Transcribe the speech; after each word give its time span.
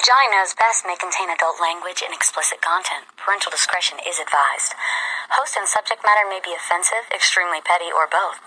Johnny 0.00 0.32
Knows 0.32 0.56
Best 0.56 0.88
may 0.88 0.96
contain 0.96 1.28
adult 1.28 1.60
language 1.60 2.00
and 2.00 2.14
explicit 2.14 2.62
content. 2.64 3.04
Parental 3.20 3.52
discretion 3.52 3.98
is 4.00 4.16
advised. 4.16 4.72
Host 5.28 5.60
and 5.60 5.68
subject 5.68 6.00
matter 6.08 6.24
may 6.24 6.40
be 6.40 6.56
offensive, 6.56 7.04
extremely 7.12 7.60
petty, 7.60 7.92
or 7.92 8.08
both. 8.08 8.40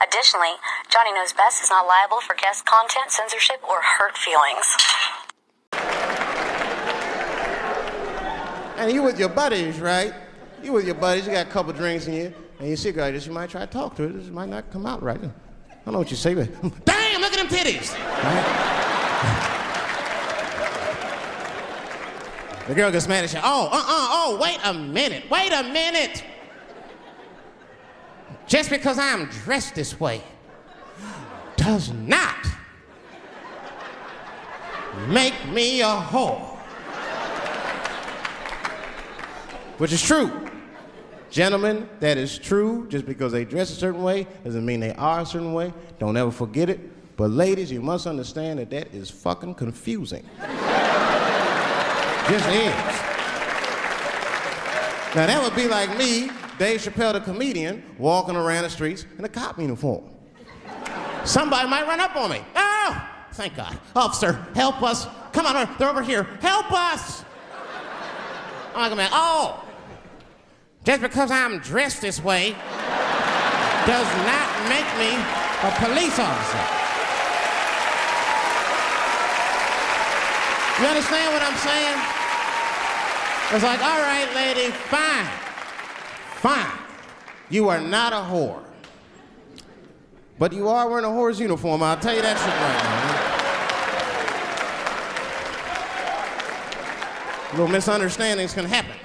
Additionally, 0.00 0.56
Johnny 0.88 1.12
Knows 1.12 1.36
Best 1.36 1.60
is 1.62 1.68
not 1.68 1.86
liable 1.86 2.24
for 2.24 2.32
guest 2.32 2.64
content, 2.64 3.12
censorship, 3.12 3.60
or 3.68 3.84
hurt 3.84 4.16
feelings. 4.16 4.64
And 8.80 8.90
you 8.90 9.02
with 9.02 9.20
your 9.20 9.28
buddies, 9.28 9.80
right? 9.80 10.14
You 10.62 10.72
with 10.72 10.86
your 10.86 10.96
buddies, 10.96 11.26
you 11.26 11.32
got 11.32 11.46
a 11.46 11.50
couple 11.50 11.74
drinks 11.74 12.06
in 12.06 12.14
you, 12.14 12.34
and 12.58 12.68
you 12.68 12.76
see 12.76 12.88
a 12.88 12.92
girl 12.92 13.12
this, 13.12 13.26
you 13.26 13.32
might 13.32 13.50
try 13.50 13.60
to 13.60 13.70
talk 13.70 13.96
to 13.96 14.08
her. 14.08 14.08
This 14.08 14.30
might 14.30 14.48
not 14.48 14.70
come 14.72 14.86
out 14.86 15.02
right. 15.02 15.20
I 15.20 15.28
don't 15.84 15.92
know 15.92 15.98
what 15.98 16.10
you 16.10 16.16
say, 16.16 16.32
but 16.32 16.48
damn, 16.86 17.20
look 17.20 17.36
at 17.36 17.38
them 17.38 17.48
titties. 17.48 17.92
Right? 18.24 18.85
The 22.68 22.74
girl 22.74 22.90
gets 22.90 23.06
mad 23.06 23.24
at 23.24 23.32
you. 23.32 23.40
Oh, 23.42 23.66
uh, 23.66 23.76
uh, 23.76 23.78
oh, 23.78 24.38
wait 24.40 24.58
a 24.64 24.74
minute. 24.74 25.30
Wait 25.30 25.52
a 25.52 25.62
minute. 25.62 26.24
Just 28.46 28.70
because 28.70 28.98
I'm 28.98 29.26
dressed 29.26 29.74
this 29.74 29.98
way 30.00 30.22
does 31.56 31.92
not 31.92 32.46
make 35.08 35.34
me 35.48 35.80
a 35.80 35.84
whore. 35.84 36.56
Which 39.78 39.92
is 39.92 40.02
true. 40.02 40.48
Gentlemen, 41.30 41.88
that 42.00 42.16
is 42.16 42.38
true. 42.38 42.86
Just 42.88 43.04
because 43.04 43.30
they 43.30 43.44
dress 43.44 43.70
a 43.70 43.74
certain 43.74 44.02
way 44.02 44.26
doesn't 44.44 44.64
mean 44.64 44.80
they 44.80 44.94
are 44.94 45.20
a 45.20 45.26
certain 45.26 45.52
way. 45.52 45.72
Don't 45.98 46.16
ever 46.16 46.30
forget 46.30 46.70
it. 46.70 46.80
But 47.16 47.30
ladies, 47.30 47.70
you 47.70 47.82
must 47.82 48.06
understand 48.06 48.58
that 48.58 48.70
that 48.70 48.94
is 48.94 49.10
fucking 49.10 49.54
confusing. 49.54 50.24
Just 52.28 52.48
is. 52.48 52.74
Now 55.14 55.26
that 55.26 55.40
would 55.42 55.54
be 55.54 55.68
like 55.68 55.96
me, 55.96 56.28
Dave 56.58 56.80
Chappelle, 56.80 57.12
the 57.12 57.20
comedian, 57.20 57.84
walking 57.98 58.34
around 58.34 58.64
the 58.64 58.70
streets 58.70 59.06
in 59.16 59.24
a 59.24 59.28
cop 59.28 59.58
uniform. 59.60 60.04
Somebody 61.24 61.68
might 61.68 61.86
run 61.86 62.00
up 62.00 62.16
on 62.16 62.30
me. 62.30 62.44
Oh, 62.54 63.08
thank 63.32 63.54
God. 63.56 63.78
Officer, 63.94 64.32
help 64.54 64.82
us. 64.82 65.06
Come 65.32 65.46
on, 65.46 65.68
they're 65.78 65.88
over 65.88 66.02
here. 66.02 66.24
Help 66.40 66.72
us. 66.72 67.24
I'm 68.74 68.96
like, 68.96 69.08
oh, 69.12 69.64
just 70.84 71.02
because 71.02 71.30
I'm 71.30 71.60
dressed 71.60 72.00
this 72.00 72.22
way 72.22 72.52
does 73.86 74.08
not 74.26 74.68
make 74.68 74.86
me 74.98 75.14
a 75.62 75.70
police 75.78 76.18
officer. 76.18 76.82
You 80.82 80.88
understand 80.88 81.32
what 81.32 81.42
I'm 81.42 81.56
saying? 81.56 82.15
It's 83.52 83.62
like, 83.62 83.80
all 83.80 84.00
right, 84.00 84.28
lady, 84.34 84.72
fine. 84.72 85.26
Fine. 86.36 86.78
You 87.48 87.68
are 87.68 87.80
not 87.80 88.12
a 88.12 88.16
whore. 88.16 88.62
But 90.38 90.52
you 90.52 90.68
are 90.68 90.88
wearing 90.88 91.04
a 91.04 91.08
whore's 91.08 91.38
uniform, 91.38 91.82
I'll 91.82 91.96
tell 91.96 92.14
you 92.14 92.22
that 92.22 92.36
shit 92.36 92.48
right 92.48 92.82
now. 97.52 97.60
Little 97.62 97.68
misunderstandings 97.68 98.52
can 98.52 98.64
happen. 98.64 98.96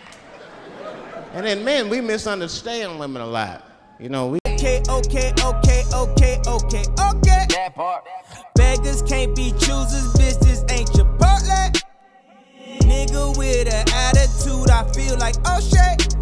And 1.34 1.46
then 1.46 1.64
men, 1.64 1.88
we 1.88 2.02
misunderstand 2.02 3.00
women 3.00 3.22
a 3.22 3.28
lot. 3.28 3.66
You 4.00 4.10
know, 4.10 4.28
we 4.28 4.40
Okay, 4.48 4.82
okay, 4.90 5.32
okay, 5.44 5.84
okay, 5.94 6.42
okay, 6.48 6.84
okay. 7.00 7.46
That 7.50 7.72
part. 7.76 8.06
Beggars 8.56 9.02
can't 9.04 9.36
be 9.36 9.52
choosers, 9.52 10.12
bitch, 10.14 10.40
this 10.40 10.66
ain't 10.70 10.90
Chipotle. 10.90 11.21
Nigga 13.12 13.38
with 13.38 13.68
an 13.68 13.86
attitude, 13.94 14.70
I 14.70 14.90
feel 14.94 15.18
like 15.18 15.36
oh 15.46 15.60
shit. 15.60 16.16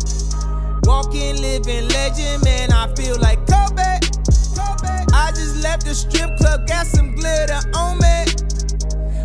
Walking, 0.85 1.39
living 1.39 1.87
legend, 1.89 2.43
man, 2.43 2.71
I 2.71 2.91
feel 2.95 3.15
like 3.19 3.37
Kobe. 3.45 3.99
Kobe. 4.57 5.05
I 5.13 5.31
just 5.35 5.61
left 5.61 5.85
the 5.85 5.93
strip 5.93 6.35
club, 6.37 6.67
got 6.67 6.87
some 6.87 7.13
glitter 7.13 7.61
on 7.75 7.99
me. 7.99 8.25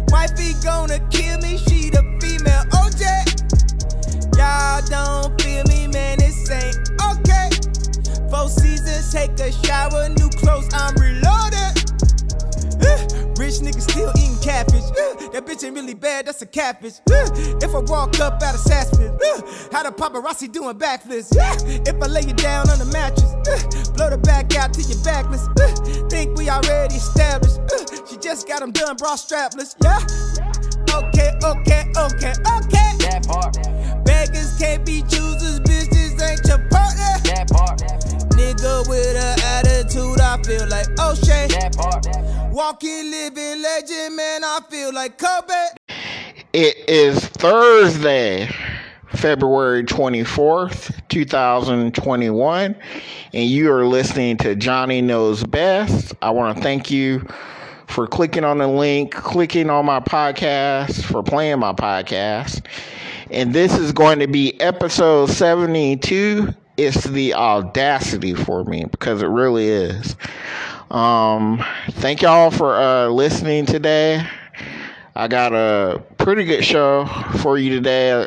Wifey 0.08 0.52
gonna 0.62 1.00
kill 1.08 1.38
me, 1.38 1.56
she 1.56 1.88
the 1.88 2.04
female 2.20 2.64
OJ. 2.84 3.32
Y'all 4.36 4.82
don't 4.86 5.40
feel 5.40 5.64
me, 5.64 5.88
man, 5.88 6.18
this 6.18 6.50
ain't 6.50 6.76
okay. 7.00 7.48
Four 8.28 8.50
seasons, 8.50 9.10
take 9.10 9.40
a 9.40 9.50
shower, 9.64 10.10
new 10.10 10.28
clothes, 10.28 10.68
I'm 10.74 10.94
reloaded. 10.96 11.73
Rich 13.38 13.60
nigga 13.60 13.80
still 13.80 14.10
eating 14.16 14.38
catfish. 14.38 14.84
That 15.32 15.44
bitch 15.46 15.64
ain't 15.64 15.74
really 15.74 15.94
bad, 15.94 16.26
that's 16.26 16.42
a 16.42 16.46
catfish. 16.46 17.00
If 17.08 17.74
I 17.74 17.78
walk 17.80 18.20
up 18.20 18.42
out 18.42 18.54
of 18.54 18.60
Saks 18.60 18.96
Fifth, 18.96 19.72
how 19.72 19.82
the 19.82 19.90
paparazzi 19.90 20.50
doing 20.52 20.78
backflips? 20.78 21.34
If 21.88 22.02
I 22.02 22.06
lay 22.06 22.22
you 22.22 22.34
down 22.34 22.68
on 22.70 22.78
the 22.78 22.84
mattress, 22.86 23.90
blow 23.90 24.10
the 24.10 24.18
back 24.18 24.54
out 24.56 24.72
to 24.74 24.82
your 24.82 25.02
backless. 25.02 25.48
Think 26.10 26.36
we 26.36 26.48
already 26.48 26.94
established. 26.94 27.58
She 28.08 28.16
just 28.18 28.46
got 28.46 28.60
them 28.60 28.70
done, 28.70 28.96
bra 28.96 29.16
strapless. 29.16 29.74
Yeah? 29.82 29.98
Okay, 30.94 31.32
okay, 31.42 31.90
okay, 31.96 32.32
okay. 32.32 32.90
That 33.02 33.26
part. 33.26 33.56
Beggars 34.04 34.56
can't 34.58 34.84
be 34.86 35.02
choosers, 35.02 35.58
Nigga 38.74 38.88
with 38.88 39.16
an 39.16 39.40
attitude, 39.42 40.20
I 40.20 40.40
feel 40.42 40.68
like 40.68 40.88
O'Shea. 40.98 41.48
Walking, 42.52 43.10
living 43.10 43.62
legend, 43.62 44.16
man, 44.16 44.44
I 44.44 44.60
feel 44.70 44.92
like 44.92 45.18
Kobe. 45.18 45.66
It 46.52 46.88
is 46.88 47.18
Thursday, 47.20 48.48
February 49.08 49.84
24th, 49.84 51.08
2021, 51.08 52.76
and 53.32 53.48
you 53.48 53.72
are 53.72 53.86
listening 53.86 54.36
to 54.38 54.54
Johnny 54.54 55.00
Knows 55.00 55.44
Best. 55.44 56.14
I 56.22 56.30
want 56.30 56.56
to 56.56 56.62
thank 56.62 56.90
you 56.90 57.26
for 57.86 58.06
clicking 58.06 58.44
on 58.44 58.58
the 58.58 58.68
link, 58.68 59.12
clicking 59.12 59.68
on 59.68 59.86
my 59.86 60.00
podcast, 60.00 61.04
for 61.04 61.22
playing 61.22 61.58
my 61.58 61.72
podcast. 61.72 62.64
And 63.30 63.52
this 63.52 63.76
is 63.76 63.92
going 63.92 64.20
to 64.20 64.28
be 64.28 64.60
episode 64.60 65.30
72. 65.30 66.54
It's 66.76 67.04
the 67.04 67.34
audacity 67.34 68.34
for 68.34 68.64
me 68.64 68.84
because 68.84 69.22
it 69.22 69.28
really 69.28 69.68
is. 69.68 70.16
Um, 70.90 71.64
thank 71.90 72.22
y'all 72.22 72.50
for 72.50 72.74
uh, 72.74 73.08
listening 73.08 73.66
today. 73.66 74.26
I 75.14 75.28
got 75.28 75.52
a 75.52 76.02
pretty 76.18 76.44
good 76.44 76.64
show 76.64 77.06
for 77.40 77.56
you 77.58 77.70
today. 77.70 78.26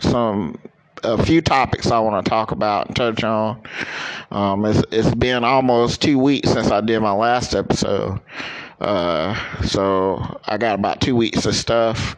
Some 0.00 0.58
a 1.04 1.22
few 1.24 1.40
topics 1.40 1.90
I 1.90 1.98
want 2.00 2.24
to 2.24 2.28
talk 2.28 2.50
about 2.50 2.88
and 2.88 2.96
touch 2.96 3.24
on. 3.24 3.62
Um, 4.30 4.64
it's, 4.64 4.82
it's 4.90 5.14
been 5.14 5.44
almost 5.44 6.02
two 6.02 6.18
weeks 6.18 6.50
since 6.50 6.70
I 6.70 6.80
did 6.80 7.00
my 7.00 7.12
last 7.12 7.54
episode, 7.54 8.20
uh, 8.80 9.34
so 9.62 10.40
I 10.46 10.58
got 10.58 10.78
about 10.78 11.00
two 11.00 11.16
weeks 11.16 11.46
of 11.46 11.54
stuff 11.54 12.16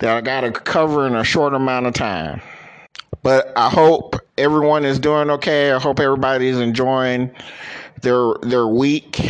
that 0.00 0.16
I 0.16 0.20
got 0.20 0.40
to 0.40 0.50
cover 0.50 1.06
in 1.06 1.14
a 1.14 1.24
short 1.24 1.54
amount 1.54 1.86
of 1.86 1.94
time. 1.94 2.40
But 3.22 3.52
I 3.56 3.68
hope 3.68 4.16
everyone 4.38 4.84
is 4.84 4.98
doing 4.98 5.30
okay. 5.30 5.72
I 5.72 5.78
hope 5.78 6.00
everybody's 6.00 6.58
enjoying 6.58 7.30
their 8.02 8.34
their 8.42 8.66
week. 8.66 9.20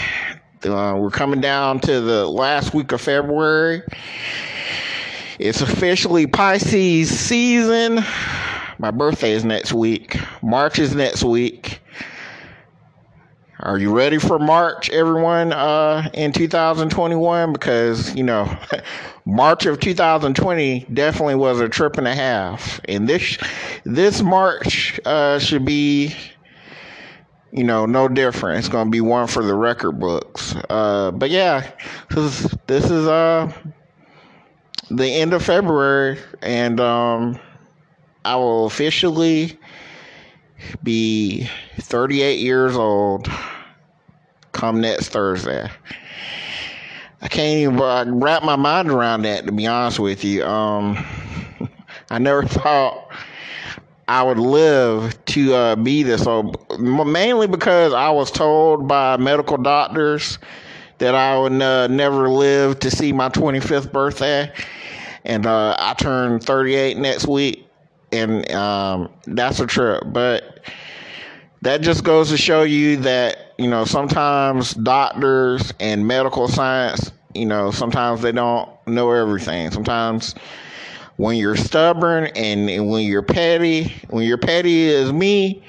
Uh, 0.64 0.96
we're 0.98 1.10
coming 1.10 1.40
down 1.40 1.80
to 1.80 2.00
the 2.00 2.26
last 2.26 2.74
week 2.74 2.92
of 2.92 3.00
February. 3.00 3.82
It's 5.38 5.62
officially 5.62 6.26
Pisces 6.26 7.08
season. 7.18 8.04
My 8.78 8.90
birthday 8.90 9.32
is 9.32 9.44
next 9.44 9.72
week. 9.72 10.18
March 10.42 10.78
is 10.78 10.94
next 10.94 11.24
week. 11.24 11.80
Are 13.62 13.78
you 13.78 13.94
ready 13.94 14.16
for 14.16 14.38
March, 14.38 14.88
everyone, 14.88 15.52
uh, 15.52 16.08
in 16.14 16.32
2021? 16.32 17.52
Because, 17.52 18.14
you 18.14 18.22
know, 18.22 18.50
March 19.26 19.66
of 19.66 19.78
2020 19.78 20.86
definitely 20.94 21.34
was 21.34 21.60
a 21.60 21.68
trip 21.68 21.98
and 21.98 22.08
a 22.08 22.14
half. 22.14 22.80
And 22.88 23.06
this 23.06 23.36
this 23.84 24.22
March 24.22 24.98
uh, 25.04 25.38
should 25.38 25.64
be 25.66 26.14
you 27.52 27.64
know, 27.64 27.84
no 27.84 28.08
different. 28.08 28.60
It's 28.60 28.68
gonna 28.68 28.90
be 28.90 29.00
one 29.00 29.26
for 29.26 29.44
the 29.44 29.54
record 29.54 29.98
books. 29.98 30.54
Uh, 30.70 31.10
but 31.10 31.30
yeah, 31.30 31.70
this 32.08 32.44
is, 32.44 32.54
this 32.66 32.84
is 32.84 33.06
uh 33.06 33.52
the 34.90 35.06
end 35.06 35.32
of 35.34 35.42
February, 35.42 36.18
and 36.42 36.80
um, 36.80 37.38
I 38.24 38.36
will 38.36 38.66
officially 38.66 39.58
be 40.82 41.48
38 41.78 42.38
years 42.38 42.76
old 42.76 43.28
come 44.52 44.80
next 44.80 45.08
Thursday. 45.08 45.68
I 47.22 47.28
can't 47.28 47.74
even 47.74 48.20
wrap 48.20 48.42
my 48.42 48.56
mind 48.56 48.90
around 48.90 49.22
that, 49.22 49.46
to 49.46 49.52
be 49.52 49.66
honest 49.66 49.98
with 49.98 50.24
you. 50.24 50.44
Um, 50.44 51.04
I 52.10 52.18
never 52.18 52.44
thought 52.44 53.08
I 54.08 54.22
would 54.22 54.38
live 54.38 55.22
to 55.26 55.54
uh, 55.54 55.76
be 55.76 56.02
this 56.02 56.26
old, 56.26 56.56
mainly 56.80 57.46
because 57.46 57.92
I 57.92 58.10
was 58.10 58.30
told 58.30 58.88
by 58.88 59.16
medical 59.18 59.56
doctors 59.56 60.38
that 60.98 61.14
I 61.14 61.38
would 61.38 61.60
uh, 61.62 61.86
never 61.86 62.28
live 62.28 62.80
to 62.80 62.90
see 62.90 63.12
my 63.12 63.28
25th 63.28 63.92
birthday. 63.92 64.52
and 65.24 65.46
uh, 65.46 65.76
I 65.78 65.94
turn 65.94 66.40
38 66.40 66.96
next 66.96 67.26
week, 67.26 67.66
and 68.12 68.50
um, 68.52 69.10
that's 69.26 69.60
a 69.60 69.66
trip. 69.66 70.04
But 70.06 70.49
that 71.62 71.80
just 71.82 72.04
goes 72.04 72.30
to 72.30 72.36
show 72.36 72.62
you 72.62 72.96
that 72.98 73.54
you 73.58 73.68
know 73.68 73.84
sometimes 73.84 74.74
doctors 74.74 75.72
and 75.80 76.06
medical 76.06 76.48
science, 76.48 77.12
you 77.34 77.46
know, 77.46 77.70
sometimes 77.70 78.22
they 78.22 78.32
don't 78.32 78.68
know 78.86 79.10
everything. 79.10 79.70
Sometimes 79.70 80.34
when 81.16 81.36
you're 81.36 81.56
stubborn 81.56 82.26
and 82.34 82.88
when 82.88 83.04
you're 83.04 83.22
petty, 83.22 83.94
when 84.08 84.24
you're 84.26 84.38
petty 84.38 84.88
as 84.94 85.12
me, 85.12 85.62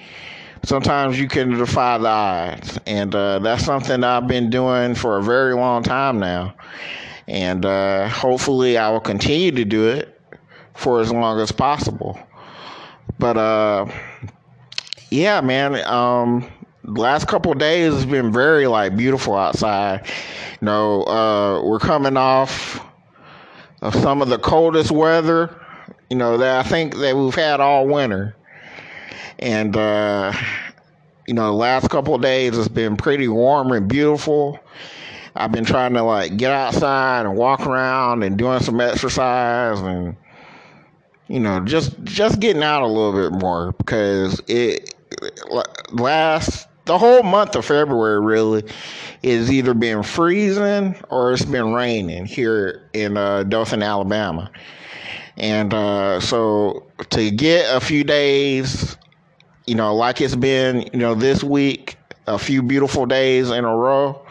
sometimes 0.64 1.20
you 1.20 1.28
can 1.28 1.58
defy 1.58 1.98
the 1.98 2.08
odds. 2.08 2.80
And 2.86 3.14
uh, 3.14 3.40
that's 3.40 3.66
something 3.66 4.04
I've 4.04 4.28
been 4.28 4.50
doing 4.50 4.96
for 4.96 5.18
a 5.18 5.24
very 5.24 5.54
long 5.54 5.84
time 5.84 6.20
now. 6.20 6.56
And 7.28 7.66
uh, 7.66 8.08
hopefully 8.08 8.78
I 8.78 8.90
will 8.90 9.02
continue 9.02 9.52
to 9.52 9.66
do 9.66 9.88
it 9.90 10.20
for 10.74 11.02
as 11.02 11.12
long 11.12 11.40
as 11.40 11.52
possible. 11.52 12.18
But 13.20 13.38
uh, 13.38 13.86
yeah, 15.12 15.42
man, 15.42 15.76
um, 15.86 16.50
last 16.86 17.28
couple 17.28 17.54
days 17.54 17.94
has 17.94 18.06
been 18.06 18.32
very 18.32 18.66
like 18.68 18.96
beautiful 18.96 19.36
outside. 19.36 20.08
You 20.62 20.66
know, 20.66 21.04
uh, 21.04 21.62
we're 21.64 21.80
coming 21.80 22.18
off 22.18 22.84
of 23.82 23.94
some 23.96 24.22
of 24.22 24.30
the 24.30 24.40
coldest 24.40 24.92
weather, 24.92 25.56
you 26.10 26.16
know, 26.16 26.38
that 26.38 26.66
I 26.66 26.68
think 26.68 26.96
that 26.98 27.16
we've 27.16 27.36
had 27.36 27.60
all 27.60 27.88
winter. 27.88 28.36
And, 29.40 29.76
uh, 29.76 30.34
you 31.28 31.34
know, 31.34 31.48
the 31.48 31.58
last 31.58 31.90
couple 31.90 32.18
days 32.18 32.56
has 32.56 32.68
been 32.70 32.96
pretty 32.96 33.28
warm 33.28 33.72
and 33.72 33.88
beautiful. 33.88 34.60
I've 35.36 35.52
been 35.52 35.66
trying 35.66 35.94
to 35.94 36.04
like 36.04 36.38
get 36.38 36.52
outside 36.52 37.26
and 37.26 37.36
walk 37.36 37.66
around 37.66 38.24
and 38.24 38.38
doing 38.38 38.60
some 38.60 38.82
exercise 38.82 39.80
and 39.80 40.16
you 41.30 41.40
know 41.40 41.62
just 41.62 42.04
just 42.04 42.42
getting 42.42 42.62
out 42.62 42.82
a 42.84 42.88
little 42.88 43.14
bit 43.14 43.40
more 43.40 43.72
because 43.74 44.42
it 44.48 44.91
last 45.92 46.68
the 46.86 46.98
whole 46.98 47.24
month 47.24 47.56
of 47.56 47.66
February 47.66 48.20
really 48.20 48.64
is 49.22 49.52
either 49.52 49.74
been 49.74 50.02
freezing 50.04 50.96
or 51.10 51.32
it's 51.34 51.46
been 51.46 51.74
raining 51.74 52.26
here 52.26 52.90
in 52.94 53.18
uh, 53.18 53.44
Dothan, 53.44 53.84
Alabama. 53.84 54.52
And 55.38 55.74
uh, 55.74 56.20
so 56.20 56.88
to 57.12 57.32
get 57.32 57.74
a 57.76 57.80
few 57.80 58.04
days 58.04 58.98
you 59.66 59.76
know, 59.76 59.96
like 59.96 60.22
it's 60.22 60.36
been, 60.36 60.90
you 60.92 61.00
know, 61.00 61.16
this 61.16 61.44
week, 61.44 61.98
a 62.28 62.38
few 62.38 62.62
beautiful 62.62 63.06
days 63.06 63.50
in 63.52 63.64
a 63.64 63.76
row. 63.76 64.26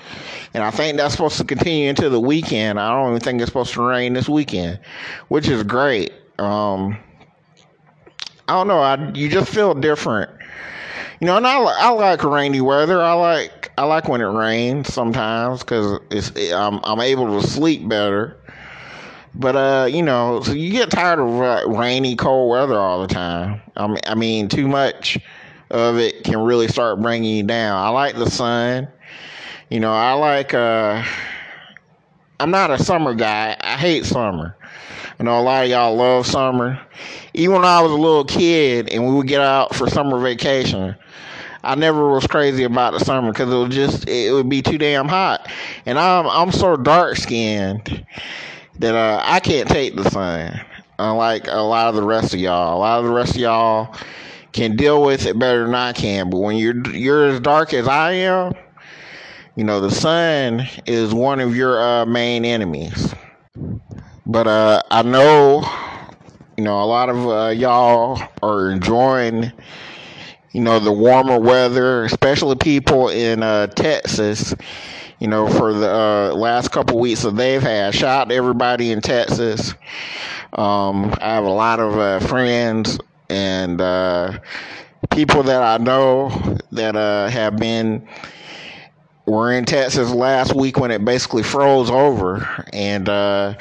And 0.52 0.64
I 0.64 0.70
think 0.70 0.96
that's 0.96 1.12
supposed 1.14 1.38
to 1.38 1.44
continue 1.44 1.88
into 1.88 2.08
the 2.08 2.20
weekend. 2.20 2.80
I 2.80 2.90
don't 2.90 3.10
even 3.10 3.20
think 3.20 3.40
it's 3.40 3.48
supposed 3.48 3.72
to 3.74 3.82
rain 3.82 4.12
this 4.12 4.28
weekend, 4.28 4.80
which 5.28 5.48
is 5.48 5.62
great. 5.62 6.12
Um, 6.38 6.98
I 8.48 8.54
don't 8.54 8.66
know. 8.66 8.80
I 8.80 9.12
you 9.14 9.28
just 9.28 9.52
feel 9.52 9.74
different, 9.74 10.30
you 11.20 11.26
know. 11.26 11.36
And 11.36 11.46
I 11.46 11.58
I 11.58 11.90
like 11.90 12.24
rainy 12.24 12.60
weather. 12.60 13.00
I 13.02 13.12
like 13.12 13.70
I 13.78 13.84
like 13.84 14.08
when 14.08 14.20
it 14.20 14.24
rains 14.26 14.92
sometimes 14.92 15.60
because 15.60 16.00
it's 16.10 16.30
it, 16.30 16.52
I'm 16.52 16.80
I'm 16.84 17.00
able 17.00 17.40
to 17.40 17.46
sleep 17.46 17.88
better. 17.88 18.36
But 19.34 19.56
uh, 19.56 19.86
you 19.90 20.02
know, 20.02 20.42
so 20.42 20.52
you 20.52 20.72
get 20.72 20.90
tired 20.90 21.20
of 21.20 21.40
uh, 21.40 21.68
rainy, 21.68 22.16
cold 22.16 22.50
weather 22.50 22.78
all 22.78 23.00
the 23.00 23.06
time. 23.06 23.60
I 23.76 23.86
mean, 23.86 24.00
I 24.06 24.14
mean, 24.14 24.48
too 24.48 24.66
much 24.66 25.18
of 25.70 25.98
it 25.98 26.24
can 26.24 26.40
really 26.40 26.66
start 26.68 27.00
bringing 27.00 27.36
you 27.36 27.42
down. 27.44 27.80
I 27.80 27.90
like 27.90 28.16
the 28.16 28.28
sun. 28.30 28.88
You 29.70 29.80
know, 29.80 29.92
I 29.92 30.12
like. 30.14 30.54
uh 30.54 31.04
I'm 32.40 32.50
not 32.50 32.70
a 32.70 32.82
summer 32.82 33.14
guy. 33.14 33.54
I 33.60 33.76
hate 33.76 34.06
summer. 34.06 34.56
You 35.18 35.26
know, 35.26 35.38
a 35.38 35.42
lot 35.42 35.64
of 35.64 35.70
y'all 35.70 35.94
love 35.94 36.26
summer. 36.26 36.80
Even 37.34 37.56
when 37.56 37.64
I 37.66 37.82
was 37.82 37.92
a 37.92 37.96
little 37.96 38.24
kid 38.24 38.88
and 38.90 39.06
we 39.06 39.14
would 39.14 39.26
get 39.26 39.42
out 39.42 39.74
for 39.74 39.88
summer 39.90 40.18
vacation, 40.18 40.96
I 41.62 41.74
never 41.74 42.10
was 42.10 42.26
crazy 42.26 42.64
about 42.64 42.92
the 42.92 43.00
summer 43.04 43.32
because 43.32 43.52
it 43.52 43.56
was 43.56 43.74
just 43.74 44.08
it 44.08 44.32
would 44.32 44.48
be 44.48 44.62
too 44.62 44.78
damn 44.78 45.08
hot. 45.08 45.48
And 45.86 45.98
I'm 45.98 46.26
I'm 46.28 46.52
so 46.52 46.76
dark 46.76 47.16
skinned 47.16 48.04
that 48.78 48.94
uh, 48.94 49.20
I 49.24 49.40
can't 49.40 49.68
take 49.68 49.96
the 49.96 50.08
sun, 50.10 50.60
unlike 50.98 51.46
a 51.48 51.60
lot 51.60 51.88
of 51.88 51.94
the 51.96 52.02
rest 52.02 52.34
of 52.34 52.40
y'all. 52.40 52.76
A 52.76 52.80
lot 52.80 53.00
of 53.00 53.06
the 53.06 53.12
rest 53.12 53.34
of 53.34 53.40
y'all 53.40 53.94
can 54.52 54.76
deal 54.76 55.02
with 55.02 55.26
it 55.26 55.38
better 55.38 55.64
than 55.64 55.74
I 55.74 55.92
can. 55.92 56.30
But 56.30 56.38
when 56.38 56.56
you're 56.56 56.76
you're 56.90 57.28
as 57.28 57.40
dark 57.40 57.74
as 57.74 57.88
I 57.88 58.12
am, 58.12 58.54
you 59.56 59.64
know 59.64 59.80
the 59.80 59.90
sun 59.90 60.66
is 60.86 61.12
one 61.14 61.40
of 61.40 61.56
your 61.56 61.80
uh, 61.82 62.06
main 62.06 62.44
enemies. 62.44 63.14
But 64.26 64.46
uh, 64.46 64.82
I 64.90 65.02
know, 65.02 65.64
you 66.56 66.64
know, 66.64 66.82
a 66.82 66.86
lot 66.86 67.08
of 67.08 67.26
uh, 67.26 67.48
y'all 67.48 68.20
are 68.42 68.70
enjoying, 68.70 69.50
you 70.52 70.60
know, 70.60 70.78
the 70.78 70.92
warmer 70.92 71.38
weather, 71.38 72.04
especially 72.04 72.56
people 72.56 73.08
in 73.08 73.42
uh, 73.42 73.68
Texas 73.68 74.54
you 75.20 75.28
know, 75.28 75.46
for 75.46 75.74
the 75.74 75.88
uh, 75.88 76.34
last 76.34 76.70
couple 76.72 76.98
weeks 76.98 77.22
that 77.22 77.36
they've 77.36 77.62
had. 77.62 77.94
Shout 77.94 78.22
out 78.22 78.28
to 78.30 78.34
everybody 78.34 78.90
in 78.90 79.02
Texas. 79.02 79.74
Um, 80.54 81.14
I 81.20 81.34
have 81.34 81.44
a 81.44 81.50
lot 81.50 81.78
of 81.78 81.98
uh, 81.98 82.20
friends 82.20 82.98
and 83.28 83.80
uh, 83.80 84.38
people 85.10 85.42
that 85.44 85.62
I 85.62 85.82
know 85.82 86.58
that 86.72 86.96
uh, 86.96 87.28
have 87.28 87.56
been 87.56 88.08
were 89.26 89.52
in 89.52 89.64
Texas 89.64 90.10
last 90.10 90.56
week 90.56 90.78
when 90.78 90.90
it 90.90 91.04
basically 91.04 91.44
froze 91.44 91.90
over, 91.90 92.66
and 92.72 93.08
uh, 93.08 93.54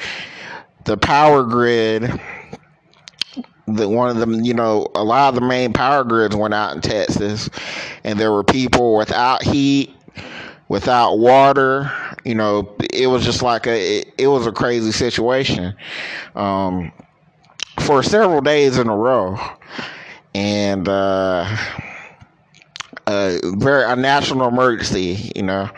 the 0.84 0.96
power 0.96 1.44
grid. 1.44 2.20
The, 3.66 3.88
one 3.88 4.10
of 4.10 4.16
them, 4.16 4.44
you 4.44 4.54
know, 4.54 4.88
a 4.94 5.04
lot 5.04 5.28
of 5.28 5.34
the 5.40 5.46
main 5.46 5.72
power 5.72 6.04
grids 6.04 6.34
went 6.34 6.54
out 6.54 6.74
in 6.74 6.80
Texas, 6.80 7.48
and 8.04 8.18
there 8.18 8.32
were 8.32 8.44
people 8.44 8.96
without 8.96 9.42
heat 9.42 9.94
without 10.68 11.18
water. 11.18 11.90
You 12.24 12.34
know, 12.34 12.74
it 12.92 13.08
was 13.08 13.24
just 13.24 13.42
like 13.42 13.66
a 13.66 13.98
it, 14.00 14.14
it 14.16 14.26
was 14.28 14.46
a 14.46 14.52
crazy 14.52 14.92
situation 14.92 15.74
um, 16.34 16.92
for 17.80 18.02
several 18.02 18.40
days 18.40 18.78
in 18.78 18.88
a 18.88 18.96
row, 18.96 19.36
and 20.34 20.88
uh, 20.88 21.44
a 23.06 23.38
very 23.56 23.84
a 23.84 23.96
national 23.96 24.48
emergency. 24.48 25.30
You 25.36 25.42
know, 25.42 25.70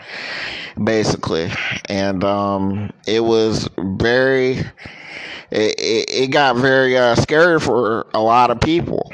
basically, 0.83 1.51
and 1.89 2.23
um, 2.23 2.91
it 3.07 3.21
was 3.21 3.69
very. 3.77 4.63
It, 5.53 5.79
it, 5.79 6.09
it 6.23 6.27
got 6.31 6.57
very 6.57 6.97
uh, 6.97 7.15
scary 7.15 7.59
for 7.61 8.07
a 8.13 8.21
lot 8.21 8.51
of 8.51 8.59
people. 8.61 9.11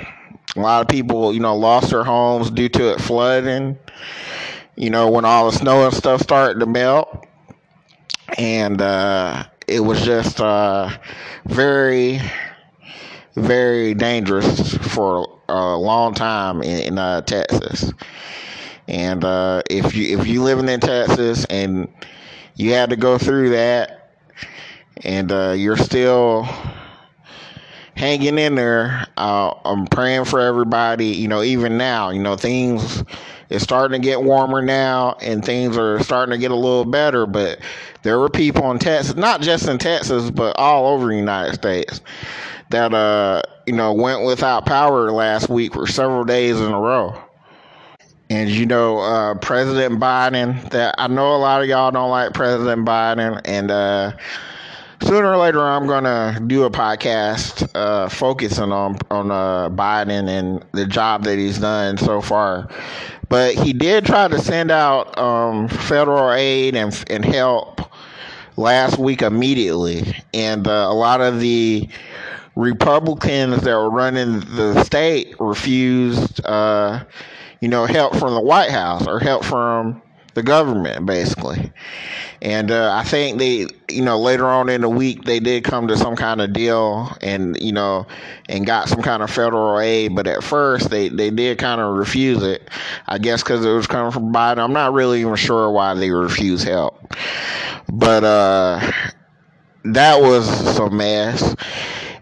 A 0.56 0.62
lot 0.62 0.82
of 0.82 0.88
people, 0.88 1.34
you 1.34 1.42
know, 1.42 1.56
lost 1.56 1.92
their 1.92 2.04
homes 2.06 2.50
due 2.52 2.70
to 2.70 2.94
it 2.94 3.02
flooding 3.02 3.78
you 4.76 4.90
know, 4.90 5.10
when 5.10 5.26
all 5.26 5.52
the 5.52 5.58
snow 5.58 5.86
and 5.86 5.94
stuff 5.94 6.22
started 6.22 6.60
to 6.60 6.66
melt. 6.66 7.28
And 8.38 8.82
uh, 8.82 9.44
it 9.68 9.80
was 9.82 10.02
just 10.04 10.40
uh, 10.40 10.90
very, 11.46 12.20
very 13.36 13.94
dangerous 13.94 14.76
for 14.78 15.40
a 15.50 15.76
long 15.78 16.14
time 16.14 16.62
in, 16.62 16.80
in 16.94 16.98
uh, 17.00 17.22
Texas. 17.22 17.92
And 18.88 19.24
uh, 19.24 19.64
if 19.70 19.96
you 19.96 20.18
if 20.20 20.28
you 20.28 20.44
living 20.44 20.70
in 20.70 20.80
Texas 20.80 21.46
and 21.46 21.88
you 22.56 22.74
had 22.74 22.90
to 22.90 22.96
go 22.96 23.18
through 23.18 23.52
that, 23.52 23.99
and 25.04 25.32
uh, 25.32 25.52
you're 25.52 25.78
still 25.78 26.48
hanging 27.96 28.38
in 28.38 28.56
there, 28.56 29.06
uh, 29.18 29.54
I'm 29.66 29.86
praying 29.88 30.26
for 30.26 30.40
everybody. 30.40 31.08
You 31.08 31.28
know, 31.28 31.44
even 31.44 31.78
now, 31.78 32.10
you 32.10 32.22
know, 32.22 32.36
things 32.36 33.04
it's 33.50 33.64
starting 33.64 34.00
to 34.00 34.06
get 34.06 34.22
warmer 34.22 34.62
now 34.62 35.18
and 35.22 35.44
things 35.44 35.76
are 35.76 36.02
starting 36.04 36.32
to 36.32 36.38
get 36.38 36.52
a 36.52 36.56
little 36.56 36.86
better, 36.86 37.26
but 37.26 37.60
there 38.04 38.20
were 38.20 38.30
people 38.30 38.70
in 38.72 38.78
Texas, 38.78 39.16
not 39.16 39.42
just 39.42 39.68
in 39.68 39.80
Texas, 39.80 40.30
but 40.30 40.56
all 40.56 40.88
over 40.88 41.08
the 41.08 41.16
United 41.16 41.56
States 41.56 42.02
that 42.70 42.94
uh, 42.94 43.42
you 43.66 43.74
know, 43.74 43.94
went 43.94 44.24
without 44.24 44.66
power 44.66 45.12
last 45.12 45.50
week 45.50 45.74
for 45.74 45.88
several 45.88 46.24
days 46.24 46.60
in 46.60 46.72
a 46.72 46.80
row. 46.80 47.20
And 48.30 48.50
you 48.50 48.68
know, 48.68 49.00
uh, 49.00 49.36
President 49.36 50.00
Biden, 50.00 50.70
that 50.70 50.94
I 51.00 51.08
know 51.08 51.36
a 51.36 51.38
lot 51.38 51.64
of 51.64 51.68
y'all 51.68 51.90
don't 51.90 52.12
like 52.12 52.34
President 52.34 52.86
Biden, 52.86 53.42
and 53.46 53.72
uh, 53.72 54.12
sooner 55.02 55.32
or 55.32 55.38
later 55.38 55.62
I'm 55.62 55.88
gonna 55.88 56.40
do 56.48 56.64
a 56.64 56.70
podcast 56.70 57.70
uh, 57.76 58.10
focusing 58.10 58.72
on 58.72 58.98
on 59.10 59.32
uh, 59.32 59.70
Biden 59.70 60.28
and 60.28 60.66
the 60.74 60.86
job 60.86 61.24
that 61.24 61.38
he's 61.38 61.60
done 61.60 61.98
so 61.98 62.22
far. 62.22 62.70
But 63.30 63.56
he 63.56 63.74
did 63.74 64.06
try 64.06 64.28
to 64.28 64.40
send 64.40 64.72
out 64.72 65.18
um, 65.18 65.68
federal 65.68 66.34
aid 66.34 66.76
and, 66.76 67.04
and 67.10 67.24
help 67.24 67.82
last 68.58 68.98
week 68.98 69.22
immediately. 69.22 70.16
And 70.34 70.68
uh, 70.68 70.88
a 70.90 70.94
lot 70.94 71.22
of 71.22 71.40
the 71.40 71.88
Republicans 72.56 73.62
that 73.62 73.76
were 73.76 73.90
running 73.90 74.40
the 74.42 74.84
state 74.84 75.36
refused, 75.40 76.44
uh, 76.46 77.04
you 77.62 77.68
know, 77.68 77.86
help 77.86 78.16
from 78.16 78.34
the 78.34 78.42
White 78.42 78.72
House 78.72 79.08
or 79.08 79.20
help 79.20 79.46
from 79.46 80.02
the 80.40 80.44
government, 80.44 81.06
basically. 81.06 81.72
And 82.42 82.72
uh, 82.72 82.94
I 82.94 83.04
think 83.04 83.38
they, 83.38 83.68
you 83.90 84.02
know, 84.02 84.18
later 84.18 84.48
on 84.48 84.70
in 84.70 84.80
the 84.82 84.90
week 84.90 85.26
they 85.26 85.42
did 85.42 85.66
come 85.66 85.88
to 85.90 85.98
some 85.98 86.16
kind 86.16 86.40
of 86.40 86.54
deal, 86.54 87.12
and 87.22 87.62
you 87.62 87.74
know, 87.74 88.08
and 88.48 88.66
got 88.66 88.88
some 88.88 89.02
kind 89.02 89.22
of 89.22 89.30
federal 89.30 89.78
aid. 89.80 90.16
But 90.16 90.26
at 90.28 90.42
first 90.42 90.90
they 90.90 91.10
they 91.10 91.30
did 91.30 91.58
kind 91.58 91.82
of 91.82 91.98
refuse 91.98 92.42
it. 92.42 92.70
I 93.08 93.18
guess 93.18 93.44
because 93.44 93.66
it 93.66 93.72
was 93.72 93.88
coming 93.88 94.12
from 94.12 94.32
Biden. 94.34 94.60
I'm 94.60 94.72
not 94.72 94.94
really 94.94 95.20
even 95.20 95.36
sure 95.36 95.70
why 95.70 95.94
they 95.96 96.12
refused 96.12 96.66
help. 96.66 97.14
But 97.92 98.24
uh, 98.24 98.92
that 99.84 100.22
was 100.22 100.48
some 100.76 100.96
mess. 100.96 101.56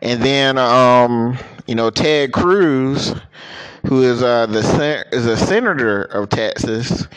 And 0.02 0.22
then, 0.22 0.58
um, 0.58 1.38
you 1.68 1.76
know, 1.76 1.90
Ted 1.90 2.32
Cruz, 2.32 3.14
who 3.88 4.02
is 4.02 4.24
uh, 4.24 4.48
the 4.48 4.64
sen- 4.64 5.06
is 5.12 5.28
a 5.28 5.38
senator 5.38 6.04
of 6.04 6.30
Texas 6.30 7.08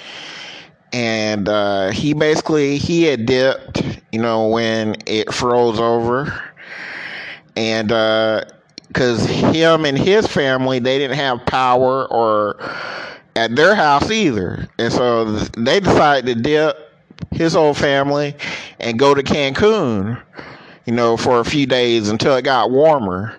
and 0.93 1.49
uh, 1.49 1.91
he 1.91 2.13
basically 2.13 2.79
he 2.79 3.05
had 3.05 3.27
dipped, 3.27 3.83
you 4.13 4.21
know, 4.21 4.49
when 4.49 4.97
it 5.07 5.33
froze 5.33 5.79
over, 5.79 6.43
and 7.57 7.89
because 7.89 9.25
uh, 9.25 9.53
him 9.53 9.85
and 9.85 9.97
his 9.97 10.27
family 10.27 10.79
they 10.79 10.99
didn't 10.99 11.17
have 11.17 11.45
power 11.47 12.07
or 12.11 12.57
at 13.37 13.55
their 13.55 13.75
house 13.75 14.11
either, 14.11 14.69
and 14.79 14.93
so 14.93 15.25
they 15.25 15.81
decided 15.81 16.37
to 16.37 16.43
dip 16.43 16.77
his 17.31 17.55
whole 17.55 17.75
family 17.75 18.35
and 18.81 18.99
go 18.99 19.15
to 19.15 19.23
Cancun. 19.23 20.21
You 20.87 20.97
know, 20.97 21.17
for 21.17 21.39
a 21.39 21.45
few 21.45 21.67
days 21.67 22.09
until 22.09 22.35
it 22.37 22.43
got 22.43 22.73
warmer, 22.73 23.37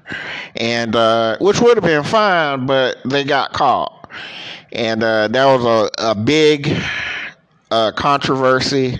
and 0.55 0.95
uh, 0.95 1.37
which 1.41 1.59
would 1.59 1.75
have 1.75 1.83
been 1.83 2.03
fine, 2.03 2.65
but 2.65 2.97
they 3.03 3.25
got 3.25 3.51
caught, 3.51 4.09
and 4.71 5.03
uh, 5.03 5.27
that 5.27 5.45
was 5.45 5.65
a, 5.65 6.11
a 6.11 6.15
big 6.15 6.81
uh, 7.71 7.91
controversy. 7.93 8.99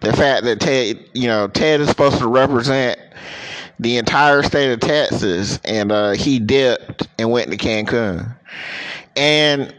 The 0.00 0.12
fact 0.12 0.44
that 0.44 0.60
Ted, 0.60 1.08
you 1.12 1.28
know, 1.28 1.48
Ted 1.48 1.80
is 1.80 1.88
supposed 1.88 2.18
to 2.18 2.28
represent 2.28 2.98
the 3.78 3.98
entire 3.98 4.42
state 4.42 4.72
of 4.72 4.80
Texas, 4.80 5.58
and 5.64 5.92
uh, 5.92 6.12
he 6.12 6.38
dipped 6.38 7.06
and 7.18 7.30
went 7.30 7.50
to 7.50 7.56
Cancun. 7.56 8.36
And 9.16 9.74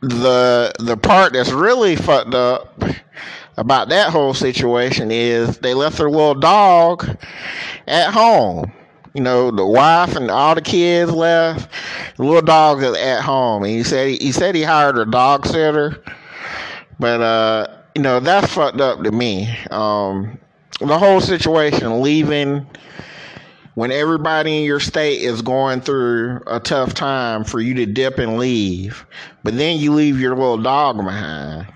the 0.00 0.72
the 0.78 0.96
part 0.96 1.32
that's 1.32 1.50
really 1.50 1.96
fucked 1.96 2.34
up 2.34 2.82
about 3.56 3.88
that 3.88 4.10
whole 4.10 4.34
situation 4.34 5.10
is 5.10 5.58
they 5.58 5.74
left 5.74 5.98
their 5.98 6.10
little 6.10 6.34
dog 6.34 7.18
at 7.86 8.12
home. 8.12 8.72
You 9.14 9.22
know, 9.22 9.50
the 9.50 9.66
wife 9.66 10.14
and 10.14 10.30
all 10.30 10.54
the 10.54 10.62
kids 10.62 11.10
left. 11.10 11.70
The 12.16 12.22
little 12.22 12.42
dog 12.42 12.82
is 12.82 12.96
at 12.96 13.22
home, 13.22 13.64
and 13.64 13.72
he 13.72 13.82
said 13.82 14.08
he, 14.08 14.16
he 14.18 14.32
said 14.32 14.54
he 14.54 14.62
hired 14.62 14.98
a 14.98 15.06
dog 15.06 15.46
sitter 15.46 16.02
but 16.98 17.20
uh, 17.20 17.66
you 17.94 18.02
know, 18.02 18.20
that's 18.20 18.52
fucked 18.52 18.80
up 18.80 19.02
to 19.02 19.12
me. 19.12 19.48
Um, 19.70 20.38
the 20.80 20.98
whole 20.98 21.20
situation, 21.20 22.00
leaving 22.00 22.66
when 23.74 23.92
everybody 23.92 24.58
in 24.58 24.64
your 24.64 24.80
state 24.80 25.22
is 25.22 25.40
going 25.40 25.80
through 25.80 26.40
a 26.46 26.58
tough 26.58 26.94
time 26.94 27.44
for 27.44 27.60
you 27.60 27.74
to 27.74 27.86
dip 27.86 28.18
and 28.18 28.36
leave, 28.36 29.06
but 29.44 29.56
then 29.56 29.78
you 29.78 29.92
leave 29.92 30.20
your 30.20 30.34
little 30.34 30.58
dog 30.58 30.96
behind. 30.96 31.66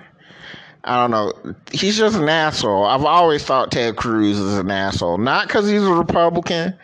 I 0.85 0.97
don't 0.97 1.13
know. 1.13 1.55
He's 1.71 1.97
just 1.97 2.17
an 2.17 2.29
asshole. 2.29 2.85
I've 2.85 3.05
always 3.05 3.45
thought 3.45 3.71
Ted 3.71 3.95
Cruz 3.97 4.37
is 4.37 4.59
an 4.59 4.71
asshole. 4.71 5.19
Not 5.19 5.47
because 5.47 5.69
he's 5.71 5.85
a 5.85 5.93
Republican, 5.93 6.75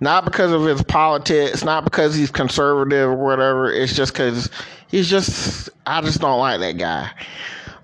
not 0.00 0.24
because 0.24 0.50
of 0.50 0.64
his 0.64 0.82
politics, 0.82 1.62
not 1.62 1.84
because 1.84 2.16
he's 2.16 2.30
conservative 2.30 3.10
or 3.10 3.14
whatever. 3.14 3.72
It's 3.72 3.94
just 3.94 4.14
because 4.14 4.50
he's 4.88 5.08
just, 5.08 5.70
I 5.86 6.00
just 6.00 6.20
don't 6.20 6.40
like 6.40 6.58
that 6.58 6.76
guy. 6.76 7.08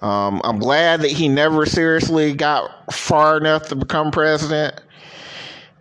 Um, 0.03 0.41
I'm 0.45 0.59
glad 0.59 1.01
that 1.03 1.13
he 1.13 1.29
never 1.29 1.65
seriously 1.65 2.35
got 2.35 2.93
far 2.93 3.37
enough 3.37 3.69
to 3.69 3.77
become 3.77 4.11
president. 4.11 4.81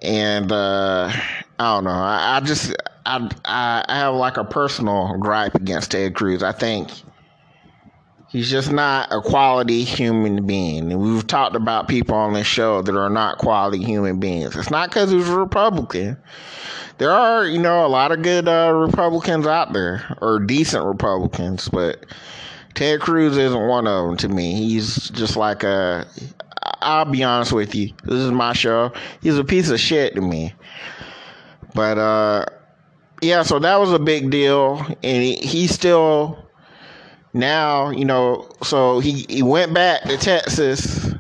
And 0.03 0.51
uh, 0.51 1.11
I 1.59 1.75
don't 1.75 1.83
know. 1.83 1.89
I, 1.89 2.37
I 2.37 2.39
just 2.41 2.75
I, 3.05 3.29
I 3.45 3.83
have 3.95 4.13
like 4.15 4.37
a 4.37 4.43
personal 4.43 5.17
gripe 5.17 5.55
against 5.55 5.91
Ted 5.91 6.13
Cruz. 6.13 6.43
I 6.43 6.51
think 6.51 6.89
he's 8.29 8.49
just 8.49 8.71
not 8.71 9.11
a 9.11 9.21
quality 9.21 9.83
human 9.83 10.45
being. 10.45 10.91
And 10.91 11.01
we've 11.01 11.25
talked 11.25 11.55
about 11.55 11.87
people 11.87 12.15
on 12.15 12.33
this 12.33 12.47
show 12.47 12.81
that 12.83 12.95
are 12.95 13.09
not 13.09 13.39
quality 13.39 13.83
human 13.83 14.19
beings. 14.19 14.55
It's 14.55 14.71
not 14.71 14.89
because 14.89 15.11
he's 15.11 15.29
a 15.29 15.37
Republican. 15.37 16.17
There 16.99 17.11
are, 17.11 17.45
you 17.45 17.57
know, 17.57 17.83
a 17.85 17.87
lot 17.87 18.11
of 18.11 18.21
good 18.21 18.47
uh, 18.47 18.71
Republicans 18.71 19.47
out 19.47 19.73
there, 19.73 20.15
or 20.21 20.39
decent 20.39 20.85
Republicans, 20.85 21.67
but 21.69 22.05
Ted 22.73 23.01
Cruz 23.01 23.37
isn't 23.37 23.67
one 23.67 23.87
of 23.87 24.07
them 24.07 24.17
to 24.17 24.29
me. 24.29 24.53
He's 24.53 25.09
just 25.09 25.35
like 25.35 25.63
a. 25.63 26.07
I'll 26.81 27.05
be 27.05 27.23
honest 27.23 27.51
with 27.51 27.75
you. 27.75 27.91
This 28.03 28.15
is 28.15 28.31
my 28.31 28.53
show. 28.53 28.91
He's 29.21 29.37
a 29.37 29.43
piece 29.43 29.69
of 29.69 29.79
shit 29.79 30.15
to 30.15 30.21
me. 30.21 30.53
But 31.73 31.97
uh, 31.97 32.45
yeah, 33.21 33.43
so 33.43 33.59
that 33.59 33.79
was 33.79 33.91
a 33.91 33.99
big 33.99 34.29
deal, 34.29 34.79
and 35.03 35.23
he, 35.23 35.35
he 35.35 35.67
still 35.67 36.49
now 37.33 37.89
you 37.89 38.05
know. 38.05 38.49
So 38.63 38.99
he 38.99 39.25
he 39.29 39.43
went 39.43 39.73
back 39.73 40.03
to 40.03 40.17
Texas. 40.17 41.13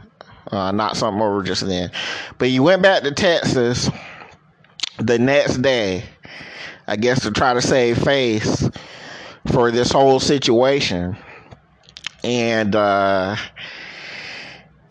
Uh, 0.51 0.71
not 0.71 0.97
something 0.97 1.21
over 1.21 1.43
just 1.43 1.65
then, 1.65 1.91
but 2.37 2.49
he 2.49 2.59
went 2.59 2.81
back 2.81 3.03
to 3.03 3.11
Texas 3.11 3.89
the 4.97 5.17
next 5.17 5.61
day. 5.61 6.03
I 6.87 6.97
guess 6.97 7.21
to 7.21 7.31
try 7.31 7.53
to 7.53 7.61
save 7.61 8.03
face 8.03 8.69
for 9.53 9.71
this 9.71 9.91
whole 9.91 10.19
situation 10.19 11.15
and 12.23 12.75
uh, 12.75 13.35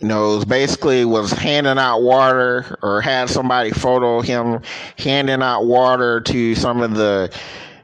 you 0.00 0.08
know, 0.08 0.36
was 0.36 0.44
basically 0.44 1.04
was 1.04 1.30
handing 1.30 1.78
out 1.78 2.00
water 2.00 2.78
or 2.82 3.00
had 3.00 3.28
somebody 3.28 3.70
photo 3.70 4.20
him 4.20 4.62
handing 4.98 5.42
out 5.42 5.66
water 5.66 6.20
to 6.22 6.54
some 6.54 6.80
of 6.80 6.94
the 6.94 7.34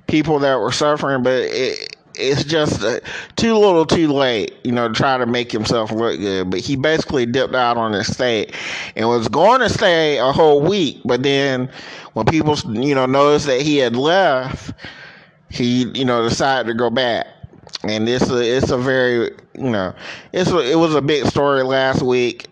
people 0.06 0.38
that 0.38 0.58
were 0.58 0.72
suffering, 0.72 1.22
but 1.22 1.42
it, 1.42 1.94
it's 2.18 2.44
just 2.44 2.82
uh, 2.82 3.00
too 3.36 3.54
little 3.54 3.84
too 3.84 4.08
late, 4.08 4.54
you 4.64 4.72
know, 4.72 4.88
to 4.88 4.94
try 4.94 5.18
to 5.18 5.26
make 5.26 5.52
himself 5.52 5.92
look 5.92 6.18
good. 6.18 6.50
But 6.50 6.60
he 6.60 6.74
basically 6.74 7.26
dipped 7.26 7.54
out 7.54 7.76
on 7.76 7.92
his 7.92 8.06
stay 8.06 8.50
and 8.94 9.06
was 9.08 9.28
going 9.28 9.60
to 9.60 9.68
stay 9.68 10.16
a 10.16 10.32
whole 10.32 10.62
week. 10.62 11.00
But 11.04 11.22
then 11.22 11.68
when 12.14 12.24
people, 12.24 12.56
you 12.72 12.94
know, 12.94 13.04
noticed 13.04 13.46
that 13.46 13.60
he 13.60 13.76
had 13.76 13.94
left, 13.94 14.72
he, 15.50 15.84
you 15.90 16.06
know, 16.06 16.26
decided 16.26 16.68
to 16.68 16.74
go 16.74 16.88
back 16.88 17.26
and 17.82 18.08
it's 18.08 18.30
a 18.30 18.38
it's 18.38 18.70
a 18.70 18.78
very 18.78 19.30
you 19.54 19.70
know 19.70 19.94
it's 20.32 20.50
a, 20.50 20.58
it 20.58 20.76
was 20.76 20.94
a 20.94 21.02
big 21.02 21.26
story 21.26 21.62
last 21.62 22.02
week. 22.02 22.46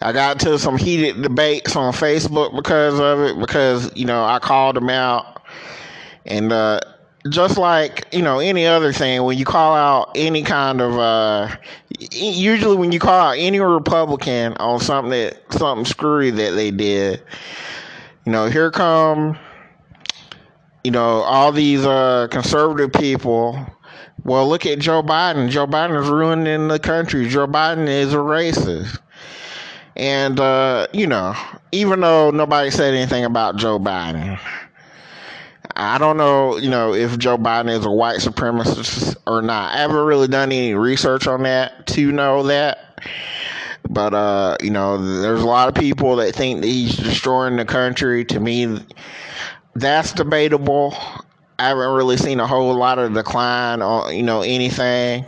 I 0.00 0.12
got 0.12 0.38
to 0.40 0.58
some 0.58 0.76
heated 0.76 1.22
debates 1.22 1.76
on 1.76 1.92
Facebook 1.92 2.54
because 2.54 3.00
of 3.00 3.20
it 3.20 3.38
because 3.38 3.94
you 3.96 4.04
know 4.04 4.24
I 4.24 4.38
called 4.38 4.76
them 4.76 4.90
out 4.90 5.42
and 6.26 6.52
uh, 6.52 6.80
just 7.30 7.56
like 7.56 8.06
you 8.12 8.22
know 8.22 8.38
any 8.38 8.66
other 8.66 8.92
thing 8.92 9.22
when 9.22 9.38
you 9.38 9.44
call 9.44 9.74
out 9.74 10.10
any 10.14 10.42
kind 10.42 10.80
of 10.80 10.98
uh, 10.98 11.56
usually 12.12 12.76
when 12.76 12.92
you 12.92 12.98
call 12.98 13.18
out 13.18 13.38
any 13.38 13.60
Republican 13.60 14.54
on 14.54 14.80
something 14.80 15.10
that 15.10 15.40
something 15.50 15.86
screwy 15.86 16.30
that 16.30 16.50
they 16.50 16.70
did 16.70 17.22
you 18.26 18.32
know 18.32 18.46
here 18.46 18.70
come 18.70 19.38
you 20.82 20.90
know 20.90 21.22
all 21.22 21.50
these 21.50 21.86
uh, 21.86 22.26
conservative 22.30 22.92
people 22.92 23.58
well, 24.24 24.48
look 24.48 24.66
at 24.66 24.78
Joe 24.78 25.02
Biden. 25.02 25.50
Joe 25.50 25.66
Biden 25.66 26.02
is 26.02 26.08
ruining 26.08 26.68
the 26.68 26.78
country. 26.78 27.28
Joe 27.28 27.46
Biden 27.46 27.86
is 27.88 28.14
a 28.14 28.18
racist. 28.18 28.98
And, 29.96 30.40
uh, 30.40 30.88
you 30.92 31.06
know, 31.06 31.34
even 31.72 32.00
though 32.00 32.30
nobody 32.30 32.70
said 32.70 32.94
anything 32.94 33.24
about 33.24 33.56
Joe 33.56 33.78
Biden, 33.78 34.40
I 35.76 35.98
don't 35.98 36.16
know, 36.16 36.56
you 36.56 36.70
know, 36.70 36.94
if 36.94 37.18
Joe 37.18 37.36
Biden 37.36 37.70
is 37.70 37.84
a 37.84 37.90
white 37.90 38.20
supremacist 38.20 39.16
or 39.26 39.42
not. 39.42 39.74
I 39.74 39.78
haven't 39.78 39.96
really 39.96 40.28
done 40.28 40.52
any 40.52 40.74
research 40.74 41.26
on 41.26 41.42
that 41.42 41.86
to 41.88 42.10
know 42.10 42.44
that. 42.44 43.00
But, 43.88 44.14
uh, 44.14 44.56
you 44.62 44.70
know, 44.70 45.20
there's 45.20 45.42
a 45.42 45.46
lot 45.46 45.68
of 45.68 45.74
people 45.74 46.16
that 46.16 46.34
think 46.34 46.62
that 46.62 46.66
he's 46.66 46.96
destroying 46.96 47.56
the 47.56 47.64
country. 47.64 48.24
To 48.26 48.40
me, 48.40 48.78
that's 49.74 50.12
debatable. 50.12 50.96
I 51.58 51.68
haven't 51.68 51.92
really 51.92 52.16
seen 52.16 52.40
a 52.40 52.46
whole 52.46 52.74
lot 52.74 52.98
of 52.98 53.14
decline 53.14 53.80
on 53.80 54.14
you 54.14 54.22
know 54.22 54.42
anything, 54.42 55.26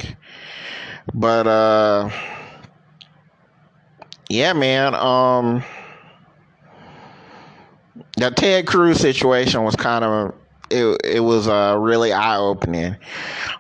but 1.15 1.47
uh, 1.47 2.11
yeah, 4.29 4.53
man. 4.53 4.95
Um, 4.95 5.63
the 8.17 8.31
Ted 8.31 8.67
Cruz 8.67 8.99
situation 8.99 9.63
was 9.63 9.77
kind 9.77 10.05
of 10.05 10.35
it, 10.71 11.01
it 11.05 11.21
was 11.21 11.47
uh, 11.47 11.77
really 11.79 12.13
eye 12.13 12.39
opening 12.39 12.97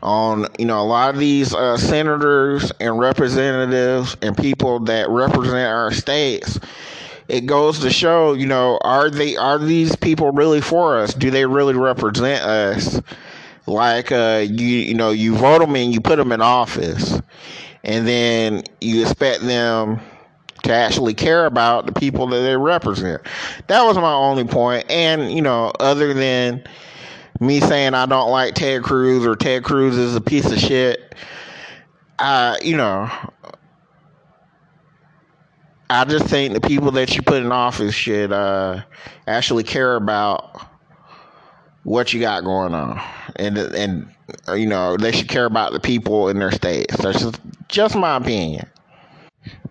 on 0.02 0.46
you 0.58 0.64
know 0.66 0.80
a 0.80 0.84
lot 0.84 1.14
of 1.14 1.20
these 1.20 1.54
uh, 1.54 1.76
senators 1.76 2.72
and 2.80 2.98
representatives 2.98 4.16
and 4.22 4.36
people 4.36 4.80
that 4.80 5.08
represent 5.08 5.68
our 5.68 5.92
states 5.92 6.58
it 7.28 7.46
goes 7.46 7.80
to 7.80 7.90
show, 7.90 8.34
you 8.34 8.46
know, 8.46 8.78
are 8.82 9.10
they 9.10 9.36
are 9.36 9.58
these 9.58 9.96
people 9.96 10.32
really 10.32 10.60
for 10.60 10.98
us? 10.98 11.14
Do 11.14 11.30
they 11.30 11.46
really 11.46 11.74
represent 11.74 12.42
us? 12.42 13.00
like 13.66 14.12
uh, 14.12 14.44
you 14.48 14.66
you 14.66 14.94
know 14.94 15.10
you 15.10 15.34
vote 15.34 15.58
them 15.58 15.76
in, 15.76 15.92
you 15.92 16.00
put 16.00 16.16
them 16.16 16.32
in 16.32 16.40
office, 16.40 17.20
and 17.84 18.06
then 18.06 18.62
you 18.80 19.02
expect 19.02 19.42
them 19.42 20.00
to 20.62 20.72
actually 20.72 21.14
care 21.14 21.46
about 21.46 21.86
the 21.86 21.92
people 21.92 22.26
that 22.28 22.40
they 22.40 22.56
represent. 22.56 23.22
That 23.66 23.82
was 23.82 23.96
my 23.96 24.12
only 24.12 24.44
point. 24.44 24.90
And 24.90 25.32
you 25.32 25.42
know, 25.42 25.72
other 25.80 26.14
than 26.14 26.64
me 27.40 27.60
saying 27.60 27.94
I 27.94 28.06
don't 28.06 28.30
like 28.30 28.54
Ted 28.54 28.82
Cruz 28.82 29.26
or 29.26 29.36
Ted 29.36 29.64
Cruz 29.64 29.96
is 29.96 30.16
a 30.16 30.20
piece 30.20 30.50
of 30.50 30.58
shit, 30.58 31.14
I 32.18 32.58
you 32.62 32.76
know. 32.76 33.10
I 35.88 36.04
just 36.04 36.26
think 36.26 36.52
the 36.52 36.60
people 36.60 36.90
that 36.92 37.14
you 37.14 37.22
put 37.22 37.42
in 37.42 37.52
office 37.52 37.94
should 37.94 38.32
uh, 38.32 38.82
actually 39.26 39.62
care 39.62 39.94
about 39.96 40.60
what 41.84 42.12
you 42.12 42.18
got 42.18 42.42
going 42.42 42.74
on, 42.74 43.00
and 43.36 43.56
and 43.56 44.08
you 44.54 44.66
know 44.66 44.96
they 44.96 45.12
should 45.12 45.28
care 45.28 45.44
about 45.44 45.72
the 45.72 45.80
people 45.80 46.28
in 46.28 46.38
their 46.38 46.50
states. 46.50 46.96
That's 46.96 47.20
just 47.20 47.40
just 47.68 47.96
my 47.96 48.16
opinion. 48.16 48.68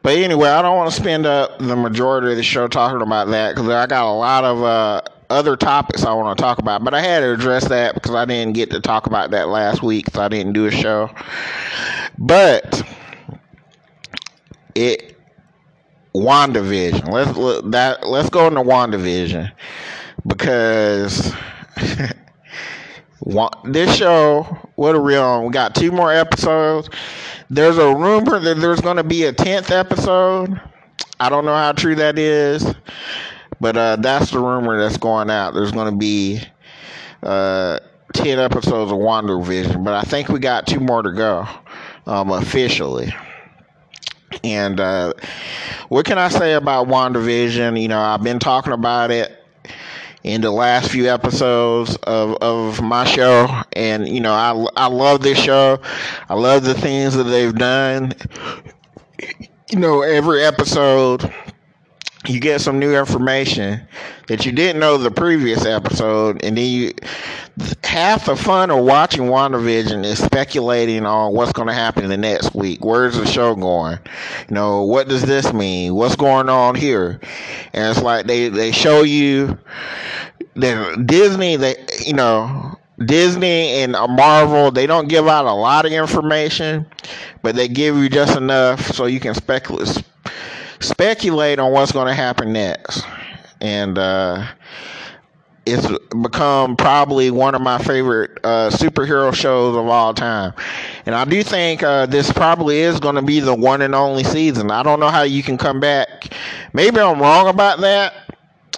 But 0.01 0.17
anyway, 0.17 0.49
I 0.49 0.61
don't 0.61 0.77
want 0.77 0.89
to 0.91 0.95
spend 0.95 1.25
up 1.25 1.59
the 1.59 1.75
majority 1.75 2.31
of 2.31 2.37
the 2.37 2.43
show 2.43 2.67
talking 2.67 3.01
about 3.01 3.27
that 3.29 3.55
because 3.55 3.67
I 3.67 3.87
got 3.87 4.09
a 4.09 4.13
lot 4.13 4.43
of 4.45 4.63
uh, 4.63 5.01
other 5.29 5.57
topics 5.57 6.05
I 6.05 6.13
want 6.13 6.37
to 6.37 6.41
talk 6.41 6.59
about. 6.59 6.83
But 6.83 6.93
I 6.93 7.01
had 7.01 7.21
to 7.21 7.33
address 7.33 7.67
that 7.67 7.95
because 7.95 8.15
I 8.15 8.23
didn't 8.23 8.53
get 8.53 8.69
to 8.71 8.79
talk 8.79 9.07
about 9.07 9.31
that 9.31 9.49
last 9.49 9.83
week, 9.83 10.05
so 10.13 10.21
I 10.21 10.29
didn't 10.29 10.53
do 10.53 10.67
a 10.67 10.71
show. 10.71 11.09
But 12.17 12.83
it 14.75 15.14
WandaVision. 16.15 17.11
Let's 17.11 17.37
let, 17.37 17.71
that 17.71 18.07
let's 18.07 18.29
go 18.29 18.47
into 18.47 18.61
WandaVision 18.61 19.51
because 20.25 21.33
this 23.65 23.95
show, 23.95 24.43
what 24.75 24.95
are 24.95 25.01
we 25.01 25.17
on? 25.17 25.45
We 25.45 25.51
got 25.51 25.75
two 25.75 25.91
more 25.91 26.13
episodes. 26.13 26.89
There's 27.49 27.77
a 27.77 27.93
rumor 27.93 28.39
that 28.39 28.55
there's 28.57 28.81
going 28.81 28.97
to 28.97 29.03
be 29.03 29.23
a 29.25 29.33
tenth 29.33 29.71
episode. 29.71 30.59
I 31.19 31.29
don't 31.29 31.45
know 31.45 31.55
how 31.55 31.73
true 31.73 31.95
that 31.95 32.17
is, 32.17 32.73
but 33.59 33.75
uh, 33.77 33.97
that's 33.97 34.31
the 34.31 34.39
rumor 34.39 34.79
that's 34.79 34.97
going 34.97 35.29
out. 35.29 35.53
There's 35.53 35.71
going 35.71 35.91
to 35.91 35.97
be 35.97 36.41
uh, 37.23 37.79
ten 38.13 38.39
episodes 38.39 38.91
of 38.91 38.97
WandaVision, 38.97 39.83
but 39.83 39.93
I 39.93 40.03
think 40.03 40.29
we 40.29 40.39
got 40.39 40.65
two 40.65 40.79
more 40.79 41.01
to 41.01 41.11
go 41.11 41.45
um, 42.05 42.31
officially. 42.31 43.13
And 44.43 44.79
uh, 44.79 45.13
what 45.89 46.05
can 46.05 46.17
I 46.17 46.29
say 46.29 46.53
about 46.53 46.87
WandaVision? 46.87 47.81
You 47.81 47.87
know, 47.87 47.99
I've 47.99 48.23
been 48.23 48.39
talking 48.39 48.73
about 48.73 49.11
it 49.11 49.43
in 50.23 50.41
the 50.41 50.51
last 50.51 50.89
few 50.89 51.07
episodes 51.07 51.95
of, 52.03 52.35
of 52.41 52.81
my 52.81 53.05
show. 53.05 53.47
And, 53.73 54.07
you 54.09 54.19
know, 54.19 54.33
I, 54.33 54.65
I 54.75 54.87
love 54.87 55.21
this 55.21 55.37
show. 55.37 55.79
I 56.29 56.33
love 56.33 56.63
the 56.63 56.73
things 56.73 57.15
that 57.15 57.25
they've 57.25 57.53
done. 57.53 58.13
You 59.69 59.79
know, 59.79 60.01
every 60.01 60.43
episode 60.43 61.31
you 62.29 62.39
get 62.39 62.61
some 62.61 62.79
new 62.79 62.95
information 62.95 63.81
that 64.27 64.45
you 64.45 64.51
didn't 64.51 64.79
know 64.79 64.97
the 64.97 65.11
previous 65.11 65.65
episode, 65.65 66.43
and 66.43 66.57
then 66.57 66.65
you 66.65 66.93
half 67.83 68.25
the 68.25 68.35
fun 68.35 68.69
of 68.71 68.83
watching 68.83 69.23
WandaVision 69.23 70.03
is 70.03 70.23
speculating 70.23 71.05
on 71.05 71.33
what's 71.33 71.53
going 71.53 71.67
to 71.67 71.73
happen 71.73 72.07
the 72.09 72.17
next 72.17 72.53
week. 72.53 72.83
Where's 72.83 73.17
the 73.17 73.25
show 73.25 73.55
going? 73.55 73.99
You 74.49 74.55
know, 74.55 74.83
what 74.83 75.07
does 75.07 75.23
this 75.23 75.53
mean? 75.53 75.95
What's 75.95 76.15
going 76.15 76.49
on 76.49 76.75
here? 76.75 77.19
And 77.73 77.91
it's 77.91 78.01
like 78.03 78.25
they 78.25 78.49
they 78.49 78.71
show 78.71 79.03
you 79.03 79.57
that 80.55 81.05
Disney, 81.05 81.55
they 81.55 81.75
you 82.05 82.13
know. 82.13 82.77
Disney 83.05 83.83
and 83.83 83.91
Marvel, 83.91 84.71
they 84.71 84.87
don't 84.87 85.09
give 85.09 85.27
out 85.27 85.43
a 85.43 85.51
lot 85.51 85.85
of 85.85 85.91
information, 85.91 86.85
but 87.41 87.53
they 87.53 87.67
give 87.67 87.97
you 87.97 88.07
just 88.07 88.37
enough 88.37 88.79
so 88.93 89.05
you 89.05 89.19
can 89.19 89.33
speculate 89.35 90.01
speculate 90.79 91.59
on 91.59 91.71
what's 91.71 91.91
going 91.91 92.07
to 92.07 92.13
happen 92.13 92.53
next. 92.53 93.03
And 93.61 93.97
uh, 93.97 94.45
it's 95.65 95.87
become 96.21 96.75
probably 96.75 97.31
one 97.31 97.55
of 97.55 97.61
my 97.61 97.77
favorite 97.79 98.37
uh, 98.43 98.69
superhero 98.69 99.33
shows 99.33 99.75
of 99.75 99.87
all 99.87 100.13
time. 100.13 100.53
And 101.05 101.15
I 101.15 101.25
do 101.25 101.41
think 101.41 101.81
uh, 101.81 102.05
this 102.05 102.31
probably 102.31 102.79
is 102.79 102.99
going 102.99 103.15
to 103.15 103.21
be 103.21 103.39
the 103.39 103.55
one 103.55 103.81
and 103.81 103.95
only 103.95 104.23
season. 104.23 104.69
I 104.69 104.83
don't 104.83 104.99
know 104.99 105.09
how 105.09 105.23
you 105.23 105.41
can 105.41 105.57
come 105.57 105.79
back. 105.79 106.33
Maybe 106.73 106.99
I'm 106.99 107.19
wrong 107.19 107.47
about 107.47 107.79
that. 107.81 108.13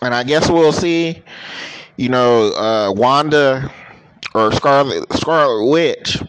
And 0.02 0.14
I 0.14 0.24
guess 0.24 0.50
we'll 0.50 0.72
see. 0.72 1.22
You 1.98 2.10
know, 2.10 2.54
uh, 2.54 2.94
Wanda 2.96 3.72
or 4.36 4.52
Scarlet 4.52 5.12
Scarlet 5.14 5.66
Witch 5.70 6.22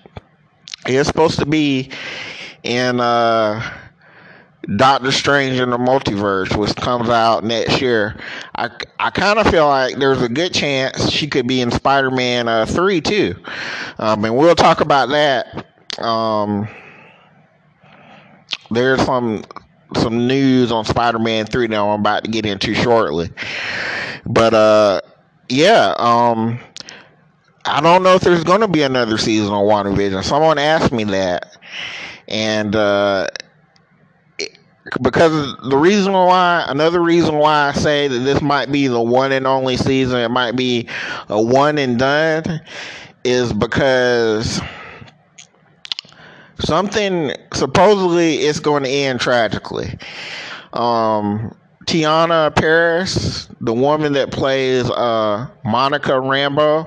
is 0.87 1.07
supposed 1.07 1.38
to 1.38 1.46
be 1.46 1.90
in 2.62 3.00
uh, 3.00 3.61
Doctor 4.76 5.11
Strange 5.11 5.59
in 5.59 5.70
the 5.70 5.78
Multiverse, 5.78 6.54
which 6.54 6.76
comes 6.76 7.09
out 7.09 7.42
next 7.42 7.81
year, 7.81 8.20
I, 8.54 8.70
I 8.98 9.11
kind 9.11 9.38
of 9.38 9.48
feel 9.48 9.66
like 9.66 9.96
there's 9.96 10.20
a 10.20 10.28
good 10.28 10.52
chance 10.52 11.11
she 11.11 11.26
could 11.26 11.46
be 11.46 11.62
in 11.62 11.70
Spider 11.70 12.11
Man 12.11 12.48
uh, 12.48 12.66
3 12.66 13.00
too. 13.00 13.35
Um, 13.98 14.24
and 14.24 14.37
we'll 14.37 14.54
talk 14.54 14.81
about 14.81 15.09
that. 15.09 15.66
Um, 15.98 16.68
there's 18.70 19.02
some 19.02 19.44
some 19.96 20.26
news 20.26 20.70
on 20.70 20.85
Spider 20.85 21.18
Man 21.18 21.46
3 21.46 21.68
that 21.68 21.81
I'm 21.81 22.00
about 22.00 22.24
to 22.24 22.31
get 22.31 22.44
into 22.44 22.74
shortly. 22.74 23.31
But 24.26 24.52
uh, 24.52 25.00
yeah, 25.48 25.94
um, 25.96 26.61
I 27.64 27.81
don't 27.81 28.02
know 28.02 28.14
if 28.14 28.22
there's 28.22 28.44
going 28.44 28.61
to 28.61 28.68
be 28.68 28.83
another 28.83 29.16
season 29.16 29.46
of 29.46 29.62
WandaVision. 29.62 30.22
Someone 30.24 30.59
asked 30.59 30.92
me 30.92 31.04
that. 31.04 31.57
And 32.28 32.76
uh, 32.76 33.28
because 35.01 35.57
the 35.68 35.77
reason 35.77 36.12
why 36.12 36.64
another 36.68 37.03
reason 37.03 37.37
why 37.37 37.68
I 37.68 37.72
say 37.72 38.09
that 38.09 38.18
this 38.20 38.40
might 38.40 38.70
be 38.70 38.87
the 38.87 39.01
one 39.01 39.33
and 39.33 39.46
only 39.46 39.77
season, 39.77 40.18
it 40.18 40.31
might 40.31 40.57
be 40.57 40.88
a 41.29 41.40
one 41.40 41.79
and 41.79 41.98
done, 41.98 42.61
is 43.24 43.53
because 43.53 44.61
something 46.61 47.33
supposedly 47.53 48.38
is 48.38 48.61
going 48.61 48.83
to 48.85 48.90
end 48.90 49.20
tragically. 49.20 49.98
Um, 50.72 51.55
Teyonah 51.87 52.55
Parris, 52.55 53.48
the 53.61 53.72
woman 53.72 54.12
that 54.12 54.31
plays 54.31 54.90
uh, 54.90 55.48
Monica 55.64 56.12
Rambeau 56.12 56.87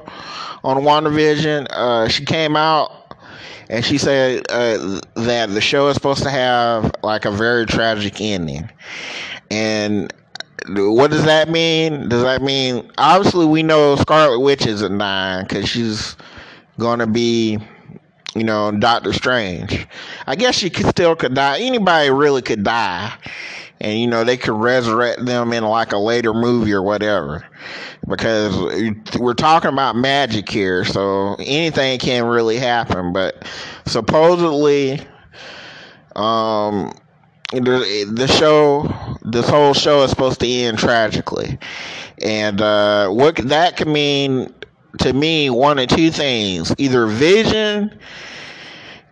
on 0.64 0.78
WandaVision, 0.78 1.68
uh, 1.72 2.08
she 2.08 2.24
came 2.24 2.56
out 2.56 3.01
and 3.70 3.84
she 3.84 3.98
said 3.98 4.44
uh, 4.50 5.00
that 5.16 5.50
the 5.50 5.62
show 5.62 5.88
is 5.88 5.96
supposed 5.96 6.24
to 6.24 6.30
have 6.30 6.92
like 7.04 7.26
a 7.26 7.32
very 7.32 7.66
tragic 7.66 8.20
ending. 8.20 8.70
And 9.50 10.14
what 10.68 11.12
does 11.12 11.26
that 11.26 11.50
mean? 11.50 12.10
Does 12.10 12.24
that 12.24 12.42
mean 12.42 12.90
obviously 12.98 13.46
we 13.46 13.64
know 13.64 13.96
Scarlet 13.96 14.40
Witch 14.40 14.66
is 14.66 14.82
a 14.82 14.90
nine 14.90 15.44
because 15.44 15.68
she's 15.68 16.16
gonna 16.80 17.08
be, 17.08 17.58
you 18.36 18.44
know, 18.44 18.72
Doctor 18.72 19.14
Strange. 19.14 19.88
I 20.28 20.36
guess 20.36 20.56
she 20.56 20.70
could 20.70 20.88
still 20.88 21.16
could 21.16 21.34
die. 21.34 21.60
Anybody 21.60 22.10
really 22.10 22.42
could 22.42 22.64
die 22.64 23.14
and 23.82 24.00
you 24.00 24.08
know 24.08 24.24
they 24.24 24.38
could 24.38 24.54
resurrect 24.54 25.26
them 25.26 25.52
in 25.52 25.64
like 25.64 25.92
a 25.92 25.98
later 25.98 26.34
movie 26.34 26.72
or 26.72 26.84
whatever. 26.84 27.44
Because 28.08 28.56
we're 29.20 29.34
talking 29.34 29.72
about 29.74 29.96
magic 29.96 30.50
here 30.50 30.86
so 30.86 31.36
anything 31.40 32.00
can 32.00 32.26
really 32.26 32.58
happen. 32.58 33.12
But 33.12 33.48
supposedly 33.86 35.02
um 36.16 36.94
the, 37.52 38.10
the 38.14 38.28
show 38.28 39.18
this 39.24 39.50
whole 39.50 39.74
show 39.74 40.04
is 40.04 40.10
supposed 40.12 40.40
to 40.40 40.48
end 40.48 40.78
tragically. 40.78 41.58
And 42.22 42.62
uh 42.62 43.10
what 43.10 43.36
that 43.38 43.78
could 43.78 43.88
mean 43.88 44.54
to 45.00 45.14
me 45.14 45.50
one 45.50 45.80
of 45.80 45.88
two 45.88 46.12
things. 46.12 46.74
Either 46.78 47.08
vision 47.08 47.98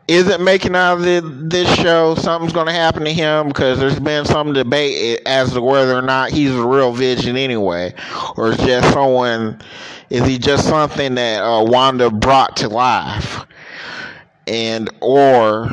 isn't 0.10 0.44
making 0.44 0.76
out 0.76 0.98
of 0.98 1.50
this 1.52 1.72
show, 1.76 2.16
something's 2.16 2.52
going 2.52 2.66
to 2.66 2.74
happen 2.74 3.04
to 3.04 3.14
him 3.14 3.48
because 3.48 3.80
there's 3.80 4.00
been 4.00 4.26
some 4.26 4.54
debate 4.54 5.22
as 5.28 5.54
to 5.54 5.62
whether 5.62 5.96
or 5.96 6.02
not 6.02 6.32
he's 6.32 6.50
a 6.50 6.66
real 6.66 6.92
vision 6.92 7.38
anyway, 7.38 7.94
or 8.36 8.50
is 8.50 8.58
just 8.58 8.92
someone, 8.92 9.62
is 10.10 10.26
he 10.26 10.40
just 10.40 10.68
something 10.68 11.14
that 11.14 11.44
uh, 11.44 11.64
Wanda 11.64 12.10
brought 12.10 12.58
to 12.58 12.70
life, 12.70 13.46
and 14.48 14.90
or 15.00 15.70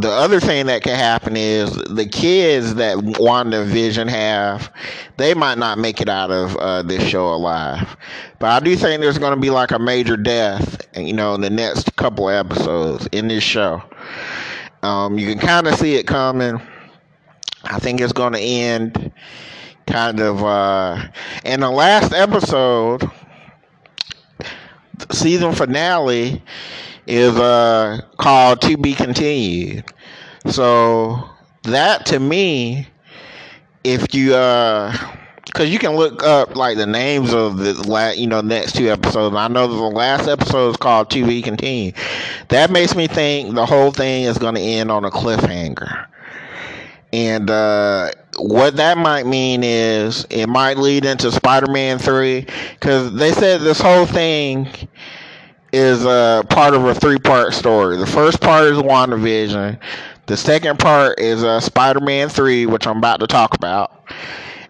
the 0.00 0.10
other 0.10 0.38
thing 0.38 0.66
that 0.66 0.82
can 0.82 0.94
happen 0.94 1.36
is 1.36 1.72
the 1.90 2.06
kids 2.06 2.76
that 2.76 3.02
Wanda 3.18 3.64
Vision 3.64 4.06
have, 4.06 4.72
they 5.16 5.34
might 5.34 5.58
not 5.58 5.78
make 5.78 6.00
it 6.00 6.08
out 6.08 6.30
of 6.30 6.56
uh, 6.56 6.82
this 6.82 7.02
show 7.02 7.28
alive. 7.34 7.96
But 8.38 8.50
I 8.50 8.60
do 8.60 8.76
think 8.76 9.00
there's 9.00 9.18
going 9.18 9.34
to 9.34 9.40
be 9.40 9.50
like 9.50 9.72
a 9.72 9.78
major 9.78 10.16
death, 10.16 10.86
you 10.96 11.12
know, 11.12 11.34
in 11.34 11.40
the 11.40 11.50
next 11.50 11.96
couple 11.96 12.30
episodes 12.30 13.08
in 13.10 13.28
this 13.28 13.42
show. 13.42 13.82
Um, 14.82 15.18
you 15.18 15.26
can 15.26 15.38
kind 15.38 15.66
of 15.66 15.74
see 15.74 15.96
it 15.96 16.06
coming. 16.06 16.60
I 17.64 17.80
think 17.80 18.00
it's 18.00 18.12
going 18.12 18.34
to 18.34 18.40
end 18.40 19.12
kind 19.86 20.20
of 20.20 20.44
uh, 20.44 21.02
in 21.44 21.60
the 21.60 21.70
last 21.70 22.12
episode 22.12 23.10
season 25.10 25.52
finale 25.52 26.42
is 27.08 27.34
uh, 27.36 28.00
called 28.18 28.60
To 28.62 28.76
Be 28.76 28.94
Continued. 28.94 29.84
So 30.46 31.28
that 31.64 32.06
to 32.06 32.20
me, 32.20 32.86
if 33.82 34.14
you 34.14 34.34
uh, 34.34 34.94
because 35.46 35.70
you 35.70 35.78
can 35.78 35.96
look 35.96 36.22
up 36.22 36.54
like 36.54 36.76
the 36.76 36.86
names 36.86 37.32
of 37.32 37.56
the 37.56 37.72
la- 37.88 38.10
you 38.10 38.26
know 38.26 38.42
next 38.42 38.76
two 38.76 38.90
episodes. 38.90 39.34
I 39.34 39.48
know 39.48 39.66
the 39.66 39.74
last 39.74 40.28
episode 40.28 40.70
is 40.70 40.76
called 40.76 41.10
To 41.10 41.26
Be 41.26 41.40
Continued. 41.40 41.94
That 42.48 42.70
makes 42.70 42.94
me 42.94 43.06
think 43.06 43.54
the 43.54 43.66
whole 43.66 43.90
thing 43.90 44.24
is 44.24 44.38
going 44.38 44.54
to 44.54 44.60
end 44.60 44.90
on 44.90 45.04
a 45.04 45.10
cliffhanger. 45.10 46.06
And 47.10 47.48
uh, 47.48 48.10
what 48.36 48.76
that 48.76 48.98
might 48.98 49.24
mean 49.26 49.62
is 49.64 50.26
it 50.28 50.46
might 50.46 50.76
lead 50.76 51.06
into 51.06 51.32
Spider-Man 51.32 51.98
three 51.98 52.46
because 52.74 53.14
they 53.14 53.32
said 53.32 53.62
this 53.62 53.80
whole 53.80 54.04
thing 54.04 54.68
is 55.72 56.04
uh, 56.04 56.42
part 56.48 56.74
of 56.74 56.84
a 56.84 56.94
three-part 56.94 57.52
story. 57.54 57.96
The 57.96 58.06
first 58.06 58.40
part 58.40 58.64
is 58.64 58.78
WandaVision. 58.78 59.78
The 60.26 60.36
second 60.36 60.78
part 60.78 61.18
is 61.18 61.44
uh, 61.44 61.60
Spider-Man 61.60 62.28
three, 62.28 62.66
which 62.66 62.86
I'm 62.86 62.98
about 62.98 63.20
to 63.20 63.26
talk 63.26 63.54
about, 63.54 64.04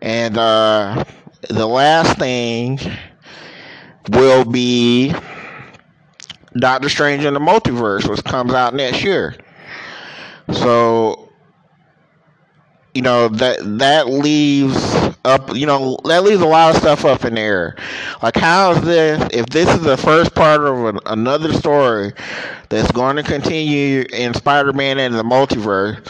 and 0.01 0.37
uh, 0.39 1.05
the 1.49 1.67
last 1.67 2.19
thing 2.19 2.79
will 4.11 4.45
be 4.45 5.13
Doctor 6.57 6.89
Strange 6.89 7.25
in 7.25 7.35
the 7.35 7.41
Multiverse, 7.41 8.09
which 8.09 8.25
comes 8.25 8.53
out 8.53 8.75
next 8.75 9.03
year. 9.03 9.37
So 10.53 11.28
you 12.99 13.03
know 13.03 13.29
that 13.29 13.61
that 13.79 14.09
leaves 14.09 14.77
up 15.25 15.55
you 15.55 15.67
know 15.67 15.97
that 16.07 16.25
leaves 16.25 16.43
a 16.43 16.47
lot 16.47 16.75
of 16.75 16.81
stuff 16.83 17.05
up 17.05 17.25
in 17.25 17.37
the 17.37 17.41
air. 17.41 17.77
Like 18.25 18.35
how 18.35 18.73
is 18.73 18.81
this 18.83 19.29
if 19.33 19.47
this 19.47 19.73
is 19.73 19.83
the 19.83 19.97
first 19.97 20.35
part 20.35 20.63
of 20.63 20.85
an, 20.85 20.99
another 21.07 21.53
story 21.53 22.13
that's 22.71 22.91
going 22.91 23.15
to 23.15 23.23
continue 23.23 24.05
in 24.13 24.35
spider-man 24.35 24.99
and 24.99 25.15
the 25.15 25.23
multiverse 25.23 26.05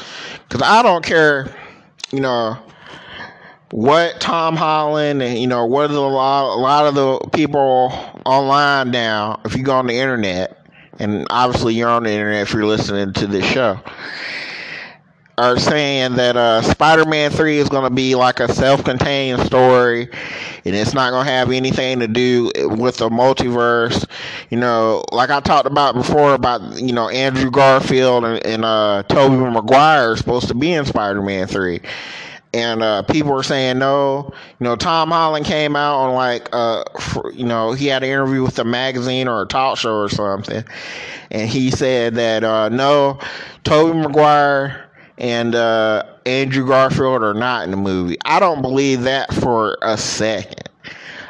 because 0.48 0.62
i 0.62 0.82
don't 0.82 1.04
care 1.04 1.54
you 2.10 2.20
know 2.20 2.56
what 3.70 4.18
tom 4.18 4.56
holland 4.56 5.20
and 5.22 5.38
you 5.38 5.46
know 5.46 5.66
what 5.66 5.90
a 5.90 6.00
lot, 6.00 6.56
a 6.56 6.58
lot 6.58 6.86
of 6.86 6.94
the 6.94 7.18
people 7.34 7.92
online 8.24 8.90
now 8.90 9.38
if 9.44 9.54
you 9.54 9.62
go 9.62 9.74
on 9.74 9.86
the 9.86 9.94
internet 9.94 10.66
and 10.98 11.26
obviously 11.28 11.74
you're 11.74 11.90
on 11.90 12.04
the 12.04 12.10
internet 12.10 12.40
if 12.42 12.54
you're 12.54 12.64
listening 12.64 13.12
to 13.12 13.26
this 13.26 13.44
show 13.44 13.78
are 15.38 15.58
saying 15.58 16.14
that 16.16 16.36
uh, 16.36 16.62
Spider-Man 16.62 17.30
Three 17.30 17.58
is 17.58 17.68
going 17.68 17.84
to 17.84 17.94
be 17.94 18.14
like 18.14 18.40
a 18.40 18.52
self-contained 18.52 19.40
story, 19.42 20.08
and 20.64 20.74
it's 20.74 20.94
not 20.94 21.10
going 21.10 21.24
to 21.26 21.32
have 21.32 21.50
anything 21.50 22.00
to 22.00 22.08
do 22.08 22.50
with 22.56 22.98
the 22.98 23.08
multiverse. 23.08 24.04
You 24.50 24.58
know, 24.58 25.04
like 25.12 25.30
I 25.30 25.40
talked 25.40 25.66
about 25.66 25.94
before 25.94 26.34
about 26.34 26.80
you 26.80 26.92
know 26.92 27.08
Andrew 27.08 27.50
Garfield 27.50 28.24
and, 28.24 28.44
and 28.44 28.64
uh, 28.64 29.04
Tobey 29.08 29.36
Maguire 29.36 30.12
are 30.12 30.16
supposed 30.16 30.48
to 30.48 30.54
be 30.54 30.72
in 30.72 30.84
Spider-Man 30.84 31.46
Three. 31.46 31.80
And 32.54 32.82
uh, 32.82 33.02
people 33.02 33.32
were 33.32 33.42
saying 33.42 33.78
no. 33.78 34.32
You 34.58 34.64
know, 34.64 34.74
Tom 34.74 35.10
Holland 35.10 35.44
came 35.44 35.76
out 35.76 35.98
on 35.98 36.14
like, 36.14 36.48
uh, 36.52 36.82
for, 36.98 37.30
you 37.32 37.44
know, 37.44 37.72
he 37.72 37.86
had 37.88 38.02
an 38.02 38.08
interview 38.08 38.42
with 38.42 38.58
a 38.58 38.64
magazine 38.64 39.28
or 39.28 39.42
a 39.42 39.46
talk 39.46 39.76
show 39.76 39.92
or 39.94 40.08
something, 40.08 40.64
and 41.30 41.48
he 41.48 41.70
said 41.70 42.14
that 42.14 42.44
uh, 42.44 42.70
no, 42.70 43.18
Tobey 43.64 43.98
Maguire 43.98 44.87
and 45.18 45.54
uh, 45.54 46.04
Andrew 46.26 46.66
Garfield 46.66 47.22
are 47.22 47.34
not 47.34 47.64
in 47.64 47.70
the 47.70 47.76
movie. 47.76 48.16
I 48.24 48.40
don't 48.40 48.62
believe 48.62 49.02
that 49.02 49.32
for 49.34 49.76
a 49.82 49.98
second. 49.98 50.68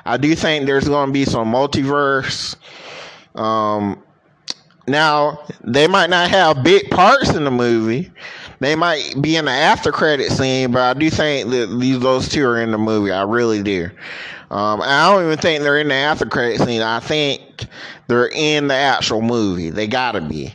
I 0.04 0.16
do 0.16 0.34
think 0.34 0.66
there's 0.66 0.88
going 0.88 1.08
to 1.08 1.12
be 1.12 1.24
some 1.24 1.52
multiverse. 1.52 2.56
Um, 3.34 4.02
now 4.86 5.40
they 5.62 5.86
might 5.86 6.10
not 6.10 6.30
have 6.30 6.62
big 6.62 6.90
parts 6.90 7.30
in 7.34 7.44
the 7.44 7.50
movie. 7.50 8.10
They 8.60 8.74
might 8.74 9.14
be 9.20 9.36
in 9.36 9.44
the 9.44 9.50
after 9.50 9.92
credit 9.92 10.32
scene, 10.32 10.72
but 10.72 10.82
I 10.82 10.98
do 10.98 11.10
think 11.10 11.50
that 11.50 11.78
these 11.78 12.00
those 12.00 12.28
two 12.28 12.44
are 12.46 12.60
in 12.60 12.72
the 12.72 12.78
movie. 12.78 13.12
I 13.12 13.22
really 13.22 13.62
do. 13.62 13.90
Um, 14.50 14.80
I 14.82 15.10
don't 15.10 15.26
even 15.26 15.38
think 15.38 15.62
they're 15.62 15.78
in 15.78 15.88
the 15.88 15.94
after 15.94 16.26
credit 16.26 16.60
scene. 16.60 16.80
I 16.80 17.00
think 17.00 17.66
they're 18.06 18.30
in 18.30 18.68
the 18.68 18.74
actual 18.74 19.20
movie. 19.20 19.70
They 19.70 19.86
gotta 19.86 20.22
be. 20.22 20.54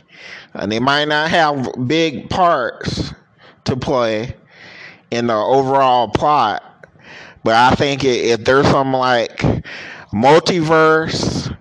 And 0.54 0.70
they 0.70 0.80
might 0.80 1.06
not 1.06 1.30
have 1.30 1.68
big 1.86 2.28
parts, 2.28 3.12
to 3.64 3.76
play 3.76 4.34
in 5.10 5.26
the 5.26 5.34
overall 5.34 6.08
plot. 6.08 6.62
But 7.44 7.54
I 7.54 7.74
think 7.74 8.04
if 8.04 8.44
there's 8.44 8.66
some 8.68 8.92
like 8.92 9.38
multiverse 10.12 11.54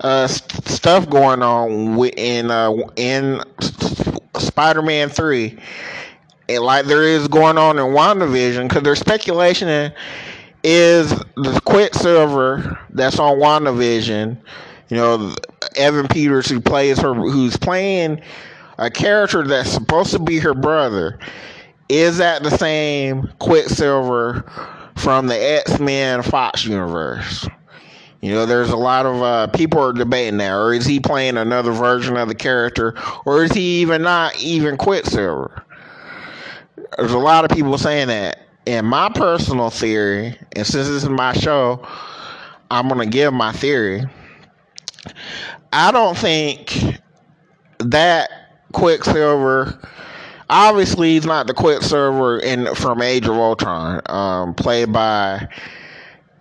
uh, 0.00 0.26
st- 0.26 0.68
stuff 0.68 1.08
going 1.08 1.42
on 1.42 1.98
in 2.16 2.50
uh, 2.50 2.72
in 2.96 3.40
Spider-Man 4.36 5.08
Three, 5.08 5.58
and 6.48 6.62
like 6.62 6.86
there 6.86 7.04
is 7.04 7.28
going 7.28 7.56
on 7.56 7.78
in 7.78 7.86
WandaVision, 7.86 8.68
because 8.68 8.82
there's 8.82 9.00
speculation 9.00 9.92
is 10.64 11.10
the 11.36 11.60
Quicksilver 11.64 12.78
that's 12.90 13.18
on 13.18 13.38
WandaVision. 13.38 14.36
You 14.90 14.96
know, 14.96 15.34
Evan 15.76 16.06
Peters 16.06 16.48
who 16.48 16.60
plays 16.60 16.98
her, 16.98 17.14
who's 17.14 17.56
playing 17.56 18.20
a 18.78 18.90
character 18.90 19.46
that's 19.46 19.70
supposed 19.70 20.12
to 20.12 20.18
be 20.18 20.38
her 20.38 20.54
brother 20.54 21.18
is 21.88 22.18
that 22.18 22.42
the 22.42 22.56
same 22.56 23.30
Quicksilver 23.38 24.44
from 24.96 25.26
the 25.26 25.36
X 25.36 25.78
Men 25.78 26.22
Fox 26.22 26.64
universe? 26.64 27.46
You 28.22 28.30
know, 28.30 28.46
there's 28.46 28.70
a 28.70 28.76
lot 28.76 29.04
of 29.04 29.20
uh, 29.20 29.46
people 29.48 29.80
are 29.80 29.92
debating 29.92 30.38
that, 30.38 30.52
or 30.52 30.72
is 30.72 30.86
he 30.86 31.00
playing 31.00 31.36
another 31.36 31.72
version 31.72 32.16
of 32.16 32.28
the 32.28 32.36
character, 32.36 32.94
or 33.26 33.42
is 33.42 33.52
he 33.52 33.80
even 33.80 34.02
not 34.02 34.40
even 34.40 34.76
Quicksilver? 34.76 35.64
There's 36.96 37.12
a 37.12 37.18
lot 37.18 37.44
of 37.44 37.50
people 37.50 37.76
saying 37.78 38.08
that. 38.08 38.38
And 38.64 38.86
my 38.86 39.08
personal 39.08 39.70
theory, 39.70 40.38
and 40.54 40.64
since 40.64 40.86
this 40.86 41.02
is 41.02 41.08
my 41.08 41.32
show, 41.32 41.84
I'm 42.70 42.88
gonna 42.88 43.06
give 43.06 43.34
my 43.34 43.50
theory. 43.50 44.04
I 45.72 45.90
don't 45.90 46.16
think 46.16 47.00
that 47.80 48.30
Quicksilver. 48.72 49.78
Obviously, 50.50 51.14
he's 51.14 51.24
not 51.24 51.46
the 51.46 51.54
Quicksilver 51.54 52.38
in 52.38 52.74
from 52.74 53.00
Age 53.00 53.26
of 53.26 53.36
Ultron, 53.36 54.02
um, 54.06 54.54
played 54.54 54.92
by 54.92 55.48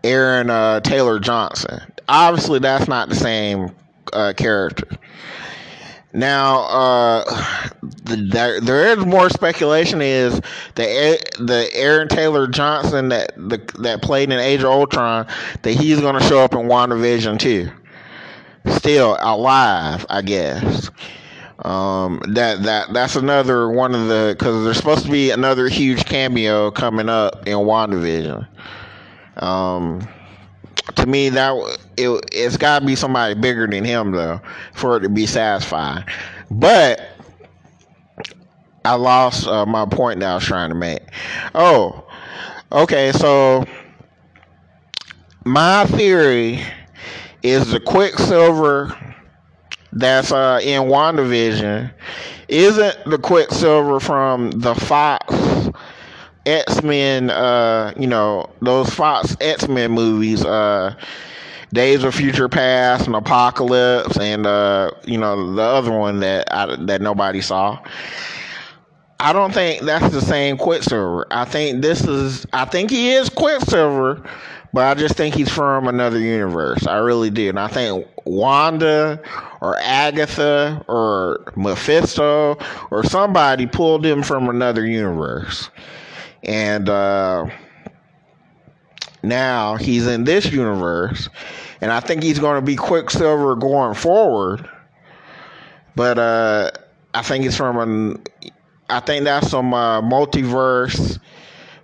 Aaron 0.03 0.49
uh, 0.49 0.81
Taylor 0.81 1.19
Johnson. 1.19 1.81
Obviously, 2.09 2.59
that's 2.59 2.87
not 2.87 3.09
the 3.09 3.15
same 3.15 3.71
uh, 4.11 4.33
character. 4.35 4.87
Now, 6.13 6.63
uh, 6.63 7.69
the, 8.03 8.27
there, 8.29 8.59
there 8.59 8.87
is 8.87 9.05
more 9.05 9.29
speculation. 9.29 10.01
Is 10.01 10.41
the 10.75 11.19
the 11.39 11.69
Aaron 11.73 12.09
Taylor 12.09 12.47
Johnson 12.47 13.09
that 13.09 13.31
the, 13.37 13.57
that 13.79 14.01
played 14.01 14.29
in 14.31 14.39
Age 14.39 14.59
of 14.59 14.65
Ultron 14.65 15.25
that 15.61 15.71
he's 15.71 16.01
going 16.01 16.19
to 16.19 16.27
show 16.27 16.39
up 16.39 16.53
in 16.53 16.61
WandaVision 16.61 17.39
too? 17.39 17.71
Still 18.67 19.17
alive, 19.21 20.05
I 20.09 20.21
guess. 20.21 20.91
Um, 21.63 22.21
that 22.29 22.63
that 22.63 22.91
that's 22.91 23.15
another 23.15 23.69
one 23.69 23.93
of 23.93 24.07
the 24.07 24.35
because 24.37 24.63
there's 24.63 24.77
supposed 24.77 25.05
to 25.05 25.11
be 25.11 25.29
another 25.29 25.67
huge 25.67 26.05
cameo 26.05 26.71
coming 26.71 27.07
up 27.07 27.47
in 27.47 27.57
WandaVision. 27.57 28.47
Um, 29.37 30.07
to 30.95 31.05
me, 31.05 31.29
that 31.29 31.79
it 31.97 32.09
it's 32.31 32.57
got 32.57 32.79
to 32.79 32.85
be 32.85 32.95
somebody 32.95 33.35
bigger 33.35 33.67
than 33.67 33.85
him 33.85 34.11
though 34.11 34.41
for 34.73 34.97
it 34.97 35.01
to 35.01 35.09
be 35.09 35.27
satisfying. 35.27 36.03
But 36.49 37.01
I 38.83 38.95
lost 38.95 39.47
uh, 39.47 39.65
my 39.65 39.85
point 39.85 40.19
that 40.21 40.31
I 40.31 40.35
was 40.35 40.43
trying 40.43 40.69
to 40.69 40.75
make. 40.75 41.01
Oh, 41.53 42.07
okay. 42.71 43.11
So 43.11 43.65
my 45.45 45.85
theory 45.85 46.61
is 47.43 47.71
the 47.71 47.79
Quicksilver 47.79 49.10
that's 49.93 50.31
uh, 50.31 50.59
in 50.63 50.83
WandaVision 50.83 51.91
isn't 52.47 53.05
the 53.05 53.17
Quicksilver 53.17 53.99
from 53.99 54.51
the 54.51 54.75
Fox 54.75 55.69
X 56.45 56.81
Men, 56.81 57.29
uh, 57.29 57.93
you 57.97 58.07
know, 58.07 58.49
those 58.61 58.89
Fox 58.89 59.35
X 59.39 59.67
Men 59.67 59.91
movies, 59.91 60.43
uh, 60.43 60.95
Days 61.73 62.03
of 62.03 62.15
Future 62.15 62.49
Past 62.49 63.05
and 63.07 63.15
Apocalypse, 63.15 64.17
and 64.17 64.45
uh, 64.45 64.91
you 65.05 65.17
know 65.17 65.53
the 65.53 65.61
other 65.61 65.91
one 65.91 66.19
that 66.19 66.51
I, 66.51 66.75
that 66.85 67.01
nobody 67.01 67.41
saw. 67.41 67.79
I 69.19 69.33
don't 69.33 69.53
think 69.53 69.83
that's 69.83 70.11
the 70.11 70.21
same 70.21 70.57
Quicksilver. 70.57 71.27
I 71.31 71.45
think 71.45 71.81
this 71.81 72.03
is. 72.05 72.45
I 72.53 72.65
think 72.65 72.89
he 72.89 73.11
is 73.11 73.29
Quicksilver, 73.29 74.27
but 74.73 74.85
I 74.85 74.99
just 74.99 75.15
think 75.15 75.35
he's 75.35 75.49
from 75.49 75.87
another 75.87 76.19
universe. 76.19 76.87
I 76.87 76.97
really 76.97 77.29
do. 77.29 77.49
And 77.49 77.59
I 77.59 77.67
think 77.67 78.07
Wanda 78.25 79.21
or 79.61 79.77
Agatha 79.79 80.83
or 80.87 81.53
Mephisto 81.55 82.57
or 82.89 83.03
somebody 83.03 83.67
pulled 83.67 84.05
him 84.05 84.23
from 84.23 84.49
another 84.49 84.85
universe. 84.85 85.69
And 86.43 86.89
uh, 86.89 87.47
now 89.23 89.75
he's 89.75 90.07
in 90.07 90.23
this 90.23 90.51
universe, 90.51 91.29
and 91.81 91.91
I 91.91 91.99
think 91.99 92.23
he's 92.23 92.39
going 92.39 92.59
to 92.59 92.65
be 92.65 92.75
Quicksilver 92.75 93.55
going 93.55 93.93
forward. 93.93 94.67
But 95.95 96.17
uh, 96.17 96.71
I 97.13 97.21
think 97.21 97.45
it's 97.45 97.57
from 97.57 97.77
an, 97.77 98.23
I 98.89 98.99
think 99.01 99.25
that's 99.25 99.49
some 99.49 99.73
uh, 99.73 100.01
multiverse, 100.01 101.19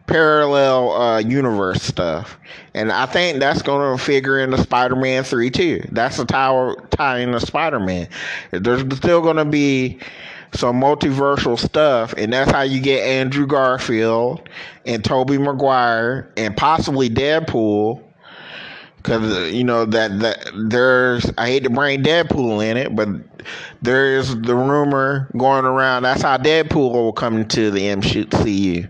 parallel 0.08 0.92
uh, 0.94 1.20
universe 1.20 1.84
stuff, 1.84 2.38
and 2.74 2.92
I 2.92 3.06
think 3.06 3.40
that's 3.40 3.62
going 3.62 3.98
to 3.98 4.04
figure 4.04 4.40
into 4.40 4.58
Spider-Man 4.58 5.24
three 5.24 5.52
too. 5.52 5.86
That's 5.92 6.18
the 6.18 6.26
tie 6.26 6.74
tie 6.92 7.20
into 7.20 7.40
Spider-Man. 7.40 8.08
There's 8.52 8.82
still 8.98 9.22
going 9.22 9.38
to 9.38 9.46
be 9.46 10.00
some 10.54 10.80
multiversal 10.82 11.60
stuff, 11.60 12.14
and 12.18 12.34
that's 12.34 12.52
how 12.52 12.62
you 12.62 12.82
get 12.82 13.04
Andrew 13.04 13.46
Garfield 13.46 14.48
and 14.86 15.04
Tobey 15.04 15.38
Maguire 15.38 16.32
and 16.38 16.56
possibly 16.56 17.10
Deadpool. 17.10 18.04
Because 18.98 19.54
you 19.54 19.64
know 19.64 19.86
that 19.86 20.20
that 20.20 20.52
there's 20.70 21.32
I 21.38 21.48
hate 21.48 21.64
to 21.64 21.70
bring 21.70 22.04
Deadpool 22.04 22.66
in 22.66 22.76
it, 22.76 22.94
but 22.94 23.08
there's 23.82 24.36
the 24.36 24.56
rumor 24.56 25.30
going 25.38 25.66
around. 25.66 26.04
That's 26.04 26.22
how 26.22 26.38
Deadpool 26.38 26.92
will 26.92 27.14
come 27.14 27.38
into 27.38 27.72
the 27.72 27.82
MCU. 27.82 28.90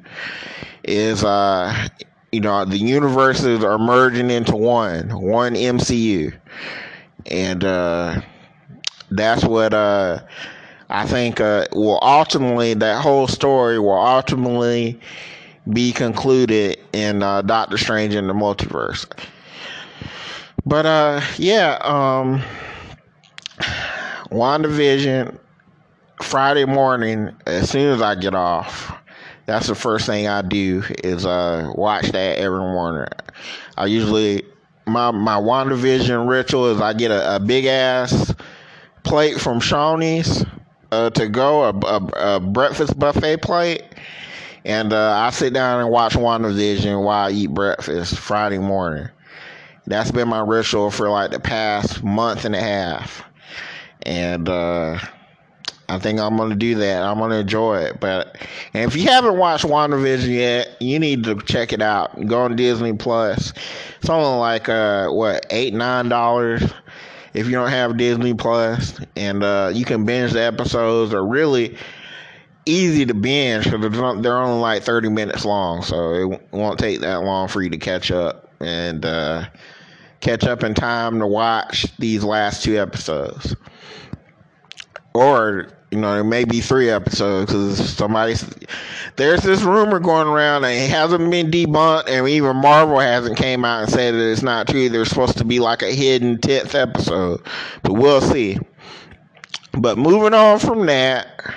Is 0.88 1.24
uh 1.24 1.88
you 2.32 2.40
know 2.42 2.66
the 2.66 2.78
universes 2.78 3.64
are 3.64 3.78
merging 3.78 4.30
into 4.32 4.56
one 4.56 5.10
one 5.22 5.54
MCU, 5.56 6.34
and 7.30 7.64
uh 7.64 8.22
that's 9.12 9.44
what 9.44 9.74
uh 9.74 10.20
I 10.90 11.06
think 11.06 11.42
uh, 11.42 11.66
will 11.74 12.00
ultimately 12.02 12.74
that 12.76 13.02
whole 13.02 13.28
story 13.28 13.78
will 13.80 14.00
ultimately 14.00 15.00
be 15.74 15.92
concluded 15.92 16.78
in 16.94 17.22
uh, 17.24 17.42
Doctor 17.42 17.78
Strange 17.78 18.16
in 18.16 18.28
the 18.28 18.34
Multiverse. 18.34 19.06
But 20.66 20.86
uh, 20.86 21.22
yeah, 21.38 21.78
um, 21.84 22.42
WandaVision 24.32 25.38
Friday 26.22 26.66
morning 26.66 27.32
as 27.46 27.70
soon 27.70 27.94
as 27.94 28.02
I 28.02 28.16
get 28.16 28.36
off. 28.36 28.94
That's 29.48 29.68
the 29.68 29.76
first 29.76 30.06
thing 30.06 30.28
I 30.28 30.42
do 30.42 30.84
is 31.04 31.26
uh, 31.26 31.72
watch 31.74 32.10
that 32.12 32.38
every 32.38 32.60
morning. 32.60 33.08
I 33.78 33.86
usually 33.86 34.44
my 34.86 35.12
my 35.12 35.38
WandaVision 35.38 36.30
ritual 36.30 36.68
is 36.68 36.82
I 36.82 36.94
get 36.94 37.12
a, 37.12 37.38
a 37.38 37.40
big 37.40 37.66
ass 37.66 38.36
plate 39.04 39.40
from 39.40 39.62
Shoney's 39.62 40.46
uh, 40.92 41.10
to 41.12 41.30
go, 41.30 41.64
a, 41.64 41.70
a, 41.70 42.36
a, 42.36 42.40
breakfast 42.42 43.00
buffet 43.00 43.42
plate. 43.42 43.84
And 44.66 44.92
uh, 44.92 45.12
I 45.12 45.30
sit 45.30 45.54
down 45.54 45.80
and 45.80 45.90
watch 45.90 46.14
WandaVision 46.14 47.02
while 47.02 47.28
I 47.28 47.32
eat 47.32 47.48
breakfast 47.48 48.18
Friday 48.18 48.60
morning. 48.60 49.08
That's 49.86 50.12
been 50.12 50.28
my 50.28 50.42
ritual 50.42 50.92
for 50.92 51.10
like 51.10 51.32
the 51.32 51.40
past 51.40 52.04
month 52.04 52.44
and 52.44 52.54
a 52.54 52.60
half. 52.60 53.24
And 54.02 54.50
uh, 54.50 55.00
I 55.90 56.00
think 56.00 56.20
I'm 56.20 56.38
to 56.38 56.56
do 56.56 56.76
that. 56.76 57.02
I'm 57.04 57.18
to 57.18 57.36
enjoy 57.38 57.80
it. 57.84 58.00
But 58.00 58.38
if 58.74 58.96
you 58.96 59.04
haven't 59.04 59.38
watched 59.38 59.64
WandaVision 59.64 60.34
yet, 60.34 60.76
you 60.82 61.00
need 61.00 61.24
to 61.24 61.36
check 61.42 61.72
it 61.72 61.82
out. 61.82 62.28
Go 62.28 62.42
on 62.42 62.56
Disney 62.58 62.94
Plus. 62.94 63.54
It's 64.00 64.10
only 64.10 64.38
like, 64.40 64.68
uh, 64.68 65.08
what, 65.10 65.46
8, 65.50 65.74
$9 65.74 66.74
if 67.34 67.46
you 67.46 67.52
don't 67.52 67.70
have 67.70 67.98
Disney 67.98 68.34
Plus, 68.34 69.00
and 69.16 69.44
uh, 69.44 69.72
you 69.74 69.86
can 69.86 70.06
binge 70.06 70.32
the 70.32 70.42
episodes. 70.42 71.14
Are 71.14 71.26
really 71.26 71.78
easy 72.66 73.06
to 73.06 73.14
binge 73.14 73.70
because 73.70 74.22
they're 74.22 74.38
only 74.38 74.60
like 74.60 74.84
30 74.84 75.10
minutes 75.10 75.46
long, 75.46 75.84
so 75.84 76.14
it 76.14 76.42
won't 76.52 76.80
take 76.80 77.02
that 77.02 77.24
long 77.24 77.48
for 77.48 77.62
you 77.62 77.70
to 77.70 77.78
catch 77.78 78.12
up 78.12 78.52
and 78.60 79.06
uh, 79.06 79.46
catch 80.20 80.46
up 80.46 80.64
in 80.64 80.74
time 80.74 81.20
to 81.20 81.28
watch 81.28 81.96
these 81.98 82.24
last 82.24 82.64
two 82.64 82.78
episodes. 82.78 83.56
Or 85.18 85.68
you 85.90 85.98
know, 85.98 86.14
there 86.14 86.24
may 86.24 86.44
be 86.44 86.62
three 86.62 86.92
episodes 86.92 87.52
because 87.52 87.90
somebody. 87.90 88.36
There's 89.16 89.42
this 89.42 89.64
rumor 89.64 90.00
going 90.00 90.28
around 90.28 90.64
and 90.64 90.74
it 90.74 90.92
hasn't 90.92 91.32
been 91.32 91.50
debunked, 91.50 92.08
and 92.08 92.30
even 92.30 92.56
Marvel 92.58 93.00
hasn't 93.00 93.36
came 93.36 93.66
out 93.66 93.82
and 93.82 93.92
said 93.92 94.14
that 94.14 94.32
it's 94.32 94.44
not 94.44 94.68
true. 94.68 94.90
There's 94.90 95.10
supposed 95.10 95.40
to 95.40 95.44
be 95.44 95.60
like 95.60 95.82
a 95.82 95.92
hidden 95.92 96.40
tenth 96.40 96.76
episode, 96.76 97.42
but 97.82 97.94
we'll 97.94 98.22
see. 98.22 98.60
But 99.72 99.98
moving 99.98 100.36
on 100.36 100.60
from 100.60 100.86
that, 100.86 101.52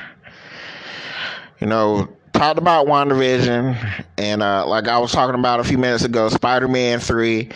you 1.61 1.67
know, 1.67 2.09
talked 2.33 2.59
about 2.59 2.87
WandaVision, 2.87 4.05
and 4.17 4.43
uh, 4.43 4.67
like 4.67 4.89
I 4.89 4.99
was 4.99 5.13
talking 5.13 5.39
about 5.39 5.61
a 5.61 5.65
few 5.65 5.77
minutes 5.77 6.05
ago, 6.05 6.31
Spider-Man 6.31 6.99
Three. 6.99 7.51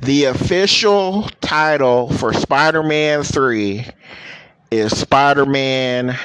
The 0.00 0.24
official 0.26 1.22
title 1.40 2.12
for 2.12 2.34
Spider-Man 2.34 3.22
Three 3.22 3.86
is 4.70 4.98
Spider 4.98 5.46
Man 5.46 6.18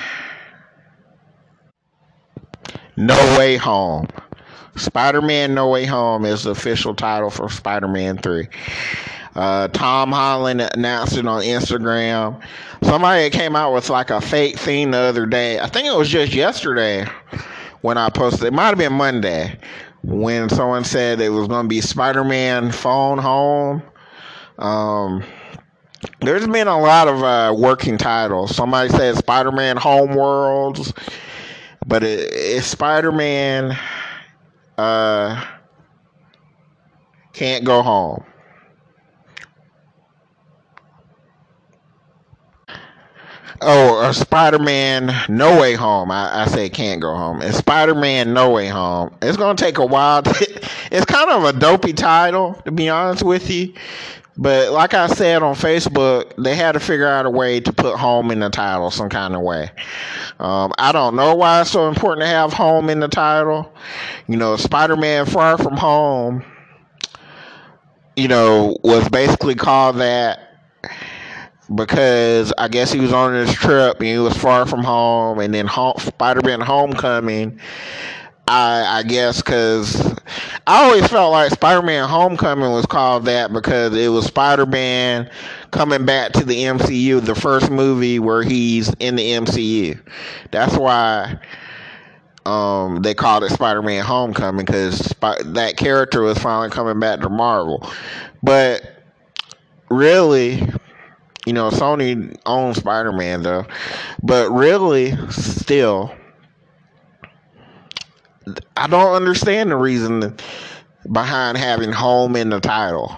No 2.97 3.15
Way 3.37 3.57
Home. 3.57 4.07
Spider 4.75 5.21
Man 5.21 5.53
No 5.53 5.69
Way 5.69 5.85
Home 5.85 6.25
is 6.25 6.43
the 6.43 6.51
official 6.51 6.93
title 6.93 7.29
for 7.29 7.49
Spider 7.49 7.87
Man 7.87 8.17
3. 8.17 8.47
Uh, 9.35 9.67
Tom 9.69 10.11
Holland 10.11 10.61
announced 10.61 11.17
it 11.17 11.25
on 11.25 11.41
Instagram. 11.41 12.41
Somebody 12.83 13.29
came 13.29 13.55
out 13.55 13.73
with 13.73 13.89
like 13.89 14.09
a 14.09 14.21
fake 14.21 14.57
thing 14.57 14.91
the 14.91 14.97
other 14.97 15.25
day. 15.25 15.59
I 15.59 15.67
think 15.67 15.87
it 15.87 15.95
was 15.95 16.09
just 16.09 16.33
yesterday 16.33 17.05
when 17.81 17.97
I 17.97 18.09
posted. 18.09 18.45
It 18.45 18.53
might 18.53 18.67
have 18.67 18.77
been 18.77 18.93
Monday 18.93 19.57
when 20.03 20.49
someone 20.49 20.83
said 20.83 21.21
it 21.21 21.29
was 21.29 21.47
going 21.47 21.65
to 21.65 21.69
be 21.69 21.81
Spider 21.81 22.23
Man 22.23 22.71
Phone 22.71 23.17
Home. 23.17 23.81
Um, 24.59 25.23
there's 26.21 26.47
been 26.47 26.67
a 26.67 26.79
lot 26.79 27.07
of 27.07 27.23
uh, 27.23 27.55
working 27.57 27.97
titles. 27.97 28.55
Somebody 28.55 28.89
said 28.89 29.15
Spider-Man 29.17 29.77
Homeworlds, 29.77 30.95
but 31.85 32.03
it, 32.03 32.29
it's 32.31 32.67
Spider-Man 32.67 33.77
uh, 34.77 35.45
Can't 37.33 37.63
Go 37.65 37.81
Home. 37.81 38.23
Oh, 43.65 44.01
a 44.09 44.13
Spider-Man 44.13 45.11
No 45.29 45.59
Way 45.59 45.73
Home. 45.75 46.11
I, 46.11 46.43
I 46.43 46.45
say 46.47 46.69
can't 46.69 47.01
go 47.01 47.15
home. 47.15 47.41
It's 47.41 47.57
Spider-Man 47.57 48.33
No 48.33 48.51
Way 48.51 48.67
Home. 48.67 49.15
It's 49.21 49.37
gonna 49.37 49.57
take 49.57 49.77
a 49.77 49.85
while. 49.85 50.23
It's 50.91 51.05
kind 51.05 51.31
of 51.31 51.43
a 51.43 51.57
dopey 51.57 51.91
title, 51.91 52.53
to 52.65 52.71
be 52.71 52.87
honest 52.87 53.23
with 53.23 53.49
you. 53.49 53.73
But 54.37 54.71
like 54.71 54.93
I 54.93 55.07
said 55.07 55.41
on 55.41 55.55
Facebook, 55.55 56.33
they 56.43 56.55
had 56.55 56.73
to 56.73 56.79
figure 56.79 57.07
out 57.07 57.25
a 57.25 57.29
way 57.31 57.59
to 57.61 57.73
put 57.73 57.97
home 57.97 58.29
in 58.29 58.39
the 58.39 58.49
title 58.49 58.91
some 58.91 59.09
kind 59.09 59.35
of 59.35 59.41
way. 59.41 59.71
Um, 60.39 60.71
I 60.77 60.91
don't 60.91 61.15
know 61.15 61.33
why 61.35 61.61
it's 61.61 61.71
so 61.71 61.87
important 61.87 62.21
to 62.21 62.27
have 62.27 62.53
home 62.53 62.89
in 62.89 62.99
the 62.99 63.07
title. 63.07 63.73
You 64.27 64.37
know, 64.37 64.55
Spider 64.55 64.95
Man 64.95 65.25
Far 65.25 65.57
From 65.57 65.77
Home, 65.77 66.43
you 68.15 68.27
know, 68.27 68.77
was 68.83 69.07
basically 69.09 69.55
called 69.55 69.97
that 69.97 70.52
because 71.73 72.53
I 72.57 72.67
guess 72.67 72.91
he 72.91 72.99
was 72.99 73.13
on 73.13 73.33
this 73.33 73.53
trip 73.53 73.97
and 73.99 74.07
he 74.07 74.17
was 74.17 74.35
far 74.37 74.65
from 74.65 74.83
home, 74.83 75.39
and 75.39 75.53
then 75.53 75.67
home, 75.67 75.95
Spider 75.99 76.41
Man 76.43 76.61
Homecoming 76.61 77.59
I, 78.47 78.99
I 78.99 79.03
guess 79.03 79.41
because 79.41 80.01
I 80.67 80.83
always 80.83 81.07
felt 81.07 81.31
like 81.31 81.51
Spider-Man: 81.51 82.09
Homecoming 82.09 82.71
was 82.71 82.85
called 82.85 83.25
that 83.25 83.53
because 83.53 83.95
it 83.95 84.09
was 84.09 84.25
Spider-Man 84.25 85.29
coming 85.71 86.05
back 86.05 86.33
to 86.33 86.43
the 86.43 86.63
MCU, 86.63 87.21
the 87.23 87.35
first 87.35 87.71
movie 87.71 88.19
where 88.19 88.43
he's 88.43 88.93
in 88.99 89.15
the 89.15 89.31
MCU. 89.31 89.97
That's 90.51 90.75
why 90.75 91.39
um, 92.45 93.01
they 93.01 93.13
called 93.13 93.45
it 93.45 93.51
Spider-Man: 93.51 94.03
Homecoming 94.03 94.65
because 94.65 94.99
that 95.21 95.75
character 95.77 96.21
was 96.21 96.37
finally 96.37 96.69
coming 96.69 96.99
back 96.99 97.21
to 97.21 97.29
Marvel. 97.29 97.89
But 98.43 98.83
really, 99.89 100.67
you 101.45 101.53
know, 101.53 101.69
Sony 101.69 102.35
owns 102.45 102.77
Spider-Man 102.77 103.43
though. 103.43 103.65
But 104.21 104.49
really, 104.51 105.15
still 105.29 106.13
I 108.75 108.87
don't 108.87 109.13
understand 109.13 109.71
the 109.71 109.77
reason 109.77 110.35
behind 111.11 111.57
having 111.57 111.91
home 111.91 112.35
in 112.35 112.49
the 112.49 112.59
title. 112.59 113.15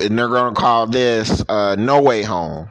And 0.00 0.18
they're 0.18 0.28
to 0.54 0.60
call 0.60 0.86
this 0.86 1.44
uh, 1.48 1.76
No 1.78 2.00
Way 2.00 2.22
Home. 2.22 2.70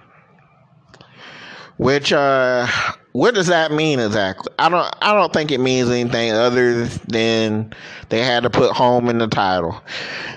Which, 1.78 2.12
uh, 2.12 2.68
what 3.12 3.34
does 3.34 3.48
that 3.48 3.72
mean 3.72 4.00
exactly? 4.00 4.54
I 4.60 4.70
don't, 4.70 4.88
I 5.02 5.14
don't 5.14 5.34
think 5.34 5.52
it 5.52 5.60
means 5.60 5.90
anything 5.90 6.32
other 6.32 6.86
than 6.86 7.74
they 8.10 8.24
had 8.24 8.44
to 8.44 8.50
put 8.50 8.72
home 8.72 9.10
in 9.10 9.18
the 9.18 9.28
title 9.28 9.82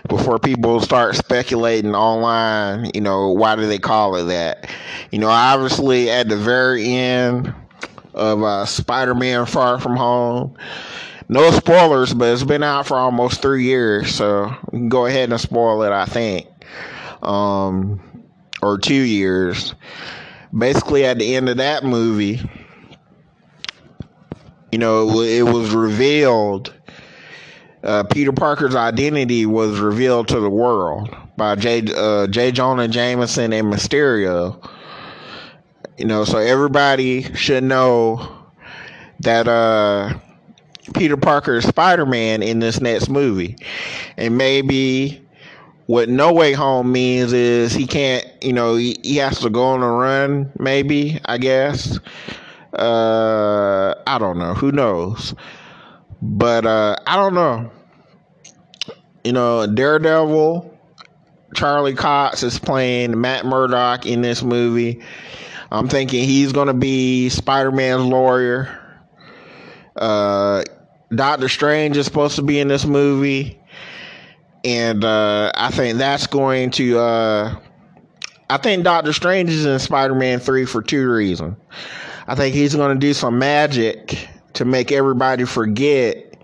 before 0.09 0.39
people 0.39 0.81
start 0.81 1.15
speculating 1.17 1.95
online. 1.95 2.91
You 2.95 3.03
know, 3.03 3.31
why 3.31 3.57
do 3.57 3.67
they 3.67 3.79
call 3.79 4.17
it 4.17 4.25
that? 4.25 4.71
You 5.11 5.19
know, 5.19 5.29
obviously 5.29 6.11
at 6.11 6.29
the 6.29 6.37
very 6.37 6.87
end 6.89 7.55
of 8.15 8.43
uh, 8.43 8.65
Spider-Man: 8.65 9.47
Far 9.47 9.79
From 9.79 9.97
Home. 9.97 10.57
no 11.29 11.51
spoilers, 11.51 12.15
but 12.15 12.33
it's 12.33 12.45
been 12.45 12.63
out 12.63 12.87
for 12.87 12.97
almost 12.97 13.43
three 13.43 13.65
years, 13.65 14.15
so 14.15 14.55
go 14.89 15.07
ahead 15.07 15.31
and 15.31 15.41
spoil 15.41 15.83
it. 15.83 15.93
I 15.93 16.07
think, 16.07 16.47
um, 17.23 18.01
or 18.63 18.79
two 18.79 18.95
years. 18.95 19.75
Basically, 20.57 21.07
at 21.07 21.19
the 21.19 21.35
end 21.35 21.49
of 21.49 21.57
that 21.57 21.83
movie, 21.83 22.41
you 24.73 24.79
know, 24.79 25.21
it 25.21 25.43
was 25.43 25.71
revealed. 25.75 26.75
Uh, 27.85 28.05
Peter 28.05 28.33
Parker's 28.33 28.75
identity 28.75 29.45
was 29.45 29.79
revealed 29.79 30.29
to 30.29 30.41
the 30.41 30.51
world 30.51 31.15
by 31.37 31.55
J. 31.55 31.83
Uh, 31.95 32.27
J. 32.27 32.53
Jonah 32.53 32.89
Jameson 32.89 33.53
and 33.53 33.73
Mysterio. 33.73 34.69
You 35.99 36.07
know, 36.07 36.25
so 36.25 36.39
everybody 36.39 37.23
should 37.35 37.65
know 37.65 38.47
that 39.21 39.47
uh, 39.47 40.19
Peter 40.95 41.17
Parker 41.17 41.57
is 41.57 41.69
Spider 41.69 42.07
Man 42.07 42.43
in 42.43 42.61
this 42.61 42.81
next 42.81 43.09
movie. 43.09 43.57
And 44.17 44.39
maybe 44.39 45.21
what 45.87 46.09
No 46.09 46.33
Way 46.33 46.53
Home 46.53 46.91
means 46.91 47.33
is 47.33 47.73
he 47.73 47.87
can't, 47.87 48.27
you 48.41 48.53
know, 48.53 48.77
he, 48.77 48.97
he 49.03 49.17
has 49.17 49.41
to 49.41 49.51
go 49.51 49.65
on 49.65 49.83
a 49.83 49.91
run, 49.91 50.51
maybe, 50.59 51.21
I 51.25 51.39
guess. 51.39 51.99
Uh, 52.73 53.95
I 54.07 54.19
don't 54.19 54.39
know. 54.39 54.55
Who 54.55 54.73
knows? 54.73 55.35
But 56.21 56.65
uh, 56.65 56.97
I 57.07 57.17
don't 57.17 57.35
know. 57.35 57.71
You 59.25 59.33
know, 59.33 59.67
Daredevil, 59.67 60.79
Charlie 61.55 61.95
Cox 61.95 62.43
is 62.43 62.59
playing 62.59 63.21
Matt 63.21 63.45
Murdock 63.45 64.07
in 64.07 64.23
this 64.23 64.43
movie. 64.43 65.03
I'm 65.71 65.89
thinking 65.89 66.25
he's 66.25 66.53
going 66.53 66.67
to 66.67 66.75
be 66.75 67.29
Spider 67.29 67.73
Man's 67.73 68.05
lawyer. 68.05 68.79
Uh, 69.97 70.65
Doctor 71.15 71.49
Strange 71.49 71.97
is 71.97 72.05
supposed 72.07 72.37
to 72.37 72.43
be 72.43 72.59
in 72.59 72.69
this 72.69 72.85
movie, 72.85 73.61
and 74.65 75.05
uh, 75.05 75.53
I 75.55 75.71
think 75.71 75.99
that's 75.99 76.27
going 76.27 76.71
to. 76.73 76.99
Uh, 76.99 77.57
I 78.49 78.59
think 78.59 78.85
Doctor 78.85 79.13
Strange 79.13 79.51
is 79.51 79.65
in 79.65 79.79
Spider 79.79 80.15
Man 80.15 80.41
3 80.41 80.67
for 80.67 80.83
two 80.83 81.09
reasons. 81.11 81.57
I 82.33 82.35
think 82.35 82.55
he's 82.55 82.75
going 82.75 82.99
to 82.99 82.99
do 82.99 83.13
some 83.13 83.39
magic 83.39 84.27
to 84.55 84.65
make 84.65 84.91
everybody 84.91 85.45
forget, 85.45 86.35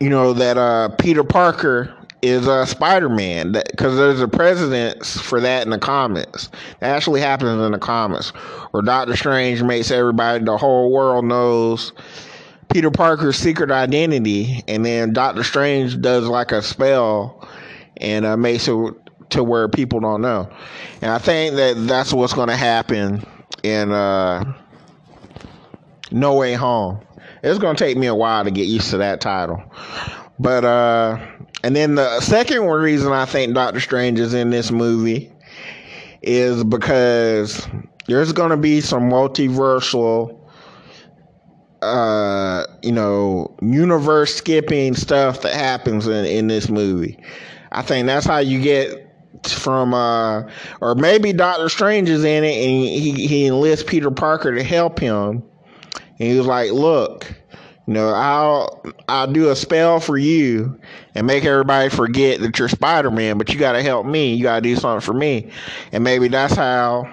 you 0.00 0.08
know, 0.08 0.32
that 0.32 0.56
uh, 0.56 0.88
Peter 0.96 1.22
Parker 1.22 1.94
is 2.22 2.48
uh, 2.48 2.64
Spider 2.64 3.10
Man 3.10 3.52
because 3.52 3.98
there's 3.98 4.22
a 4.22 4.26
precedence 4.26 5.20
for 5.20 5.38
that 5.42 5.64
in 5.64 5.70
the 5.70 5.78
comics. 5.78 6.48
That 6.80 6.96
actually 6.96 7.20
happens 7.20 7.60
in 7.62 7.72
the 7.72 7.78
comics, 7.78 8.30
where 8.70 8.82
Doctor 8.82 9.14
Strange 9.16 9.62
makes 9.62 9.90
everybody, 9.90 10.42
the 10.42 10.56
whole 10.56 10.90
world 10.90 11.26
knows 11.26 11.92
Peter 12.70 12.90
Parker's 12.90 13.36
secret 13.36 13.70
identity, 13.70 14.64
and 14.66 14.82
then 14.82 15.12
Doctor 15.12 15.44
Strange 15.44 16.00
does 16.00 16.26
like 16.26 16.52
a 16.52 16.62
spell 16.62 17.46
and 17.98 18.24
uh, 18.24 18.34
makes 18.34 18.66
it 18.66 18.94
to 19.28 19.44
where 19.44 19.68
people 19.68 20.00
don't 20.00 20.22
know. 20.22 20.50
And 21.02 21.10
I 21.10 21.18
think 21.18 21.56
that 21.56 21.86
that's 21.86 22.14
what's 22.14 22.32
going 22.32 22.48
to 22.48 22.56
happen 22.56 23.26
in 23.62 23.92
uh, 23.92 24.54
No 26.10 26.34
Way 26.34 26.54
Home. 26.54 27.00
It's 27.42 27.58
to 27.76 27.84
take 27.84 27.96
me 27.96 28.06
a 28.06 28.14
while 28.14 28.44
to 28.44 28.50
get 28.50 28.66
used 28.66 28.90
to 28.90 28.98
that 28.98 29.20
title. 29.20 29.62
But, 30.38 30.64
uh, 30.64 31.18
and 31.62 31.74
then 31.74 31.94
the 31.94 32.20
second 32.20 32.64
reason 32.80 33.12
I 33.12 33.24
think 33.24 33.54
Doctor 33.54 33.80
Strange 33.80 34.18
is 34.18 34.34
in 34.34 34.50
this 34.50 34.70
movie 34.70 35.32
is 36.22 36.64
because 36.64 37.66
there's 38.06 38.32
to 38.50 38.56
be 38.56 38.80
some 38.80 39.10
multiversal 39.10 40.38
uh, 41.82 42.66
you 42.82 42.92
know, 42.92 43.54
universe 43.62 44.34
skipping 44.34 44.94
stuff 44.94 45.42
that 45.42 45.54
happens 45.54 46.06
in, 46.06 46.24
in 46.24 46.46
this 46.48 46.68
movie. 46.68 47.18
I 47.70 47.82
think 47.82 48.06
that's 48.06 48.26
how 48.26 48.38
you 48.38 48.60
get 48.60 49.07
from 49.46 49.94
uh 49.94 50.42
or 50.80 50.94
maybe 50.94 51.32
Doctor 51.32 51.68
Strange 51.68 52.08
is 52.08 52.24
in 52.24 52.44
it 52.44 52.54
and 52.54 52.84
he 52.84 53.26
he 53.26 53.46
enlists 53.46 53.84
Peter 53.88 54.10
Parker 54.10 54.54
to 54.54 54.62
help 54.62 54.98
him. 54.98 55.42
And 56.20 56.28
he 56.28 56.36
was 56.36 56.46
like, 56.46 56.72
"Look, 56.72 57.32
you 57.86 57.94
know, 57.94 58.08
I'll 58.08 58.82
I'll 59.08 59.32
do 59.32 59.50
a 59.50 59.56
spell 59.56 60.00
for 60.00 60.18
you 60.18 60.78
and 61.14 61.26
make 61.26 61.44
everybody 61.44 61.88
forget 61.88 62.40
that 62.40 62.58
you're 62.58 62.68
Spider-Man, 62.68 63.38
but 63.38 63.52
you 63.52 63.58
got 63.58 63.72
to 63.72 63.82
help 63.82 64.06
me. 64.06 64.34
You 64.34 64.42
got 64.42 64.56
to 64.56 64.60
do 64.62 64.76
something 64.76 65.04
for 65.04 65.14
me." 65.14 65.50
And 65.92 66.02
maybe 66.02 66.28
that's 66.28 66.54
how 66.54 67.12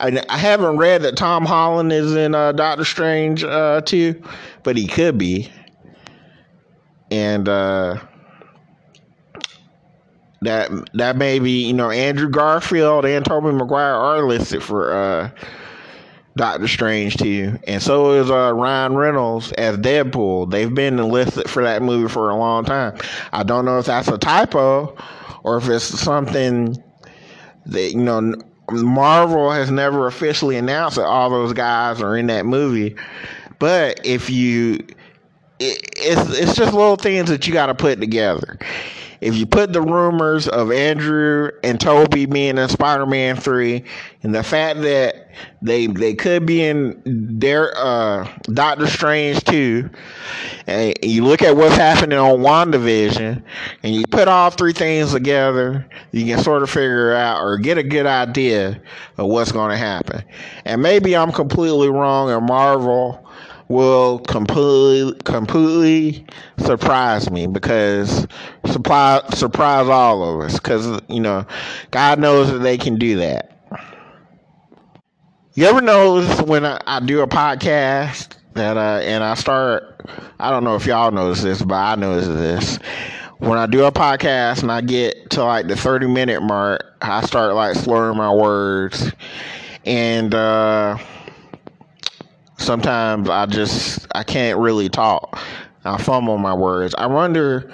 I, 0.00 0.22
I 0.28 0.38
haven't 0.38 0.78
read 0.78 1.02
that 1.02 1.16
Tom 1.16 1.44
Holland 1.44 1.92
is 1.92 2.14
in 2.14 2.34
uh, 2.34 2.52
Doctor 2.52 2.84
Strange 2.84 3.44
uh, 3.44 3.82
too, 3.82 4.22
but 4.62 4.76
he 4.76 4.86
could 4.86 5.18
be. 5.18 5.50
And 7.10 7.48
uh, 7.48 7.96
that 10.42 10.70
that 10.94 11.16
may 11.16 11.38
be 11.38 11.66
you 11.66 11.72
know 11.72 11.90
Andrew 11.90 12.28
Garfield 12.28 13.04
and 13.04 13.24
Tobey 13.24 13.52
Maguire 13.52 13.94
are 13.94 14.22
listed 14.26 14.62
for 14.62 14.92
uh, 14.92 15.30
Doctor 16.36 16.68
Strange 16.68 17.16
too, 17.16 17.58
and 17.66 17.82
so 17.82 18.12
is 18.12 18.30
uh, 18.30 18.52
Ryan 18.54 18.96
Reynolds 18.96 19.52
as 19.52 19.76
Deadpool. 19.78 20.50
They've 20.50 20.72
been 20.74 20.96
listed 20.96 21.50
for 21.50 21.62
that 21.62 21.82
movie 21.82 22.08
for 22.08 22.30
a 22.30 22.36
long 22.36 22.64
time. 22.64 22.96
I 23.32 23.42
don't 23.42 23.64
know 23.64 23.78
if 23.78 23.86
that's 23.86 24.08
a 24.08 24.18
typo 24.18 24.96
or 25.42 25.58
if 25.58 25.68
it's 25.68 25.84
something 25.84 26.76
that 27.66 27.90
you 27.92 28.00
know 28.00 28.34
Marvel 28.70 29.50
has 29.50 29.70
never 29.70 30.06
officially 30.06 30.56
announced 30.56 30.96
that 30.96 31.04
all 31.06 31.30
those 31.30 31.52
guys 31.52 32.00
are 32.00 32.16
in 32.16 32.26
that 32.28 32.46
movie. 32.46 32.96
But 33.58 34.00
if 34.04 34.30
you, 34.30 34.76
it, 35.58 35.80
it's 35.96 36.38
it's 36.38 36.56
just 36.56 36.72
little 36.72 36.96
things 36.96 37.28
that 37.28 37.46
you 37.46 37.52
got 37.52 37.66
to 37.66 37.74
put 37.74 38.00
together. 38.00 38.58
If 39.20 39.36
you 39.36 39.44
put 39.44 39.72
the 39.72 39.82
rumors 39.82 40.48
of 40.48 40.72
Andrew 40.72 41.50
and 41.62 41.78
Tobey 41.78 42.26
being 42.26 42.56
in 42.56 42.68
Spider-Man 42.68 43.36
three, 43.36 43.84
and 44.22 44.34
the 44.34 44.42
fact 44.42 44.80
that 44.80 45.30
they 45.62 45.86
they 45.86 46.14
could 46.14 46.46
be 46.46 46.64
in 46.64 47.00
their 47.04 47.76
uh, 47.76 48.28
Doctor 48.52 48.86
Strange 48.86 49.44
too, 49.44 49.90
and 50.66 50.94
you 51.02 51.24
look 51.24 51.42
at 51.42 51.54
what's 51.54 51.76
happening 51.76 52.18
on 52.18 52.38
WandaVision, 52.38 53.42
and 53.82 53.94
you 53.94 54.04
put 54.10 54.26
all 54.26 54.50
three 54.50 54.72
things 54.72 55.12
together, 55.12 55.86
you 56.12 56.24
can 56.24 56.42
sort 56.42 56.62
of 56.62 56.70
figure 56.70 57.12
out 57.14 57.42
or 57.42 57.58
get 57.58 57.76
a 57.76 57.82
good 57.82 58.06
idea 58.06 58.80
of 59.18 59.26
what's 59.26 59.52
going 59.52 59.70
to 59.70 59.76
happen. 59.76 60.24
And 60.64 60.80
maybe 60.80 61.14
I'm 61.14 61.32
completely 61.32 61.90
wrong, 61.90 62.30
and 62.30 62.46
Marvel 62.46 63.26
will 63.70 64.18
completely 64.18 65.16
completely 65.22 66.26
surprise 66.58 67.30
me 67.30 67.46
because 67.46 68.26
supply 68.66 69.22
surprise 69.32 69.88
all 69.88 70.24
of 70.24 70.44
us 70.44 70.54
because 70.54 71.00
you 71.08 71.20
know 71.20 71.46
God 71.92 72.18
knows 72.18 72.50
that 72.50 72.58
they 72.58 72.76
can 72.76 72.96
do 72.98 73.16
that. 73.18 73.46
You 75.54 75.66
ever 75.66 75.80
notice 75.80 76.42
when 76.42 76.66
I, 76.66 76.80
I 76.86 76.98
do 76.98 77.20
a 77.20 77.28
podcast 77.28 78.36
that 78.54 78.76
uh, 78.76 79.02
and 79.04 79.22
I 79.22 79.34
start 79.34 80.04
I 80.40 80.50
don't 80.50 80.64
know 80.64 80.74
if 80.74 80.84
y'all 80.84 81.12
notice 81.12 81.42
this, 81.42 81.62
but 81.62 81.76
I 81.76 81.94
notice 81.94 82.26
this. 82.26 82.76
When 83.38 83.56
I 83.56 83.66
do 83.66 83.84
a 83.84 83.92
podcast 83.92 84.62
and 84.62 84.72
I 84.72 84.80
get 84.80 85.30
to 85.30 85.44
like 85.44 85.68
the 85.68 85.76
30 85.76 86.08
minute 86.08 86.42
mark, 86.42 86.96
I 87.02 87.24
start 87.24 87.54
like 87.54 87.76
slurring 87.76 88.18
my 88.18 88.34
words 88.34 89.12
and 89.86 90.34
uh 90.34 90.98
sometimes 92.60 93.28
I 93.28 93.46
just 93.46 94.06
I 94.14 94.22
can't 94.22 94.58
really 94.58 94.88
talk. 94.88 95.40
I 95.84 95.96
fumble 95.96 96.38
my 96.38 96.54
words. 96.54 96.94
I 96.98 97.06
wonder 97.06 97.72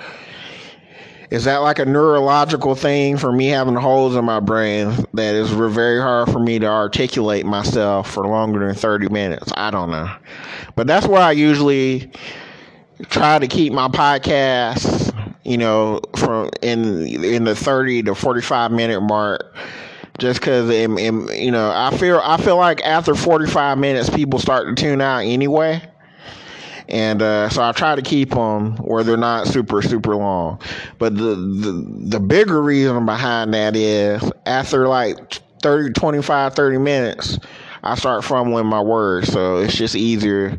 is 1.31 1.45
that 1.45 1.59
like 1.59 1.81
a 1.81 1.85
neurological 1.85 2.77
thing 2.77 3.17
for 3.17 3.33
me 3.33 3.49
having 3.49 3.75
holes 3.75 4.15
in 4.15 4.25
my 4.25 4.39
brain 4.39 4.95
that 5.15 5.35
is 5.35 5.51
very 5.51 6.01
hard 6.01 6.31
for 6.31 6.39
me 6.39 6.61
to 6.61 6.67
articulate 6.67 7.45
myself 7.45 8.11
for 8.13 8.27
longer 8.27 8.65
than 8.65 8.77
30 8.77 9.09
minutes? 9.09 9.53
I 9.57 9.73
don't 9.73 9.91
know. 9.91 10.09
But 10.77 10.87
that's 10.87 11.07
where 11.09 11.21
I 11.21 11.33
usually 11.33 12.13
try 13.09 13.41
to 13.41 13.49
keep 13.49 13.73
my 13.73 13.89
podcasts, 13.89 15.13
you 15.45 15.59
know, 15.59 16.01
from 16.17 16.51
in 16.63 17.07
in 17.25 17.45
the 17.45 17.57
30 17.57 18.05
to 18.05 18.15
45 18.15 18.71
minute 18.71 19.01
mark 19.01 19.53
just 20.19 20.41
because 20.41 20.71
you 20.71 21.51
know 21.51 21.73
I 21.75 21.97
feel 21.97 22.21
I 22.23 22.37
feel 22.37 22.57
like 22.57 22.83
after 22.83 23.15
45 23.15 23.79
minutes 23.79 24.11
people 24.11 24.39
start 24.39 24.69
to 24.69 24.81
tune 24.81 25.01
out 25.01 25.21
anyway, 25.21 25.83
and 26.89 27.23
uh, 27.23 27.49
so 27.49 27.63
I 27.63 27.73
try 27.73 27.97
to 27.97 28.03
keep 28.03 28.31
them 28.31 28.77
where 28.77 29.03
they're 29.05 29.17
not 29.17 29.47
super 29.47 29.83
super 29.83 30.17
long. 30.17 30.61
But 30.99 31.17
the 31.17 31.35
the 31.35 31.87
the 32.09 32.21
bigger 32.21 32.63
reason 32.63 33.07
behind 33.07 33.55
that 33.55 33.77
is 33.77 34.31
after 34.47 34.89
like 34.89 35.41
30 35.63 35.93
25 35.93 36.55
30 36.55 36.79
minutes 36.79 37.39
I 37.87 37.95
start 37.95 38.25
fumbling 38.25 38.67
my 38.67 38.81
words, 38.81 39.33
so 39.33 39.59
it's 39.59 39.77
just 39.77 39.95
easier 39.95 40.59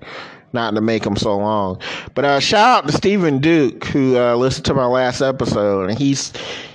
not 0.53 0.73
to 0.75 0.81
make 0.81 1.03
them 1.03 1.17
so 1.17 1.38
long. 1.38 1.79
But 2.15 2.25
uh, 2.25 2.39
shout 2.39 2.86
out 2.86 2.88
to 2.88 2.93
Stephen 2.93 3.39
Duke 3.39 3.84
who 3.86 4.17
uh, 4.17 4.36
listened 4.36 4.65
to 4.67 4.73
my 4.73 4.86
last 4.86 5.21
episode, 5.21 5.89
and 5.89 5.99
he's 5.99 6.31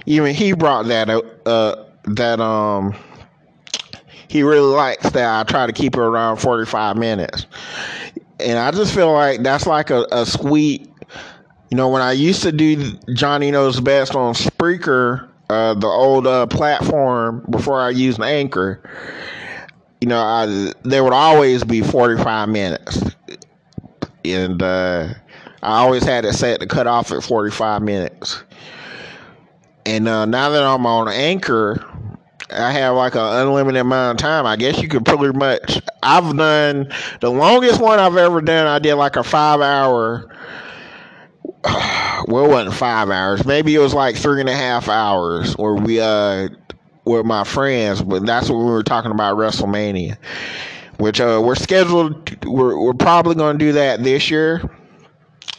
even 0.07 0.35
he 0.35 0.53
brought 0.53 0.87
that 0.87 1.09
up. 1.09 1.25
Uh, 1.47 1.85
that 2.05 2.41
um 2.41 2.95
he 4.29 4.43
really 4.43 4.75
likes 4.75 5.11
that 5.11 5.41
I 5.41 5.45
try 5.45 5.67
to 5.67 5.73
keep 5.73 5.95
it 5.95 6.01
around 6.01 6.39
45 6.39 6.97
minutes. 6.97 7.47
and 8.41 8.59
I 8.59 8.71
just 8.71 8.95
feel 8.95 9.13
like 9.13 9.43
that's 9.43 9.67
like 9.67 9.91
a, 9.91 10.07
a 10.11 10.25
sweet. 10.27 10.89
You 11.71 11.77
know, 11.77 11.89
when 11.89 12.03
I 12.03 12.13
used 12.13 12.43
to 12.43 12.53
do 12.53 12.93
Johnny 13.15 13.51
Knows 13.51 13.81
Best 13.81 14.15
on 14.15 14.35
Spreaker, 14.35 15.29
uh, 15.49 15.75
the 15.75 15.87
old 15.87 16.27
uh, 16.27 16.47
platform 16.47 17.45
before 17.51 17.81
I 17.81 17.91
used 17.91 18.21
Anchor, 18.21 18.83
you 20.01 20.09
know, 20.09 20.19
I, 20.21 20.73
there 20.83 21.05
would 21.05 21.13
always 21.13 21.65
be 21.65 21.81
45 21.81 22.49
minutes. 22.49 23.03
And 24.25 24.63
uh, 24.63 25.15
I 25.63 25.79
always 25.81 26.05
had 26.05 26.25
it 26.25 26.35
set 26.35 26.61
to 26.61 26.67
cut 26.67 26.87
off 26.87 27.13
at 27.13 27.23
45 27.23 27.83
minutes. 27.83 28.43
And 29.85 30.07
uh, 30.07 30.27
now 30.27 30.51
that 30.51 30.63
I'm 30.63 30.87
on 30.87 31.09
Anchor, 31.09 31.85
I 32.51 32.73
have 32.73 32.95
like 32.97 33.15
an 33.15 33.21
unlimited 33.21 33.81
amount 33.81 34.21
of 34.21 34.23
time. 34.23 34.47
I 34.47 34.57
guess 34.57 34.81
you 34.81 34.89
could 34.89 35.05
pretty 35.05 35.37
much. 35.37 35.81
I've 36.03 36.37
done 36.37 36.93
the 37.21 37.31
longest 37.31 37.81
one 37.81 37.99
I've 37.99 38.17
ever 38.17 38.41
done. 38.41 38.67
I 38.67 38.79
did 38.79 38.95
like 38.95 39.17
a 39.17 39.25
five 39.25 39.61
hour. 39.61 40.29
Well, 42.29 42.45
it 42.45 42.49
wasn't 42.51 42.77
five 42.77 43.11
hours. 43.11 43.45
Maybe 43.45 43.75
it 43.75 43.81
was 43.81 43.95
like 43.95 44.15
three 44.15 44.39
and 44.39 44.49
a 44.49 44.55
half 44.55 44.89
hours 44.89 45.55
where 45.59 45.75
we 45.75 46.01
uh 46.01 46.49
with 47.05 47.27
my 47.27 47.43
friends, 47.43 48.01
but 48.01 48.25
that's 48.25 48.49
what 48.49 48.59
we 48.59 48.65
were 48.67 48.85
talking 48.85 49.11
about 49.11 49.37
WrestleMania, 49.37 50.17
which 50.99 51.21
uh 51.21 51.43
we're 51.45 51.57
scheduled. 51.57 52.45
We're 52.45 52.79
we're 52.79 52.95
probably 52.95 53.35
going 53.35 53.59
to 53.59 53.65
do 53.65 53.73
that 53.73 54.05
this 54.05 54.31
year. 54.31 54.61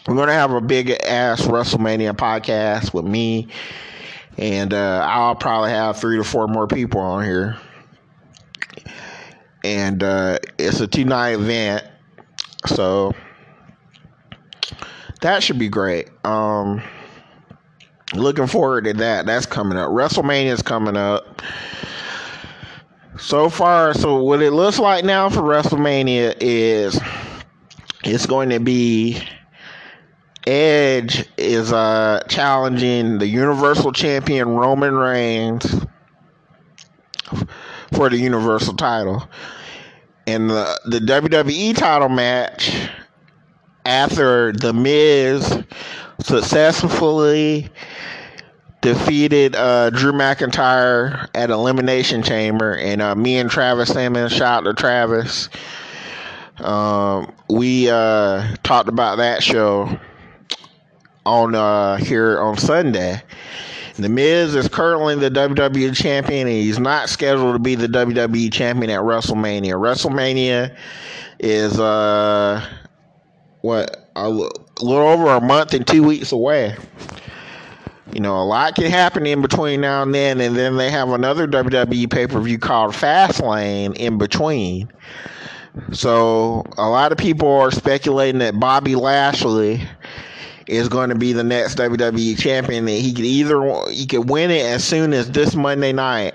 We're 0.07 0.15
going 0.15 0.27
to 0.27 0.33
have 0.33 0.51
a 0.51 0.61
big 0.61 0.91
ass 0.91 1.41
WrestleMania 1.41 2.13
podcast 2.13 2.93
with 2.93 3.05
me 3.05 3.49
and 4.37 4.73
uh, 4.73 5.05
I'll 5.09 5.35
probably 5.35 5.71
have 5.71 5.97
three 5.97 6.17
to 6.17 6.23
four 6.23 6.47
more 6.47 6.67
people 6.67 6.99
on 6.99 7.23
here. 7.23 7.57
And 9.63 10.03
uh, 10.03 10.39
it's 10.57 10.79
a 10.81 10.87
two 10.87 11.05
night 11.05 11.35
event, 11.35 11.85
so 12.65 13.13
that 15.21 15.41
should 15.41 15.57
be 15.57 15.69
great. 15.69 16.09
Um, 16.25 16.81
looking 18.13 18.47
forward 18.47 18.83
to 18.85 18.93
that. 18.93 19.25
That's 19.25 19.45
coming 19.45 19.77
up. 19.77 19.89
WrestleMania 19.89 20.51
is 20.51 20.61
coming 20.61 20.97
up. 20.97 21.41
So 23.17 23.47
far, 23.47 23.93
so 23.93 24.21
what 24.21 24.41
it 24.41 24.51
looks 24.51 24.79
like 24.79 25.05
now 25.05 25.29
for 25.29 25.41
WrestleMania 25.41 26.35
is 26.41 26.99
it's 28.03 28.25
going 28.25 28.49
to 28.49 28.59
be 28.59 29.21
Edge 30.45 31.25
is 31.37 31.71
uh, 31.71 32.23
challenging 32.27 33.17
the 33.17 33.27
Universal 33.27 33.93
Champion 33.93 34.49
Roman 34.49 34.95
Reigns 34.95 35.85
for 37.93 38.09
the 38.09 38.17
Universal 38.17 38.75
title. 38.75 39.27
And 40.27 40.49
the, 40.49 40.79
the 40.85 40.99
WWE 40.99 41.75
title 41.77 42.09
match, 42.09 42.89
after 43.85 44.53
The 44.53 44.73
Miz 44.73 45.63
successfully 46.19 47.69
defeated 48.81 49.55
uh, 49.55 49.89
Drew 49.89 50.11
McIntyre 50.11 51.27
at 51.33 51.49
Elimination 51.49 52.23
Chamber, 52.23 52.75
and 52.75 53.01
uh, 53.01 53.15
me 53.15 53.37
and 53.37 53.49
Travis 53.49 53.89
Simmons, 53.89 54.31
shout 54.31 54.65
out 54.65 54.69
to 54.69 54.73
Travis. 54.73 55.49
Um, 56.57 57.33
we 57.49 57.89
uh, 57.89 58.55
talked 58.63 58.89
about 58.89 59.17
that 59.17 59.41
show 59.41 59.99
on 61.25 61.55
uh, 61.55 61.97
here 61.97 62.39
on 62.41 62.57
Sunday. 62.57 63.21
The 63.95 64.09
Miz 64.09 64.55
is 64.55 64.67
currently 64.67 65.15
the 65.15 65.29
WWE 65.29 65.95
champion, 65.95 66.47
and 66.47 66.55
he's 66.55 66.79
not 66.79 67.09
scheduled 67.09 67.53
to 67.53 67.59
be 67.59 67.75
the 67.75 67.87
WWE 67.87 68.51
champion 68.51 68.89
at 68.89 69.01
WrestleMania. 69.01 69.73
WrestleMania 69.73 70.75
is 71.39 71.79
uh 71.79 72.65
what 73.61 74.09
a 74.15 74.29
little 74.29 74.57
over 74.81 75.29
a 75.29 75.41
month 75.41 75.73
and 75.73 75.85
two 75.85 76.03
weeks 76.03 76.31
away. 76.31 76.75
You 78.13 78.19
know, 78.19 78.37
a 78.37 78.43
lot 78.43 78.75
can 78.75 78.91
happen 78.91 79.25
in 79.25 79.41
between 79.41 79.81
now 79.81 80.03
and 80.03 80.13
then, 80.13 80.41
and 80.41 80.55
then 80.55 80.75
they 80.75 80.91
have 80.91 81.09
another 81.09 81.47
WWE 81.47 82.11
pay 82.11 82.27
per 82.27 82.39
view 82.39 82.57
called 82.57 82.93
Fastlane 82.93 83.95
in 83.95 84.17
between. 84.17 84.91
So 85.91 86.63
a 86.77 86.87
lot 86.87 87.11
of 87.11 87.17
people 87.17 87.49
are 87.49 87.71
speculating 87.71 88.39
that 88.39 88.59
Bobby 88.59 88.95
Lashley 88.95 89.87
is 90.73 90.89
going 90.89 91.09
to 91.09 91.15
be 91.15 91.33
the 91.33 91.43
next 91.43 91.77
WWE 91.77 92.37
champion. 92.37 92.87
He 92.87 93.13
could 93.13 93.25
either 93.25 93.61
he 93.89 94.05
could 94.05 94.29
win 94.29 94.51
it 94.51 94.65
as 94.65 94.83
soon 94.83 95.13
as 95.13 95.31
this 95.31 95.55
Monday 95.55 95.93
night, 95.93 96.33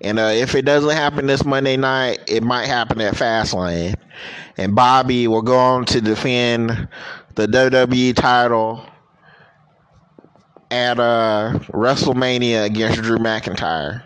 and 0.00 0.18
uh, 0.18 0.30
if 0.32 0.54
it 0.54 0.64
doesn't 0.64 0.90
happen 0.90 1.26
this 1.26 1.44
Monday 1.44 1.76
night, 1.76 2.20
it 2.28 2.42
might 2.42 2.66
happen 2.66 3.00
at 3.00 3.14
Fastlane, 3.14 3.94
and 4.56 4.74
Bobby 4.74 5.26
will 5.28 5.42
go 5.42 5.56
on 5.56 5.84
to 5.86 6.00
defend 6.00 6.88
the 7.34 7.46
WWE 7.46 8.14
title 8.14 8.84
at 10.70 10.98
uh, 10.98 11.58
WrestleMania 11.68 12.64
against 12.64 13.02
Drew 13.02 13.18
McIntyre 13.18 14.02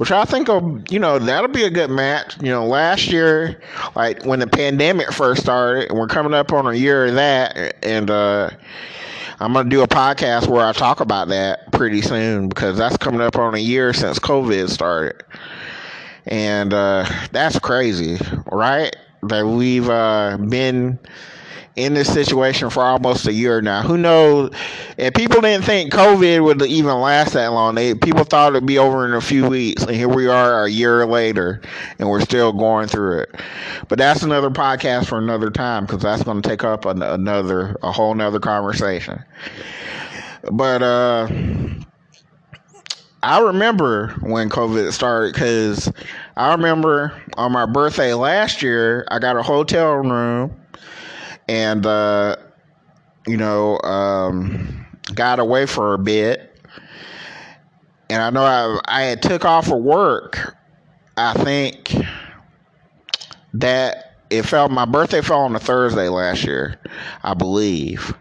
which 0.00 0.10
I 0.10 0.24
think 0.24 0.48
will, 0.48 0.82
you 0.88 0.98
know, 0.98 1.18
that'll 1.18 1.50
be 1.50 1.64
a 1.64 1.70
good 1.70 1.90
match. 1.90 2.38
You 2.40 2.48
know, 2.48 2.66
last 2.66 3.08
year, 3.08 3.60
like 3.94 4.24
when 4.24 4.38
the 4.38 4.46
pandemic 4.46 5.12
first 5.12 5.42
started, 5.42 5.90
and 5.90 5.98
we're 5.98 6.06
coming 6.06 6.32
up 6.32 6.54
on 6.54 6.66
a 6.66 6.72
year 6.72 7.08
of 7.08 7.16
that, 7.16 7.76
and 7.84 8.10
uh, 8.10 8.48
I'm 9.40 9.52
gonna 9.52 9.68
do 9.68 9.82
a 9.82 9.86
podcast 9.86 10.48
where 10.48 10.64
I 10.64 10.72
talk 10.72 11.00
about 11.00 11.28
that 11.28 11.70
pretty 11.72 12.00
soon 12.00 12.48
because 12.48 12.78
that's 12.78 12.96
coming 12.96 13.20
up 13.20 13.36
on 13.36 13.54
a 13.54 13.58
year 13.58 13.92
since 13.92 14.18
COVID 14.18 14.70
started, 14.70 15.22
and 16.24 16.72
uh, 16.72 17.04
that's 17.30 17.58
crazy, 17.58 18.16
right? 18.50 18.96
That 19.24 19.46
we've 19.46 19.90
uh, 19.90 20.38
been 20.38 20.98
in 21.76 21.94
this 21.94 22.12
situation 22.12 22.68
for 22.68 22.82
almost 22.82 23.26
a 23.26 23.32
year 23.32 23.62
now. 23.62 23.82
Who 23.82 23.96
knows? 23.96 24.52
And 24.98 25.14
people 25.14 25.40
didn't 25.40 25.64
think 25.64 25.92
COVID 25.92 26.44
would 26.44 26.62
even 26.62 27.00
last 27.00 27.32
that 27.34 27.48
long. 27.48 27.74
They 27.74 27.94
people 27.94 28.24
thought 28.24 28.52
it'd 28.52 28.66
be 28.66 28.78
over 28.78 29.06
in 29.06 29.14
a 29.14 29.20
few 29.20 29.48
weeks, 29.48 29.82
and 29.82 29.94
here 29.94 30.08
we 30.08 30.26
are 30.26 30.64
a 30.64 30.70
year 30.70 31.06
later, 31.06 31.60
and 31.98 32.08
we're 32.08 32.20
still 32.20 32.52
going 32.52 32.88
through 32.88 33.20
it. 33.20 33.34
But 33.88 33.98
that's 33.98 34.22
another 34.22 34.50
podcast 34.50 35.06
for 35.06 35.18
another 35.18 35.50
time 35.50 35.86
because 35.86 36.02
that's 36.02 36.22
going 36.22 36.42
to 36.42 36.48
take 36.48 36.64
up 36.64 36.84
an, 36.84 37.02
another 37.02 37.76
a 37.82 37.92
whole 37.92 38.14
nother 38.14 38.40
conversation. 38.40 39.22
But 40.50 40.82
uh. 40.82 41.28
I 43.22 43.38
remember 43.38 44.14
when 44.22 44.48
COVID 44.48 44.90
started 44.92 45.34
because 45.34 45.92
I 46.38 46.52
remember 46.52 47.12
on 47.36 47.52
my 47.52 47.66
birthday 47.66 48.14
last 48.14 48.62
year, 48.62 49.06
I 49.10 49.18
got 49.18 49.36
a 49.36 49.42
hotel 49.42 49.96
room 49.96 50.59
and 51.50 51.84
uh, 51.84 52.36
you 53.26 53.36
know 53.36 53.78
um, 53.80 54.86
got 55.14 55.40
away 55.40 55.66
for 55.66 55.94
a 55.94 55.98
bit. 55.98 56.46
And 58.08 58.22
I 58.22 58.30
know 58.30 58.44
I 58.44 58.80
I 58.86 59.02
had 59.02 59.22
took 59.22 59.44
off 59.44 59.66
for 59.66 59.76
work. 59.76 60.56
I 61.16 61.34
think 61.34 61.94
that 63.54 64.14
it 64.30 64.44
fell. 64.44 64.68
My 64.68 64.84
birthday 64.84 65.20
fell 65.20 65.40
on 65.40 65.54
a 65.56 65.60
Thursday 65.60 66.08
last 66.08 66.44
year, 66.44 66.78
I 67.24 67.34
believe. 67.34 68.14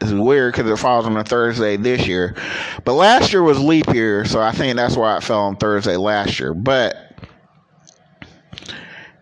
It's 0.00 0.12
weird 0.12 0.54
because 0.54 0.70
it 0.70 0.78
falls 0.78 1.06
on 1.06 1.16
a 1.16 1.24
Thursday 1.24 1.76
this 1.76 2.06
year, 2.06 2.36
but 2.84 2.92
last 2.92 3.32
year 3.32 3.42
was 3.42 3.58
leap 3.58 3.88
year, 3.94 4.26
so 4.26 4.40
I 4.40 4.52
think 4.52 4.76
that's 4.76 4.94
why 4.94 5.16
it 5.16 5.22
fell 5.22 5.40
on 5.40 5.56
Thursday 5.56 5.96
last 5.96 6.38
year. 6.38 6.52
But 6.52 7.18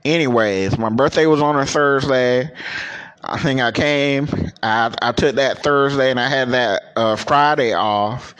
anyways, 0.05 0.77
my 0.77 0.91
birthday 0.91 1.27
was 1.27 1.41
on 1.41 1.57
a 1.57 1.65
Thursday. 1.65 2.51
I 3.27 3.39
think 3.39 3.61
I 3.61 3.73
came. 3.73 4.29
I 4.63 4.95
I 5.03 5.13
took 5.13 5.37
that 5.37 5.63
Thursday 5.63 6.11
and 6.11 6.21
I 6.21 6.29
had 6.29 6.51
that 6.51 6.93
uh, 6.97 7.17
Friday 7.17 7.73
off. 7.73 8.35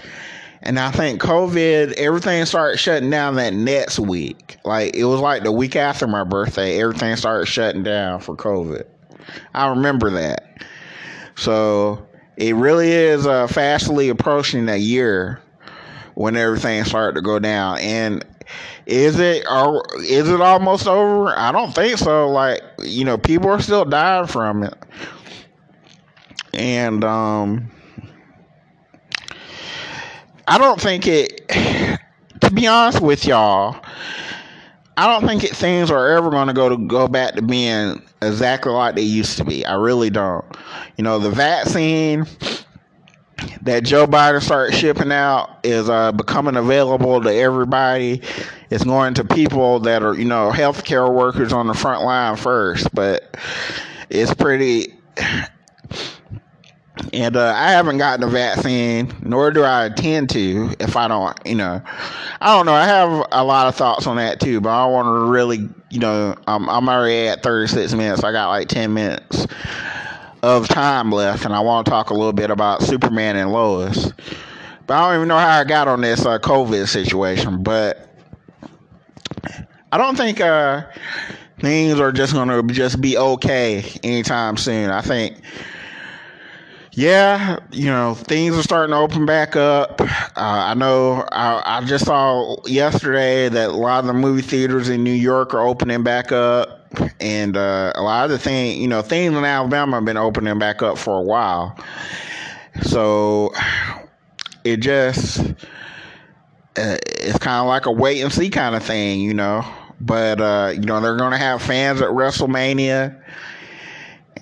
And 0.63 0.79
I 0.79 0.91
think 0.91 1.21
COVID, 1.21 1.93
everything 1.95 2.43
started 2.47 2.79
shutting 2.79 3.11
down 3.11 3.35
that 3.35 3.53
next 3.53 3.99
week. 3.99 4.57
Like 4.65 4.97
it 4.97 5.05
was 5.05 5.21
like 5.21 5.43
the 5.43 5.53
week 5.53 5.77
after 5.77 6.07
my 6.07 6.25
birthday, 6.25 6.81
everything 6.81 7.15
started 7.17 7.47
shutting 7.47 7.83
down 7.83 8.21
for 8.21 8.35
COVID. 8.35 8.85
I 9.53 9.69
remember 9.69 10.11
that. 10.11 10.63
So 11.37 12.07
it 12.37 12.55
really 12.55 12.91
is 12.91 13.27
uh, 13.27 13.47
fastly 13.47 14.09
approaching 14.09 14.69
a 14.69 14.77
year 14.77 15.43
when 16.15 16.37
everything 16.37 16.83
started 16.85 17.17
to 17.17 17.23
go 17.23 17.39
down. 17.39 17.79
And 17.81 18.25
is 18.87 19.19
it 19.19 19.45
or 19.51 19.83
is 20.01 20.29
it 20.29 20.41
almost 20.41 20.87
over? 20.87 21.29
I 21.39 21.53
don't 21.53 21.75
think 21.75 21.99
so. 21.99 22.29
Like 22.29 22.63
you 22.83 23.05
know, 23.05 23.17
people 23.19 23.51
are 23.51 23.61
still 23.61 23.85
dying 23.85 24.27
from 24.27 24.63
it, 24.63 24.75
and 26.53 27.05
um, 27.05 27.71
I 30.47 30.59
don't 30.59 30.81
think 30.81 31.07
it. 31.07 31.49
To 32.41 32.51
be 32.51 32.67
honest 32.67 33.01
with 33.01 33.25
y'all, 33.25 33.81
I 34.97 35.07
don't 35.07 35.27
think 35.27 35.45
it, 35.45 35.57
things 35.57 35.91
are 35.91 36.09
ever 36.11 36.31
going 36.31 36.49
to 36.49 36.53
go 36.53 36.69
to 36.69 36.77
go 36.77 37.09
back 37.09 37.35
to 37.35 37.43
being 37.43 38.03
exactly 38.23 38.73
like 38.73 38.95
they 38.97 39.03
used 39.03 39.37
to 39.39 39.45
be. 39.45 39.65
I 39.65 39.75
really 39.75 40.11
don't. 40.11 40.45
You 40.97 41.05
know, 41.05 41.19
the 41.19 41.31
vaccine 41.31 42.27
that 43.63 43.85
Joe 43.85 44.07
Biden 44.07 44.43
started 44.43 44.75
shipping 44.77 45.13
out 45.13 45.59
is 45.63 45.89
uh, 45.89 46.13
becoming 46.13 46.57
available 46.57 47.23
to 47.23 47.33
everybody. 47.33 48.23
It's 48.71 48.85
going 48.85 49.15
to 49.15 49.25
people 49.25 49.81
that 49.81 50.03
are, 50.03 50.15
you 50.15 50.25
know, 50.25 50.51
healthcare 50.51 51.13
workers 51.13 51.53
on 51.53 51.67
the 51.67 51.75
front 51.75 52.05
line 52.05 52.37
first, 52.37 52.95
but 52.95 53.37
it's 54.11 54.35
pretty. 54.35 54.95
And 57.13 57.37
uh, 57.37 57.53
I 57.57 57.71
haven't 57.71 57.99
gotten 57.99 58.23
a 58.25 58.31
vaccine, 58.31 59.13
nor 59.23 59.51
do 59.51 59.65
I 59.65 59.87
intend 59.87 60.31
to 60.31 60.75
if 60.79 60.97
I 60.97 61.09
don't, 61.09 61.37
you 61.45 61.57
know. 61.57 61.83
I 62.41 62.57
don't 62.57 62.67
know. 62.67 62.73
I 62.73 62.87
have 62.87 63.27
a 63.33 63.43
lot 63.45 63.67
of 63.67 63.75
thoughts 63.75 64.07
on 64.07 64.17
that 64.17 64.41
too, 64.41 64.61
but 64.61 64.71
I 64.71 64.87
want 64.87 65.07
to 65.07 65.31
really, 65.31 65.69
you 65.91 65.99
know, 65.99 66.37
I'm, 66.47 66.69
I'm 66.69 66.89
already 66.89 67.29
at 67.29 67.43
36 67.43 67.95
minutes. 67.95 68.23
I 68.23 68.31
got 68.31 68.49
like 68.49 68.69
10 68.69 68.95
minutes 68.95 69.47
of 70.45 70.69
time 70.69 71.11
left, 71.11 71.47
and 71.47 71.55
I 71.55 71.61
want 71.61 71.87
to 71.87 71.91
talk 71.91 72.11
a 72.11 72.15
little 72.15 72.35
bit 72.35 72.51
about 72.51 72.83
Superman 72.83 73.37
and 73.37 73.51
Lois. 73.51 74.13
But 74.87 74.95
I 74.95 75.09
don't 75.09 75.17
even 75.17 75.29
know 75.29 75.39
how 75.39 75.61
I 75.61 75.65
got 75.65 75.89
on 75.89 76.03
this 76.03 76.27
uh, 76.27 76.39
COVID 76.39 76.87
situation. 76.87 77.63
But 77.63 78.11
I 79.91 79.97
don't 79.97 80.17
think 80.17 80.43
uh, 80.43 80.83
things 81.61 81.99
are 81.99 82.13
just 82.13 82.35
going 82.35 82.49
to 82.49 82.75
just 82.75 83.01
be 83.01 83.17
okay 83.17 83.85
anytime 84.03 84.59
soon. 84.59 84.91
I 84.91 85.01
think, 85.01 85.39
yeah, 86.93 87.59
you 87.73 87.87
know, 87.87 88.13
things 88.15 88.55
are 88.59 88.63
starting 88.63 88.93
to 88.93 88.99
open 88.99 89.25
back 89.25 89.57
up. 89.57 89.99
Uh, 90.03 90.09
I 90.37 90.75
know 90.75 91.27
I, 91.33 91.79
I 91.79 91.85
just 91.87 92.05
saw 92.05 92.57
yesterday 92.67 93.49
that 93.49 93.71
a 93.71 93.73
lot 93.73 94.01
of 94.01 94.09
the 94.09 94.13
movie 94.13 94.43
theaters 94.43 94.91
in 94.91 95.03
New 95.03 95.11
York 95.11 95.55
are 95.55 95.67
opening 95.67 96.03
back 96.03 96.33
up 96.33 96.84
and 97.21 97.57
uh, 97.57 97.93
a 97.95 98.03
lot 98.03 98.25
of 98.25 98.31
the 98.31 98.39
things, 98.39 98.77
you 98.77 98.89
know, 98.89 99.03
things 99.03 99.35
in 99.35 99.45
Alabama 99.45 99.97
have 99.97 100.05
been 100.05 100.17
opening 100.17 100.59
back 100.59 100.83
up 100.83 100.99
for 100.99 101.19
a 101.19 101.23
while. 101.23 101.79
So 102.83 103.53
it 104.65 104.79
just 104.79 105.41
uh, 106.77 106.97
it's 107.21 107.39
kind 107.39 107.61
of 107.61 107.67
like 107.67 107.87
a 107.87 107.93
wait 107.93 108.21
and 108.21 108.33
see 108.33 108.51
kind 108.51 108.75
of 108.75 108.83
thing, 108.83 109.21
you 109.21 109.35
know. 109.35 109.65
But 110.01 110.41
uh, 110.41 110.73
you 110.75 110.81
know, 110.81 111.01
they're 111.01 111.17
going 111.17 111.33
to 111.33 111.39
have 111.39 111.63
fans 111.63 112.01
at 112.01 112.09
WrestleMania, 112.09 113.23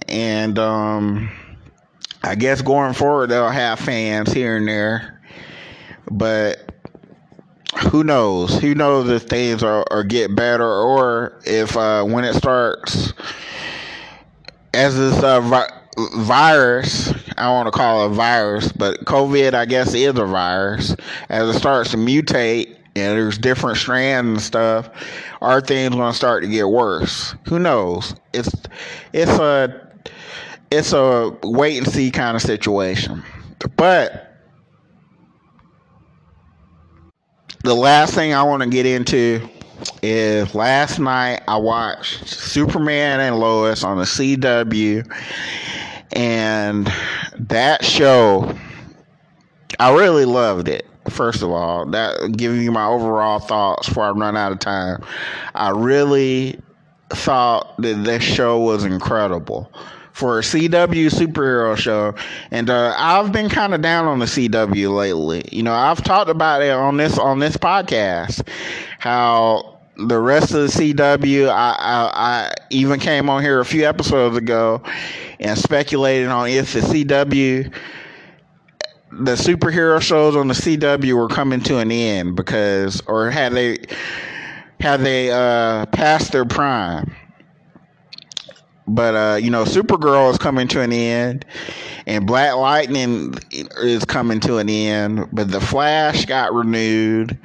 and 0.09 0.59
um, 0.59 1.31
I 2.23 2.35
guess 2.35 2.63
going 2.63 2.95
forward 2.95 3.29
they'll 3.29 3.51
have 3.51 3.79
fans 3.79 4.33
here 4.33 4.57
and 4.57 4.67
there. 4.67 5.21
But 6.11 6.72
who 7.83 8.05
knows? 8.05 8.59
Who 8.59 8.74
knows 8.74 9.09
if 9.09 9.22
things 9.24 9.62
are, 9.62 9.85
are 9.91 10.05
get 10.05 10.35
better 10.35 10.66
or 10.66 11.39
if 11.45 11.76
uh, 11.76 12.05
when 12.05 12.24
it 12.24 12.35
starts 12.35 13.12
as 14.74 14.97
this 14.97 15.22
uh, 15.22 15.41
vi- 15.41 15.70
virus, 16.16 17.12
I 17.37 17.51
want 17.51 17.66
to 17.66 17.72
call 17.72 18.05
it 18.05 18.07
a 18.07 18.14
virus, 18.14 18.72
but 18.72 19.05
COVID, 19.05 19.55
I 19.55 19.64
guess, 19.66 19.95
is 19.95 20.18
a 20.18 20.24
virus. 20.24 20.97
As 21.28 21.55
it 21.55 21.59
starts 21.59 21.91
to 21.91 21.97
mutate 21.97 22.76
and 22.95 23.18
there's 23.18 23.39
different 23.39 23.78
strands 23.78 24.28
and 24.28 24.41
stuff, 24.41 24.91
are 25.41 25.61
things 25.61 25.95
going 25.95 26.11
to 26.11 26.16
start 26.16 26.43
to 26.43 26.49
get 26.49 26.68
worse? 26.68 27.35
Who 27.49 27.59
knows? 27.59 28.14
It's 28.33 28.51
it's 29.12 29.30
a 29.30 29.89
it's 30.70 30.93
a 30.93 31.37
wait 31.43 31.78
and 31.78 31.87
see 31.87 32.11
kind 32.11 32.37
of 32.37 32.43
situation, 32.43 33.22
but 33.76 34.32
the 37.63 37.75
last 37.75 38.15
thing 38.15 38.35
I 38.35 38.43
want 38.43 38.63
to 38.63 38.69
get 38.69 38.87
into 38.87 39.49
is 40.03 40.55
last 40.55 40.99
night 40.99 41.43
I 41.47 41.57
watched 41.57 42.29
Superman 42.29 43.21
and 43.21 43.39
Lois 43.39 43.85
on 43.85 43.99
the 43.99 44.05
CW, 44.05 45.09
and 46.13 46.93
that 47.39 47.85
show, 47.85 48.57
I 49.79 49.95
really 49.95 50.25
loved 50.25 50.69
it. 50.69 50.87
First 51.09 51.43
of 51.43 51.51
all, 51.51 51.87
that 51.91 52.37
giving 52.37 52.63
you 52.63 52.73
my 52.73 52.87
overall 52.87 53.39
thoughts 53.39 53.89
before 53.89 54.05
I 54.05 54.11
run 54.11 54.37
out 54.37 54.53
of 54.53 54.59
time. 54.61 55.03
I 55.55 55.71
really 55.71 56.61
thought 57.11 57.77
that 57.79 58.05
this 58.05 58.23
show 58.23 58.61
was 58.61 58.85
incredible 58.85 59.71
for 60.13 60.39
a 60.39 60.43
CW 60.43 61.11
superhero 61.11 61.77
show, 61.77 62.15
and 62.51 62.69
uh, 62.71 62.95
I've 62.97 63.33
been 63.33 63.49
kind 63.49 63.75
of 63.75 63.83
down 63.83 64.07
on 64.07 64.19
the 64.19 64.27
CW 64.27 64.95
lately. 64.95 65.45
You 65.51 65.63
know, 65.63 65.75
I've 65.75 66.03
talked 66.05 66.31
about 66.31 66.63
it 66.63 66.71
on 66.71 66.97
this 66.97 67.19
on 67.19 67.39
this 67.39 67.57
podcast 67.57 68.47
how 68.99 69.81
the 69.97 70.19
rest 70.19 70.53
of 70.53 70.63
the 70.63 70.95
CW, 70.95 71.49
I, 71.49 71.77
I, 71.79 72.11
I 72.15 72.55
even 72.71 72.99
came 72.99 73.29
on 73.29 73.43
here 73.43 73.61
a 73.61 73.65
few 73.65 73.87
episodes 73.87 74.37
ago 74.37 74.83
and 75.41 75.59
speculated 75.59 76.29
on 76.29 76.49
if 76.49 76.73
the 76.73 76.81
CW 76.81 77.73
the 79.13 79.33
superhero 79.33 80.01
shows 80.01 80.35
on 80.35 80.49
the 80.49 80.55
CW 80.55 81.13
were 81.15 81.29
coming 81.29 81.61
to 81.61 81.79
an 81.79 81.93
end 81.93 82.35
because, 82.35 83.03
or 83.07 83.31
had 83.31 83.53
they 83.53 83.79
had 84.81 85.01
they 85.01 85.31
uh, 85.31 85.87
passed 85.87 86.33
their 86.33 86.45
prime. 86.47 87.15
But 88.87 89.14
uh, 89.14 89.37
you 89.37 89.51
know, 89.51 89.64
Supergirl 89.64 90.30
is 90.30 90.39
coming 90.39 90.66
to 90.68 90.80
an 90.80 90.93
end, 90.93 91.45
and 92.07 92.26
Black 92.26 92.55
Lightning 92.57 93.35
is 93.51 94.05
coming 94.05 94.41
to 94.41 94.59
an 94.59 94.68
end. 94.68 95.28
But 95.33 95.51
the 95.51 95.61
Flash 95.61 96.26
got 96.26 96.53
renewed, 96.53 97.39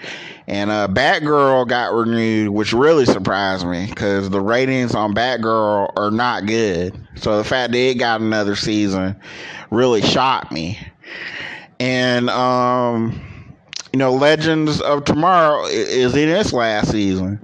and 0.48 0.72
uh, 0.72 0.88
Batgirl 0.88 1.68
got 1.68 1.94
renewed, 1.94 2.50
which 2.50 2.74
really 2.74 3.06
surprised 3.06 3.68
me 3.68 3.86
because 3.88 4.30
the 4.30 4.42
ratings 4.42 4.96
on 4.96 5.14
Batgirl 5.14 5.94
are 5.96 6.12
not 6.12 6.48
good. 6.48 7.00
So 7.16 7.38
the 7.38 7.44
fact 7.44 7.72
that 7.74 7.78
it 7.80 8.00
got 8.00 8.22
another 8.22 8.56
season 8.56 9.16
really 9.70 10.02
shocked 10.02 10.52
me. 10.52 10.80
And 11.80 12.30
um, 12.32 13.22
you 13.94 14.00
know, 14.00 14.14
Legends 14.14 14.82
of 14.82 15.06
Tomorrow 15.06 15.66
is 15.66 16.16
in 16.16 16.30
its 16.30 16.52
last 16.52 16.92
season. 16.92 17.40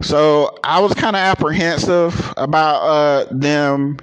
So 0.00 0.56
I 0.62 0.80
was 0.80 0.94
kind 0.94 1.16
of 1.16 1.20
apprehensive 1.20 2.32
about 2.36 2.82
uh, 2.82 3.26
them 3.32 3.98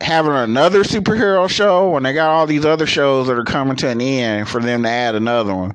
having 0.00 0.32
another 0.32 0.82
superhero 0.82 1.48
show 1.48 1.90
when 1.90 2.02
they 2.02 2.12
got 2.12 2.30
all 2.30 2.46
these 2.46 2.64
other 2.64 2.86
shows 2.86 3.28
that 3.28 3.38
are 3.38 3.44
coming 3.44 3.76
to 3.76 3.88
an 3.88 4.00
end 4.00 4.48
for 4.48 4.60
them 4.60 4.82
to 4.82 4.88
add 4.88 5.14
another 5.14 5.54
one. 5.54 5.74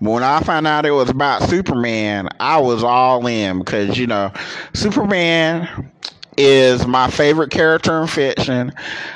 But 0.00 0.10
when 0.10 0.22
I 0.22 0.40
found 0.40 0.66
out 0.66 0.84
it 0.84 0.90
was 0.90 1.08
about 1.08 1.42
Superman, 1.48 2.28
I 2.40 2.58
was 2.58 2.84
all 2.84 3.26
in 3.26 3.60
because, 3.60 3.96
you 3.98 4.06
know, 4.06 4.30
Superman 4.74 5.90
is 6.36 6.86
my 6.86 7.10
favorite 7.10 7.50
character 7.50 8.00
in 8.00 8.06
fiction. 8.08 8.72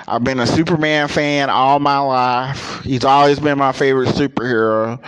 I've 0.07 0.25
been 0.25 0.41
a 0.41 0.47
Superman 0.47 1.09
fan 1.09 1.51
all 1.51 1.79
my 1.81 1.99
life. 1.99 2.83
He's 2.83 3.05
always 3.05 3.41
been 3.41 3.59
my 3.59 3.73
favorite 3.73 4.09
superhero 4.11 5.01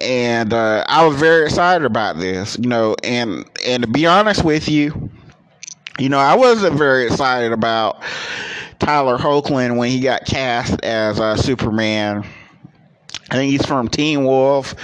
and 0.00 0.52
uh, 0.52 0.84
I 0.88 1.06
was 1.06 1.16
very 1.16 1.44
excited 1.44 1.84
about 1.84 2.18
this, 2.18 2.58
you 2.58 2.68
know, 2.68 2.96
and 3.04 3.44
and 3.64 3.82
to 3.82 3.88
be 3.88 4.06
honest 4.06 4.44
with 4.44 4.68
you, 4.68 5.10
you 5.98 6.08
know, 6.08 6.18
I 6.18 6.34
wasn't 6.34 6.76
very 6.76 7.06
excited 7.06 7.52
about 7.52 8.02
Tyler 8.78 9.18
Hoechlin 9.18 9.76
when 9.76 9.90
he 9.90 10.00
got 10.00 10.24
cast 10.24 10.80
as 10.82 11.20
uh, 11.20 11.36
Superman. 11.36 12.24
I 13.30 13.34
think 13.34 13.52
he's 13.52 13.66
from 13.66 13.88
Teen 13.88 14.24
Wolf. 14.24 14.74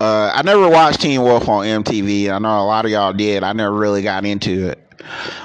Uh, 0.00 0.30
I 0.34 0.42
never 0.42 0.68
watched 0.68 1.00
Teen 1.00 1.22
Wolf 1.22 1.48
on 1.48 1.64
MTV. 1.64 2.30
I 2.30 2.38
know 2.38 2.60
a 2.60 2.64
lot 2.64 2.84
of 2.84 2.90
y'all 2.90 3.12
did. 3.12 3.42
I 3.42 3.52
never 3.52 3.74
really 3.74 4.02
got 4.02 4.24
into 4.24 4.68
it. 4.70 4.78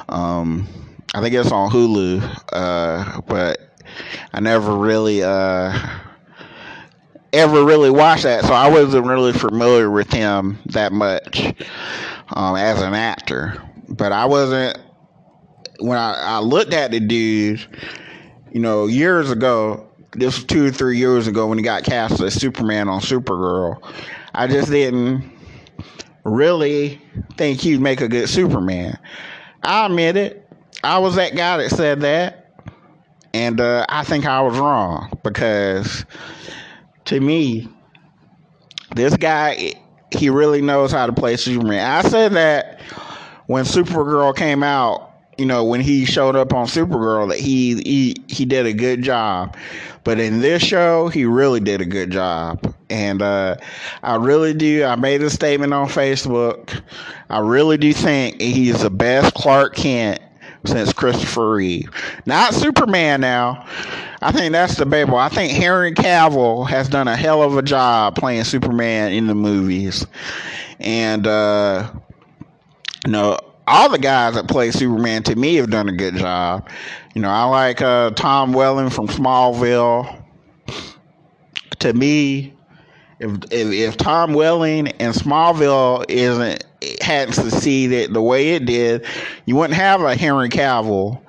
Um, 0.09 0.67
I 1.13 1.21
think 1.21 1.35
it's 1.35 1.51
on 1.51 1.71
Hulu, 1.71 2.21
uh, 2.53 3.21
but 3.21 3.59
I 4.33 4.39
never 4.39 4.75
really 4.75 5.23
uh, 5.23 5.77
ever 7.33 7.63
really 7.63 7.89
watched 7.89 8.23
that, 8.23 8.43
so 8.43 8.53
I 8.53 8.69
wasn't 8.69 9.05
really 9.05 9.33
familiar 9.33 9.89
with 9.89 10.11
him 10.11 10.57
that 10.67 10.91
much 10.91 11.53
um, 12.29 12.55
as 12.55 12.81
an 12.81 12.93
actor. 12.93 13.61
But 13.89 14.11
I 14.11 14.25
wasn't 14.25 14.77
when 15.79 15.97
I, 15.97 16.13
I 16.13 16.39
looked 16.39 16.73
at 16.73 16.91
the 16.91 16.99
dude, 16.99 17.65
you 18.51 18.59
know, 18.59 18.87
years 18.87 19.31
ago. 19.31 19.87
This 20.13 20.35
was 20.35 20.43
two 20.43 20.65
or 20.65 20.71
three 20.71 20.97
years 20.97 21.27
ago 21.27 21.47
when 21.47 21.57
he 21.57 21.63
got 21.63 21.83
cast 21.83 22.19
as 22.21 22.33
Superman 22.33 22.89
on 22.89 22.99
Supergirl. 22.99 23.81
I 24.35 24.47
just 24.47 24.69
didn't 24.69 25.31
really 26.25 27.01
think 27.37 27.61
he'd 27.61 27.79
make 27.79 28.01
a 28.01 28.07
good 28.07 28.27
Superman. 28.27 28.97
I 29.63 29.85
admit 29.85 30.17
it. 30.17 30.47
I 30.83 30.99
was 30.99 31.15
that 31.15 31.35
guy 31.35 31.57
that 31.57 31.69
said 31.69 32.01
that. 32.01 32.37
And 33.33 33.61
uh, 33.61 33.85
I 33.87 34.03
think 34.03 34.25
I 34.25 34.41
was 34.41 34.57
wrong 34.57 35.17
because 35.23 36.05
to 37.11 37.19
me, 37.19 37.67
this 38.95 39.17
guy, 39.17 39.73
he 40.11 40.29
really 40.29 40.61
knows 40.61 40.93
how 40.93 41.05
to 41.05 41.11
play 41.11 41.35
Superman. 41.35 41.85
I 41.85 42.07
said 42.07 42.31
that 42.33 42.79
when 43.47 43.65
Supergirl 43.65 44.33
came 44.33 44.63
out, 44.63 45.11
you 45.37 45.45
know, 45.45 45.65
when 45.65 45.81
he 45.81 46.05
showed 46.05 46.37
up 46.37 46.53
on 46.53 46.67
Supergirl, 46.67 47.27
that 47.27 47.37
he 47.37 47.81
he 47.81 48.15
he 48.27 48.45
did 48.45 48.65
a 48.65 48.71
good 48.71 49.01
job. 49.01 49.57
But 50.05 50.21
in 50.21 50.39
this 50.39 50.63
show, 50.63 51.09
he 51.09 51.25
really 51.25 51.59
did 51.59 51.81
a 51.81 51.85
good 51.85 52.11
job. 52.11 52.73
And 52.89 53.21
uh, 53.21 53.57
I 54.03 54.15
really 54.15 54.53
do. 54.53 54.85
I 54.85 54.95
made 54.95 55.21
a 55.21 55.29
statement 55.29 55.73
on 55.73 55.87
Facebook. 55.89 56.81
I 57.29 57.39
really 57.39 57.77
do 57.77 57.91
think 57.91 58.39
he's 58.39 58.83
the 58.83 58.89
best 58.89 59.33
Clark 59.33 59.75
Kent 59.75 60.21
since 60.63 60.93
Christopher 60.93 61.55
Reeve. 61.55 61.89
Not 62.25 62.53
Superman 62.53 63.19
now. 63.19 63.65
I 64.23 64.31
think 64.31 64.51
that's 64.51 64.75
debatable. 64.75 65.17
I 65.17 65.29
think 65.29 65.51
Henry 65.51 65.93
Cavill 65.93 66.67
has 66.69 66.87
done 66.87 67.07
a 67.07 67.15
hell 67.15 67.41
of 67.41 67.57
a 67.57 67.63
job 67.63 68.15
playing 68.15 68.43
Superman 68.43 69.13
in 69.13 69.25
the 69.25 69.33
movies, 69.33 70.05
and 70.79 71.25
uh, 71.25 71.91
you 73.05 73.11
know 73.11 73.39
all 73.65 73.89
the 73.89 73.97
guys 73.97 74.35
that 74.35 74.47
play 74.47 74.69
Superman 74.69 75.23
to 75.23 75.35
me 75.35 75.55
have 75.55 75.71
done 75.71 75.89
a 75.89 75.91
good 75.91 76.15
job. 76.15 76.69
You 77.15 77.21
know, 77.21 77.29
I 77.29 77.45
like 77.45 77.81
uh, 77.81 78.11
Tom 78.11 78.53
Welling 78.53 78.89
from 78.89 79.07
Smallville. 79.07 80.23
To 81.79 81.93
me, 81.93 82.53
if, 83.19 83.31
if, 83.51 83.71
if 83.71 83.97
Tom 83.97 84.35
Welling 84.35 84.89
and 84.89 85.15
Smallville 85.15 86.05
isn't 86.09 86.63
hadn't 87.01 87.33
succeeded 87.33 88.13
the 88.13 88.21
way 88.21 88.51
it 88.51 88.65
did, 88.65 89.05
you 89.45 89.55
wouldn't 89.55 89.79
have 89.79 90.01
a 90.01 90.15
Henry 90.15 90.49
Cavill 90.49 91.21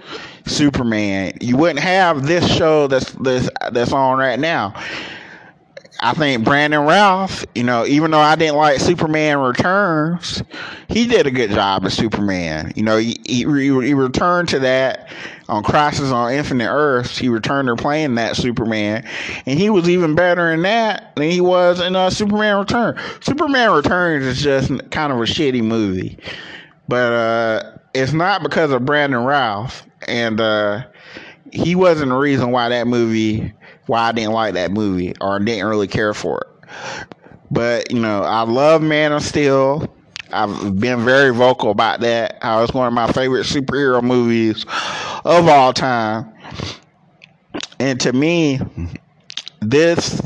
Superman. 0.47 1.34
You 1.40 1.57
wouldn't 1.57 1.80
have 1.80 2.26
this 2.26 2.47
show 2.55 2.86
that's 2.86 3.12
that's 3.12 3.49
that's 3.70 3.93
on 3.93 4.18
right 4.18 4.38
now. 4.38 4.74
I 6.05 6.14
think 6.14 6.45
Brandon 6.45 6.80
Routh, 6.80 7.45
you 7.55 7.62
know, 7.62 7.86
even 7.86 8.11
though 8.11 8.18
I 8.18 8.34
didn't 8.34 8.57
like 8.57 8.80
Superman 8.80 9.38
Returns, 9.38 10.43
he 10.88 11.07
did 11.07 11.28
a 11.28 11.30
good 11.30 11.51
job 11.51 11.84
as 11.84 11.95
Superman. 11.95 12.72
You 12.74 12.82
know, 12.82 12.97
he, 12.97 13.20
he, 13.24 13.45
he 13.45 13.95
returned 13.95 14.49
to 14.49 14.59
that 14.59 15.09
on 15.49 15.62
Crisis 15.62 16.11
on 16.11 16.32
Infinite 16.32 16.68
Earths. 16.68 17.16
He 17.16 17.28
returned 17.28 17.68
to 17.68 17.76
playing 17.76 18.16
that 18.16 18.34
Superman, 18.34 19.07
and 19.47 19.57
he 19.57 19.70
was 19.70 19.88
even 19.88 20.16
better 20.16 20.51
in 20.51 20.62
that 20.62 21.14
than 21.14 21.30
he 21.30 21.40
was 21.40 21.80
in 21.80 21.95
uh, 21.95 22.11
Superman 22.11 22.59
Return. 22.59 22.99
Superman 23.20 23.70
Returns 23.70 24.24
is 24.24 24.43
just 24.43 24.68
kind 24.90 25.12
of 25.12 25.18
a 25.20 25.24
shitty 25.24 25.62
movie, 25.62 26.18
but 26.88 27.12
uh, 27.12 27.76
it's 27.95 28.12
not 28.12 28.43
because 28.43 28.72
of 28.72 28.84
Brandon 28.84 29.24
Routh, 29.24 29.86
and 30.09 30.40
uh, 30.40 30.84
he 31.53 31.74
wasn't 31.74 32.11
the 32.11 32.16
reason 32.16 32.50
why 32.50 32.68
that 32.70 32.86
movie 32.86 33.53
why 33.86 34.09
I 34.09 34.12
didn't 34.12 34.32
like 34.32 34.55
that 34.55 34.70
movie 34.70 35.14
or 35.20 35.38
didn't 35.40 35.66
really 35.66 35.88
care 35.88 36.14
for 36.14 36.40
it. 36.42 36.68
But 37.50 37.90
you 37.92 38.00
know, 38.00 38.22
I 38.22 38.42
love 38.42 38.82
Man 38.82 39.12
of 39.12 39.22
Steel. 39.22 39.94
I've 40.32 40.80
been 40.80 41.05
very 41.05 41.30
vocal 41.34 41.70
about 41.70 42.00
that. 42.00 42.38
It's 42.42 42.72
one 42.72 42.86
of 42.86 42.94
my 42.94 43.11
favorite 43.12 43.46
superhero 43.46 44.03
movies 44.03 44.64
of 45.24 45.48
all 45.48 45.72
time. 45.72 46.32
And 47.78 48.00
to 48.00 48.12
me, 48.12 48.61
this 49.61 50.20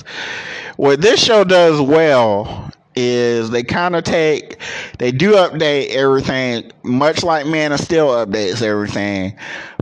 what 0.76 1.00
this 1.00 1.22
show 1.22 1.44
does 1.44 1.80
well 1.80 2.70
is 2.96 3.50
they 3.50 3.62
kind 3.62 3.94
of 3.94 4.04
take 4.04 4.56
they 4.98 5.12
do 5.12 5.32
update 5.32 5.90
everything 5.90 6.70
much 6.82 7.22
like 7.22 7.46
Man 7.46 7.72
of 7.72 7.80
Steel 7.80 8.08
updates 8.08 8.62
everything 8.62 9.36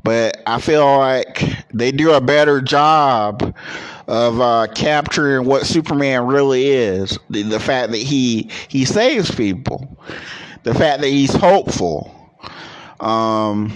but 0.04 0.42
I 0.46 0.60
feel 0.60 0.84
like 0.98 1.42
they 1.72 1.90
do 1.90 2.12
a 2.12 2.20
better 2.20 2.60
job 2.60 3.56
of 4.06 4.40
uh, 4.40 4.66
capturing 4.74 5.46
what 5.46 5.66
Superman 5.66 6.26
really 6.26 6.66
is. 6.68 7.18
The, 7.30 7.42
the, 7.42 7.58
fact 7.58 7.90
that 7.92 7.98
he 7.98 8.50
he 8.68 8.84
saves 8.84 9.34
people, 9.34 9.96
the 10.62 10.74
fact 10.74 11.00
that 11.00 11.08
he's 11.08 11.34
hopeful, 11.34 12.14
um, 13.00 13.72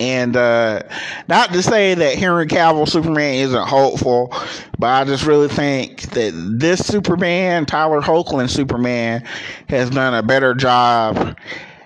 and 0.00 0.34
uh, 0.34 0.82
not 1.28 1.52
to 1.52 1.62
say 1.62 1.94
that 1.94 2.16
Henry 2.16 2.46
Cavill 2.46 2.88
Superman 2.88 3.34
isn't 3.34 3.68
hopeful, 3.68 4.34
but 4.78 4.86
I 4.86 5.04
just 5.04 5.26
really 5.26 5.48
think 5.48 6.02
that 6.10 6.32
this 6.58 6.80
Superman, 6.80 7.66
Tyler 7.66 8.00
Hoechlin 8.00 8.48
Superman, 8.48 9.22
has 9.68 9.90
done 9.90 10.14
a 10.14 10.22
better 10.22 10.54
job 10.54 11.36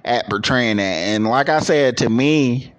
at 0.05 0.29
portraying 0.31 0.77
that. 0.77 0.83
And 0.83 1.27
like 1.27 1.49
I 1.49 1.59
said, 1.59 1.97
to 1.99 2.09
me, 2.09 2.73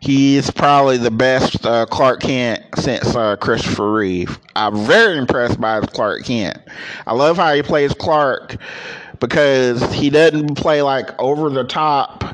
he's 0.00 0.50
probably 0.50 0.96
the 0.96 1.12
best 1.12 1.64
uh, 1.64 1.86
Clark 1.86 2.20
Kent 2.20 2.62
since 2.76 3.14
uh, 3.14 3.36
Christopher 3.36 3.92
Reeve. 3.92 4.38
I'm 4.56 4.84
very 4.84 5.16
impressed 5.16 5.60
by 5.60 5.80
Clark 5.80 6.24
Kent. 6.24 6.58
I 7.06 7.14
love 7.14 7.36
how 7.36 7.54
he 7.54 7.62
plays 7.62 7.94
Clark 7.94 8.56
because 9.20 9.82
he 9.92 10.10
doesn't 10.10 10.56
play 10.56 10.82
like 10.82 11.16
over 11.20 11.50
the 11.50 11.64
top, 11.64 12.24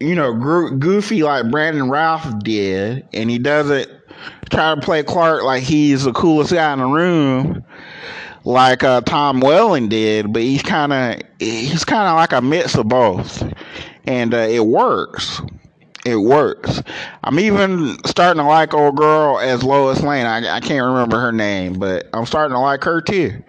you 0.00 0.14
know, 0.14 0.34
goofy 0.78 1.22
like 1.22 1.50
Brandon 1.50 1.88
Routh 1.88 2.42
did, 2.42 3.06
and 3.12 3.30
he 3.30 3.38
doesn't 3.38 3.88
try 4.50 4.74
to 4.74 4.80
play 4.80 5.02
Clark 5.02 5.44
like 5.44 5.62
he's 5.62 6.04
the 6.04 6.12
coolest 6.12 6.52
guy 6.52 6.72
in 6.72 6.80
the 6.80 6.86
room 6.86 7.64
like 8.44 8.82
uh, 8.82 9.00
Tom 9.02 9.40
Welling 9.40 9.88
did, 9.88 10.32
but 10.32 10.42
he's 10.42 10.62
kind 10.62 10.92
of 10.92 11.22
he's 11.38 11.84
kind 11.84 12.08
of 12.08 12.16
like 12.16 12.32
a 12.32 12.40
mix 12.40 12.74
of 12.76 12.88
both, 12.88 13.42
and 14.06 14.34
uh, 14.34 14.38
it 14.38 14.64
works. 14.64 15.40
It 16.06 16.16
works. 16.16 16.82
I'm 17.22 17.38
even 17.38 17.98
starting 18.06 18.42
to 18.42 18.48
like 18.48 18.72
old 18.72 18.96
girl 18.96 19.38
as 19.38 19.62
Lois 19.62 20.02
Lane. 20.02 20.24
I, 20.24 20.56
I 20.56 20.60
can't 20.60 20.86
remember 20.86 21.20
her 21.20 21.32
name, 21.32 21.74
but 21.74 22.08
I'm 22.14 22.24
starting 22.24 22.54
to 22.54 22.58
like 22.58 22.82
her 22.84 23.02
too. 23.02 23.42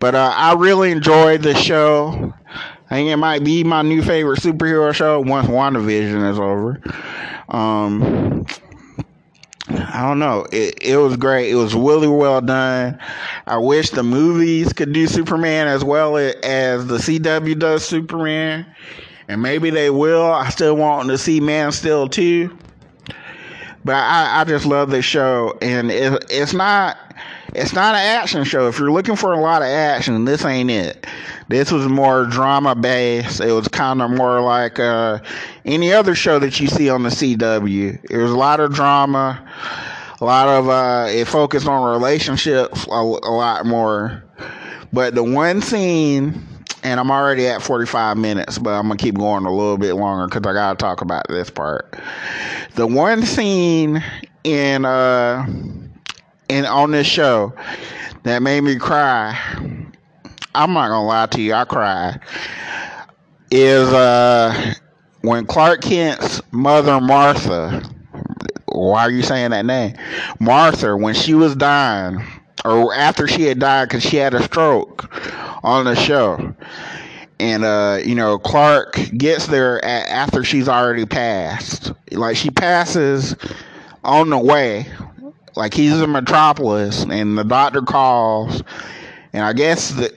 But 0.00 0.14
uh, 0.14 0.32
I 0.34 0.54
really 0.54 0.92
enjoyed 0.92 1.42
the 1.42 1.54
show. 1.54 2.32
I 2.90 2.94
think 2.94 3.10
it 3.10 3.16
might 3.16 3.44
be 3.44 3.64
my 3.64 3.82
new 3.82 4.02
favorite 4.02 4.40
superhero 4.40 4.94
show 4.94 5.20
once 5.20 5.46
WandaVision 5.46 6.30
is 6.30 6.38
over. 6.38 6.80
Um, 7.48 8.46
I 9.68 10.06
don't 10.06 10.18
know. 10.18 10.46
It 10.50 10.82
it 10.82 10.96
was 10.96 11.16
great. 11.16 11.50
It 11.50 11.56
was 11.56 11.74
really 11.74 12.08
well 12.08 12.40
done. 12.40 12.98
I 13.46 13.58
wish 13.58 13.90
the 13.90 14.02
movies 14.02 14.72
could 14.72 14.94
do 14.94 15.06
Superman 15.06 15.68
as 15.68 15.84
well 15.84 16.16
as 16.16 16.86
the 16.86 16.96
CW 16.96 17.58
does 17.58 17.84
Superman. 17.84 18.66
And 19.28 19.42
maybe 19.42 19.68
they 19.68 19.90
will. 19.90 20.32
I 20.32 20.48
still 20.48 20.74
want 20.76 21.08
to 21.08 21.18
see 21.18 21.40
Man 21.40 21.70
Still 21.72 22.08
too. 22.08 22.56
But 23.84 23.96
I, 23.96 24.40
I 24.40 24.44
just 24.44 24.64
love 24.64 24.90
this 24.90 25.04
show 25.04 25.56
and 25.60 25.90
it, 25.90 26.24
it's 26.30 26.54
not 26.54 26.96
it's 27.54 27.72
not 27.72 27.94
an 27.94 28.00
action 28.00 28.44
show. 28.44 28.68
If 28.68 28.78
you're 28.78 28.92
looking 28.92 29.16
for 29.16 29.32
a 29.32 29.40
lot 29.40 29.62
of 29.62 29.68
action, 29.68 30.24
this 30.24 30.44
ain't 30.44 30.70
it. 30.70 31.06
This 31.48 31.72
was 31.72 31.88
more 31.88 32.26
drama 32.26 32.74
based. 32.74 33.40
It 33.40 33.52
was 33.52 33.68
kind 33.68 34.02
of 34.02 34.10
more 34.10 34.40
like 34.40 34.78
uh, 34.78 35.18
any 35.64 35.92
other 35.92 36.14
show 36.14 36.38
that 36.38 36.60
you 36.60 36.66
see 36.66 36.90
on 36.90 37.02
the 37.02 37.08
CW. 37.08 38.04
It 38.10 38.16
was 38.16 38.30
a 38.30 38.36
lot 38.36 38.60
of 38.60 38.74
drama, 38.74 39.42
a 40.20 40.24
lot 40.24 40.48
of 40.48 40.68
uh, 40.68 41.06
it 41.08 41.26
focused 41.26 41.66
on 41.66 41.90
relationships 41.90 42.86
a, 42.86 42.90
a 42.90 43.32
lot 43.32 43.64
more. 43.64 44.22
But 44.92 45.14
the 45.14 45.24
one 45.24 45.62
scene, 45.62 46.42
and 46.82 47.00
I'm 47.00 47.10
already 47.10 47.46
at 47.46 47.62
45 47.62 48.18
minutes, 48.18 48.58
but 48.58 48.70
I'm 48.70 48.88
gonna 48.88 48.96
keep 48.96 49.16
going 49.16 49.46
a 49.46 49.52
little 49.54 49.78
bit 49.78 49.94
longer 49.94 50.26
because 50.26 50.48
I 50.48 50.52
gotta 50.52 50.76
talk 50.76 51.00
about 51.00 51.26
this 51.28 51.48
part. 51.48 51.98
The 52.74 52.86
one 52.86 53.22
scene 53.22 54.04
in 54.44 54.84
uh 54.84 55.46
in 56.48 56.64
on 56.64 56.90
this 56.90 57.06
show 57.06 57.52
that 58.22 58.42
made 58.42 58.62
me 58.62 58.76
cry. 58.76 59.38
I'm 60.54 60.72
not 60.72 60.88
gonna 60.88 61.06
lie 61.06 61.26
to 61.26 61.40
you, 61.40 61.54
I 61.54 61.64
cried. 61.64 62.20
Is 63.50 63.88
uh 63.88 64.74
when 65.22 65.46
Clark 65.46 65.82
Kent's 65.82 66.40
mother 66.52 67.00
Martha 67.00 67.82
why 68.78 69.00
are 69.00 69.10
you 69.10 69.22
saying 69.22 69.50
that 69.50 69.66
name? 69.66 69.96
Martha, 70.38 70.96
when 70.96 71.14
she 71.14 71.34
was 71.34 71.56
dying, 71.56 72.24
or 72.64 72.94
after 72.94 73.26
she 73.26 73.42
had 73.44 73.58
died 73.58 73.88
because 73.88 74.02
she 74.02 74.16
had 74.16 74.34
a 74.34 74.42
stroke 74.42 75.10
on 75.64 75.84
the 75.84 75.94
show. 75.94 76.54
And 77.40 77.64
uh, 77.64 77.98
you 78.04 78.14
know, 78.14 78.38
Clark 78.38 78.98
gets 79.16 79.46
there 79.46 79.84
after 79.84 80.44
she's 80.44 80.68
already 80.68 81.06
passed. 81.06 81.92
Like 82.10 82.36
she 82.36 82.50
passes 82.50 83.36
on 84.04 84.30
the 84.30 84.38
way 84.38 84.86
like 85.56 85.74
he's 85.74 86.00
in 86.00 86.12
Metropolis, 86.12 87.04
and 87.04 87.36
the 87.36 87.44
doctor 87.44 87.82
calls, 87.82 88.62
and 89.32 89.44
I 89.44 89.52
guess 89.52 89.90
that 89.92 90.12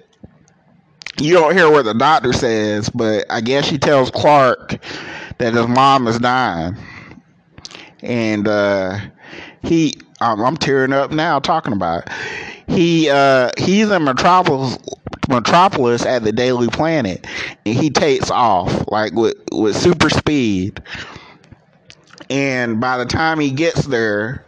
you 1.19 1.34
don't 1.34 1.55
hear 1.55 1.69
what 1.69 1.86
the 1.86 1.93
doctor 1.93 2.34
says, 2.34 2.89
but 2.89 3.25
I 3.29 3.41
guess 3.41 3.65
she 3.65 3.77
tells 3.77 4.09
Clark 4.11 4.82
that 5.38 5.53
his 5.53 5.67
mom 5.67 6.07
is 6.07 6.19
dying, 6.19 6.75
and 8.01 8.47
uh, 8.47 8.99
he, 9.63 9.95
I'm, 10.19 10.41
I'm 10.41 10.57
tearing 10.57 10.93
up 10.93 11.11
now 11.11 11.39
talking 11.39 11.73
about 11.73 12.05
it. 12.05 12.09
He, 12.67 13.09
uh, 13.09 13.51
he's 13.57 13.91
in 13.91 14.03
Metropolis, 14.03 14.77
Metropolis 15.29 16.05
at 16.05 16.23
the 16.23 16.32
Daily 16.32 16.69
Planet, 16.69 17.27
and 17.65 17.77
he 17.77 17.89
takes 17.89 18.32
off 18.32 18.89
like 18.89 19.13
with 19.13 19.36
with 19.51 19.75
super 19.75 20.09
speed. 20.09 20.82
And 22.29 22.79
by 22.79 22.97
the 22.97 23.05
time 23.05 23.41
he 23.41 23.51
gets 23.51 23.86
there, 23.88 24.45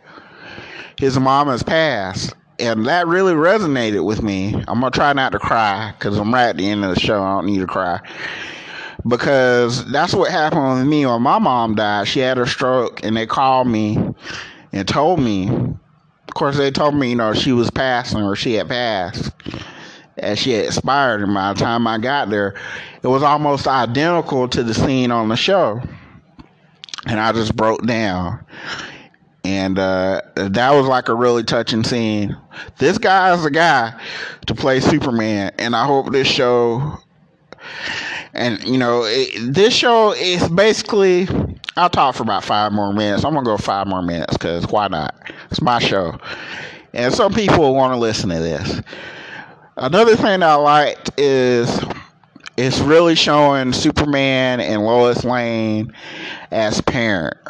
his 1.03 1.19
mom 1.19 1.47
has 1.47 1.61
passed. 1.61 2.33
And 2.59 2.85
that 2.85 3.07
really 3.07 3.33
resonated 3.33 4.05
with 4.05 4.21
me. 4.21 4.55
I'm 4.67 4.79
going 4.79 4.91
to 4.91 4.97
try 4.97 5.11
not 5.11 5.33
to 5.33 5.39
cry 5.39 5.93
because 5.97 6.17
I'm 6.17 6.33
right 6.33 6.49
at 6.49 6.57
the 6.57 6.69
end 6.69 6.85
of 6.85 6.93
the 6.93 6.99
show. 6.99 7.21
I 7.21 7.35
don't 7.35 7.45
need 7.45 7.59
to 7.59 7.67
cry. 7.67 7.99
Because 9.05 9.89
that's 9.91 10.13
what 10.13 10.31
happened 10.31 10.77
with 10.77 10.87
me 10.87 11.05
when 11.05 11.21
my 11.21 11.39
mom 11.39 11.75
died. 11.75 12.07
She 12.07 12.19
had 12.19 12.37
a 12.37 12.47
stroke 12.47 13.03
and 13.03 13.17
they 13.17 13.25
called 13.25 13.67
me 13.67 13.97
and 14.71 14.87
told 14.87 15.19
me. 15.19 15.49
Of 15.49 16.35
course, 16.35 16.57
they 16.57 16.71
told 16.71 16.95
me, 16.95 17.09
you 17.09 17.15
know, 17.15 17.33
she 17.33 17.51
was 17.51 17.69
passing 17.69 18.21
or 18.21 18.35
she 18.35 18.53
had 18.53 18.69
passed 18.69 19.31
as 20.17 20.39
she 20.39 20.51
had 20.51 20.65
expired. 20.65 21.21
And 21.21 21.33
by 21.33 21.51
the 21.51 21.59
time 21.59 21.85
I 21.85 21.97
got 21.97 22.29
there, 22.29 22.55
it 23.01 23.07
was 23.07 23.23
almost 23.23 23.67
identical 23.67 24.47
to 24.47 24.63
the 24.63 24.73
scene 24.73 25.11
on 25.11 25.27
the 25.27 25.35
show. 25.35 25.81
and 27.07 27.19
I 27.19 27.33
just 27.33 27.55
broke 27.57 27.85
down. 27.85 28.45
And 29.43 29.77
uh, 29.77 30.21
that 30.35 30.71
was 30.71 30.87
like 30.87 31.09
a 31.09 31.15
really 31.15 31.43
touching 31.43 31.83
scene. 31.83 32.37
This 32.77 32.97
guy 32.97 33.33
is 33.33 33.43
the 33.43 33.51
guy 33.51 33.99
to 34.47 34.55
play 34.55 34.79
Superman, 34.79 35.51
and 35.59 35.75
I 35.75 35.85
hope 35.85 36.11
this 36.11 36.27
show. 36.27 36.97
And 38.33 38.63
you 38.63 38.77
know, 38.77 39.03
it, 39.05 39.53
this 39.53 39.73
show 39.73 40.13
is 40.13 40.47
basically. 40.49 41.27
I'll 41.75 41.89
talk 41.89 42.15
for 42.15 42.23
about 42.23 42.43
five 42.43 42.71
more 42.71 42.93
minutes. 42.93 43.25
I'm 43.25 43.33
gonna 43.33 43.45
go 43.45 43.57
five 43.57 43.87
more 43.87 44.01
minutes 44.03 44.37
because 44.37 44.67
why 44.67 44.87
not? 44.87 45.31
It's 45.49 45.61
my 45.61 45.79
show, 45.79 46.17
and 46.93 47.13
some 47.13 47.33
people 47.33 47.73
want 47.75 47.93
to 47.93 47.97
listen 47.99 48.29
to 48.29 48.39
this. 48.39 48.81
Another 49.75 50.15
thing 50.15 50.43
I 50.43 50.53
liked 50.53 51.11
is 51.17 51.81
it's 52.57 52.79
really 52.79 53.15
showing 53.15 53.73
Superman 53.73 54.59
and 54.59 54.83
Lois 54.85 55.23
Lane 55.23 55.91
as 56.51 56.79
parents. 56.81 57.41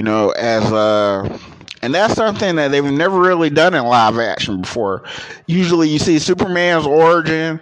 You 0.00 0.04
know, 0.04 0.30
as 0.30 0.64
uh 0.72 1.38
and 1.82 1.94
that's 1.94 2.14
something 2.14 2.56
that 2.56 2.68
they've 2.68 2.82
never 2.82 3.20
really 3.20 3.50
done 3.50 3.74
in 3.74 3.84
live 3.84 4.18
action 4.18 4.62
before. 4.62 5.02
Usually 5.46 5.90
you 5.90 5.98
see 5.98 6.18
Superman's 6.18 6.86
origin 6.86 7.60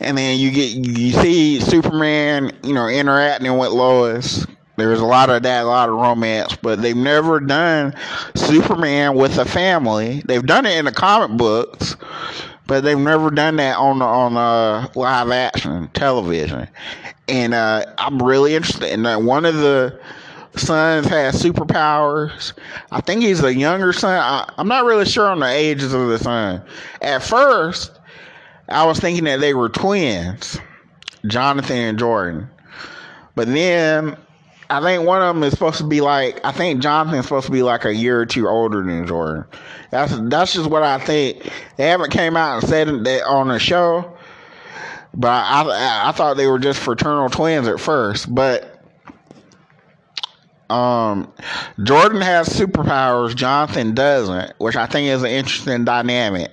and 0.00 0.18
then 0.18 0.40
you 0.40 0.50
get 0.50 0.72
you 0.72 1.12
see 1.12 1.60
Superman, 1.60 2.50
you 2.64 2.74
know, 2.74 2.88
interacting 2.88 3.56
with 3.56 3.70
Lois. 3.70 4.44
There's 4.74 4.98
a 4.98 5.04
lot 5.04 5.30
of 5.30 5.44
that, 5.44 5.62
a 5.62 5.68
lot 5.68 5.88
of 5.88 5.94
romance, 5.94 6.56
but 6.56 6.82
they've 6.82 6.96
never 6.96 7.38
done 7.38 7.94
Superman 8.34 9.14
with 9.14 9.38
a 9.38 9.44
family. 9.44 10.24
They've 10.26 10.44
done 10.44 10.66
it 10.66 10.76
in 10.76 10.86
the 10.86 10.92
comic 10.92 11.38
books, 11.38 11.94
but 12.66 12.80
they've 12.82 12.98
never 12.98 13.30
done 13.30 13.54
that 13.58 13.76
on 13.76 14.02
on 14.02 14.36
uh, 14.36 14.88
live 14.96 15.30
action 15.30 15.88
television. 15.94 16.66
And 17.28 17.54
uh, 17.54 17.86
I'm 17.96 18.20
really 18.20 18.56
interested. 18.56 18.92
And 18.92 19.06
uh, 19.06 19.18
one 19.20 19.44
of 19.44 19.54
the 19.54 20.00
sons 20.56 21.06
has 21.06 21.42
superpowers. 21.42 22.52
I 22.90 23.00
think 23.00 23.22
he's 23.22 23.42
a 23.42 23.54
younger 23.54 23.92
son. 23.92 24.18
I, 24.18 24.52
I'm 24.56 24.68
not 24.68 24.84
really 24.84 25.04
sure 25.04 25.26
on 25.26 25.40
the 25.40 25.48
ages 25.48 25.92
of 25.92 26.08
the 26.08 26.18
son. 26.18 26.62
At 27.00 27.22
first, 27.22 27.98
I 28.68 28.84
was 28.84 28.98
thinking 28.98 29.24
that 29.24 29.40
they 29.40 29.54
were 29.54 29.68
twins, 29.68 30.58
Jonathan 31.26 31.76
and 31.76 31.98
Jordan. 31.98 32.48
But 33.34 33.48
then 33.48 34.16
I 34.70 34.80
think 34.80 35.06
one 35.06 35.22
of 35.22 35.34
them 35.34 35.44
is 35.44 35.52
supposed 35.52 35.78
to 35.78 35.84
be 35.84 36.00
like 36.00 36.40
I 36.44 36.52
think 36.52 36.82
Jonathan's 36.82 37.26
supposed 37.26 37.46
to 37.46 37.52
be 37.52 37.62
like 37.62 37.84
a 37.84 37.94
year 37.94 38.20
or 38.20 38.26
two 38.26 38.48
older 38.48 38.82
than 38.82 39.06
Jordan. 39.06 39.44
That's 39.90 40.14
that's 40.28 40.54
just 40.54 40.70
what 40.70 40.82
I 40.82 40.98
think. 40.98 41.50
They 41.76 41.88
haven't 41.88 42.10
came 42.10 42.36
out 42.36 42.60
and 42.60 42.68
said 42.68 42.88
that 42.88 43.24
on 43.26 43.48
the 43.48 43.58
show, 43.58 44.16
but 45.12 45.28
I 45.28 46.08
I 46.08 46.12
thought 46.12 46.36
they 46.36 46.46
were 46.46 46.58
just 46.58 46.80
fraternal 46.80 47.28
twins 47.28 47.68
at 47.68 47.80
first. 47.80 48.34
But 48.34 48.73
um, 50.74 51.32
Jordan 51.82 52.20
has 52.20 52.48
superpowers, 52.48 53.36
Jonathan 53.36 53.94
doesn't, 53.94 54.52
which 54.58 54.76
I 54.76 54.86
think 54.86 55.08
is 55.08 55.22
an 55.22 55.30
interesting 55.30 55.84
dynamic. 55.84 56.50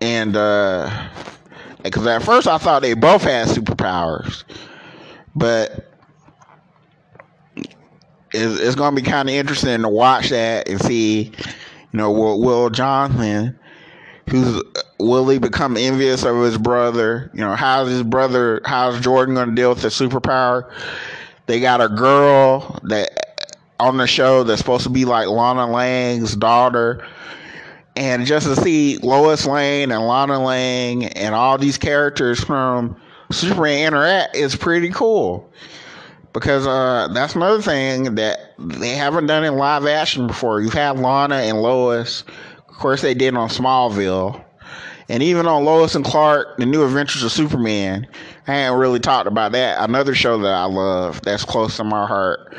And 0.00 0.36
uh, 0.36 1.08
because 1.82 2.06
at 2.06 2.22
first 2.22 2.46
I 2.46 2.58
thought 2.58 2.82
they 2.82 2.94
both 2.94 3.22
had 3.22 3.48
superpowers, 3.48 4.44
but 5.34 5.92
it's, 8.32 8.60
it's 8.60 8.74
going 8.76 8.94
to 8.94 9.02
be 9.02 9.08
kind 9.08 9.28
of 9.28 9.34
interesting 9.34 9.82
to 9.82 9.88
watch 9.88 10.28
that 10.28 10.68
and 10.68 10.80
see, 10.80 11.24
you 11.24 11.32
know, 11.92 12.12
will, 12.12 12.40
will 12.40 12.70
Jonathan, 12.70 13.58
who's 14.28 14.62
will 15.00 15.28
he 15.28 15.38
become 15.38 15.76
envious 15.76 16.24
of 16.24 16.40
his 16.42 16.56
brother? 16.56 17.30
You 17.34 17.40
know, 17.40 17.56
how's 17.56 17.88
his 17.88 18.04
brother? 18.04 18.60
How's 18.64 19.00
Jordan 19.00 19.34
going 19.34 19.48
to 19.48 19.54
deal 19.54 19.70
with 19.70 19.82
the 19.82 19.88
superpower? 19.88 20.70
They 21.50 21.58
got 21.58 21.80
a 21.80 21.88
girl 21.88 22.78
that 22.84 23.56
on 23.80 23.96
the 23.96 24.06
show 24.06 24.44
that's 24.44 24.60
supposed 24.60 24.84
to 24.84 24.88
be 24.88 25.04
like 25.04 25.26
Lana 25.26 25.66
Lang's 25.66 26.36
daughter. 26.36 27.04
And 27.96 28.24
just 28.24 28.46
to 28.46 28.54
see 28.54 28.98
Lois 28.98 29.46
Lane 29.46 29.90
and 29.90 30.06
Lana 30.06 30.38
Lang 30.38 31.06
and 31.06 31.34
all 31.34 31.58
these 31.58 31.76
characters 31.76 32.38
from 32.38 32.94
Superman 33.32 33.88
interact 33.88 34.36
is 34.36 34.54
pretty 34.54 34.90
cool 34.90 35.52
because 36.32 36.68
uh, 36.68 37.08
that's 37.12 37.34
another 37.34 37.60
thing 37.60 38.14
that 38.14 38.54
they 38.60 38.90
haven't 38.90 39.26
done 39.26 39.42
in 39.42 39.56
live 39.56 39.86
action 39.86 40.28
before. 40.28 40.60
You've 40.60 40.72
had 40.72 41.00
Lana 41.00 41.34
and 41.34 41.60
Lois, 41.60 42.22
of 42.68 42.76
course, 42.76 43.02
they 43.02 43.14
did 43.14 43.34
on 43.34 43.48
Smallville, 43.48 44.40
and 45.08 45.20
even 45.20 45.48
on 45.48 45.64
Lois 45.64 45.96
and 45.96 46.04
Clark, 46.04 46.58
The 46.58 46.66
New 46.66 46.84
Adventures 46.84 47.24
of 47.24 47.32
Superman. 47.32 48.06
I 48.50 48.66
ain't 48.66 48.76
really 48.76 48.98
talked 48.98 49.28
about 49.28 49.52
that. 49.52 49.78
Another 49.80 50.14
show 50.14 50.36
that 50.38 50.52
I 50.52 50.64
love 50.64 51.22
that's 51.22 51.44
close 51.44 51.76
to 51.76 51.84
my 51.84 52.04
heart. 52.04 52.52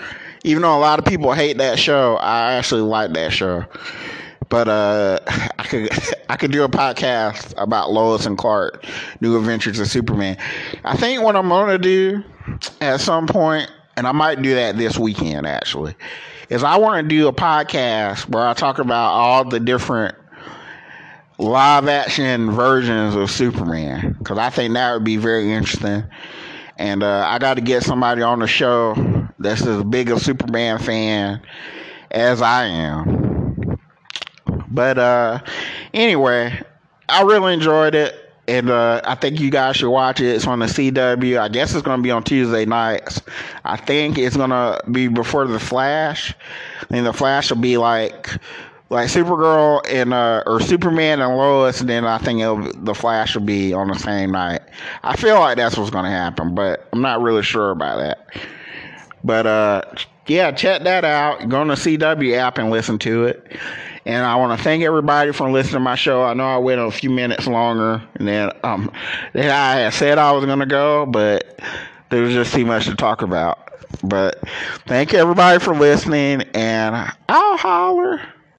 Even 0.43 0.61
though 0.61 0.77
a 0.77 0.79
lot 0.79 0.99
of 0.99 1.05
people 1.05 1.33
hate 1.33 1.57
that 1.57 1.77
show, 1.77 2.15
I 2.15 2.53
actually 2.53 2.81
like 2.81 3.11
that 3.13 3.33
show. 3.33 3.65
But 4.47 4.69
uh, 4.69 5.19
I 5.27 5.63
could 5.63 5.89
I 6.29 6.37
could 6.37 6.51
do 6.51 6.63
a 6.63 6.69
podcast 6.69 7.53
about 7.57 7.91
Lois 7.91 8.25
and 8.25 8.37
Clark, 8.37 8.85
New 9.19 9.37
Adventures 9.37 9.79
of 9.79 9.87
Superman. 9.87 10.37
I 10.85 10.95
think 10.95 11.23
what 11.23 11.35
I'm 11.35 11.49
gonna 11.49 11.77
do 11.77 12.23
at 12.79 13.01
some 13.01 13.27
point, 13.27 13.69
and 13.97 14.07
I 14.07 14.13
might 14.13 14.41
do 14.41 14.55
that 14.55 14.77
this 14.77 14.97
weekend 14.97 15.45
actually, 15.45 15.93
is 16.49 16.63
I 16.63 16.77
want 16.77 17.03
to 17.03 17.09
do 17.09 17.27
a 17.27 17.33
podcast 17.33 18.29
where 18.29 18.47
I 18.47 18.53
talk 18.53 18.79
about 18.79 19.11
all 19.11 19.43
the 19.43 19.59
different 19.59 20.15
live 21.41 21.87
action 21.87 22.51
versions 22.51 23.15
of 23.15 23.31
Superman 23.31 24.15
because 24.19 24.37
I 24.37 24.51
think 24.51 24.75
that 24.75 24.93
would 24.93 25.03
be 25.03 25.17
very 25.17 25.51
interesting. 25.51 26.03
And 26.77 27.01
uh, 27.03 27.25
I 27.27 27.39
got 27.39 27.55
to 27.55 27.61
get 27.61 27.83
somebody 27.83 28.21
on 28.21 28.39
the 28.39 28.47
show 28.47 28.95
that's 29.39 29.65
as 29.65 29.83
big 29.83 30.11
a 30.11 30.19
Superman 30.19 30.77
fan 30.77 31.41
as 32.11 32.41
I 32.41 32.65
am. 32.65 33.79
But 34.69 34.99
uh, 34.99 35.39
anyway, 35.93 36.61
I 37.09 37.23
really 37.23 37.53
enjoyed 37.53 37.95
it. 37.95 38.17
And 38.47 38.69
uh, 38.69 39.01
I 39.03 39.15
think 39.15 39.39
you 39.39 39.49
guys 39.49 39.77
should 39.77 39.89
watch 39.89 40.19
it. 40.19 40.35
It's 40.35 40.45
on 40.45 40.59
the 40.59 40.65
CW. 40.65 41.39
I 41.39 41.47
guess 41.47 41.73
it's 41.73 41.83
going 41.83 41.99
to 41.99 42.03
be 42.03 42.11
on 42.11 42.23
Tuesday 42.23 42.65
nights. 42.65 43.21
I 43.63 43.77
think 43.77 44.17
it's 44.17 44.35
going 44.35 44.49
to 44.49 44.79
be 44.91 45.07
before 45.07 45.47
The 45.47 45.59
Flash. 45.59 46.33
And 46.89 47.05
The 47.05 47.13
Flash 47.13 47.49
will 47.49 47.61
be 47.61 47.77
like 47.77 48.29
like 48.91 49.07
Supergirl 49.07 49.81
and 49.89 50.13
uh, 50.13 50.43
or 50.45 50.59
Superman 50.59 51.21
and 51.21 51.37
Lois, 51.37 51.79
and 51.79 51.89
then 51.89 52.05
I 52.05 52.17
think 52.17 52.41
the 52.83 52.93
Flash 52.93 53.35
will 53.35 53.43
be 53.43 53.71
on 53.73 53.87
the 53.87 53.95
same 53.95 54.31
night. 54.31 54.59
I 55.03 55.15
feel 55.15 55.39
like 55.39 55.55
that's 55.55 55.77
what's 55.77 55.89
going 55.89 56.03
to 56.03 56.11
happen, 56.11 56.53
but 56.53 56.89
I'm 56.91 57.01
not 57.01 57.21
really 57.21 57.41
sure 57.41 57.71
about 57.71 57.99
that. 57.99 58.27
But 59.23 59.47
uh, 59.47 59.83
yeah, 60.27 60.51
check 60.51 60.83
that 60.83 61.05
out. 61.05 61.47
Go 61.47 61.61
on 61.61 61.69
the 61.69 61.75
CW 61.75 62.37
app 62.37 62.57
and 62.57 62.69
listen 62.69 62.99
to 62.99 63.25
it. 63.25 63.57
And 64.05 64.25
I 64.25 64.35
want 64.35 64.57
to 64.57 64.63
thank 64.63 64.83
everybody 64.83 65.31
for 65.31 65.49
listening 65.49 65.75
to 65.75 65.79
my 65.79 65.95
show. 65.95 66.23
I 66.23 66.33
know 66.33 66.43
I 66.43 66.57
went 66.57 66.81
a 66.81 66.91
few 66.91 67.11
minutes 67.11 67.47
longer 67.47 68.01
than 68.19 68.51
um 68.63 68.91
than 69.31 69.49
I 69.49 69.75
had 69.75 69.93
said 69.93 70.17
I 70.17 70.33
was 70.33 70.43
going 70.43 70.59
to 70.59 70.65
go, 70.65 71.05
but 71.05 71.61
there 72.09 72.21
was 72.23 72.33
just 72.33 72.53
too 72.53 72.65
much 72.65 72.87
to 72.87 72.95
talk 72.95 73.21
about. 73.21 73.69
But 74.03 74.45
thank 74.85 75.13
you 75.13 75.19
everybody 75.19 75.59
for 75.59 75.73
listening, 75.73 76.41
and 76.53 77.13
I'll 77.29 77.57
holler. 77.57 78.19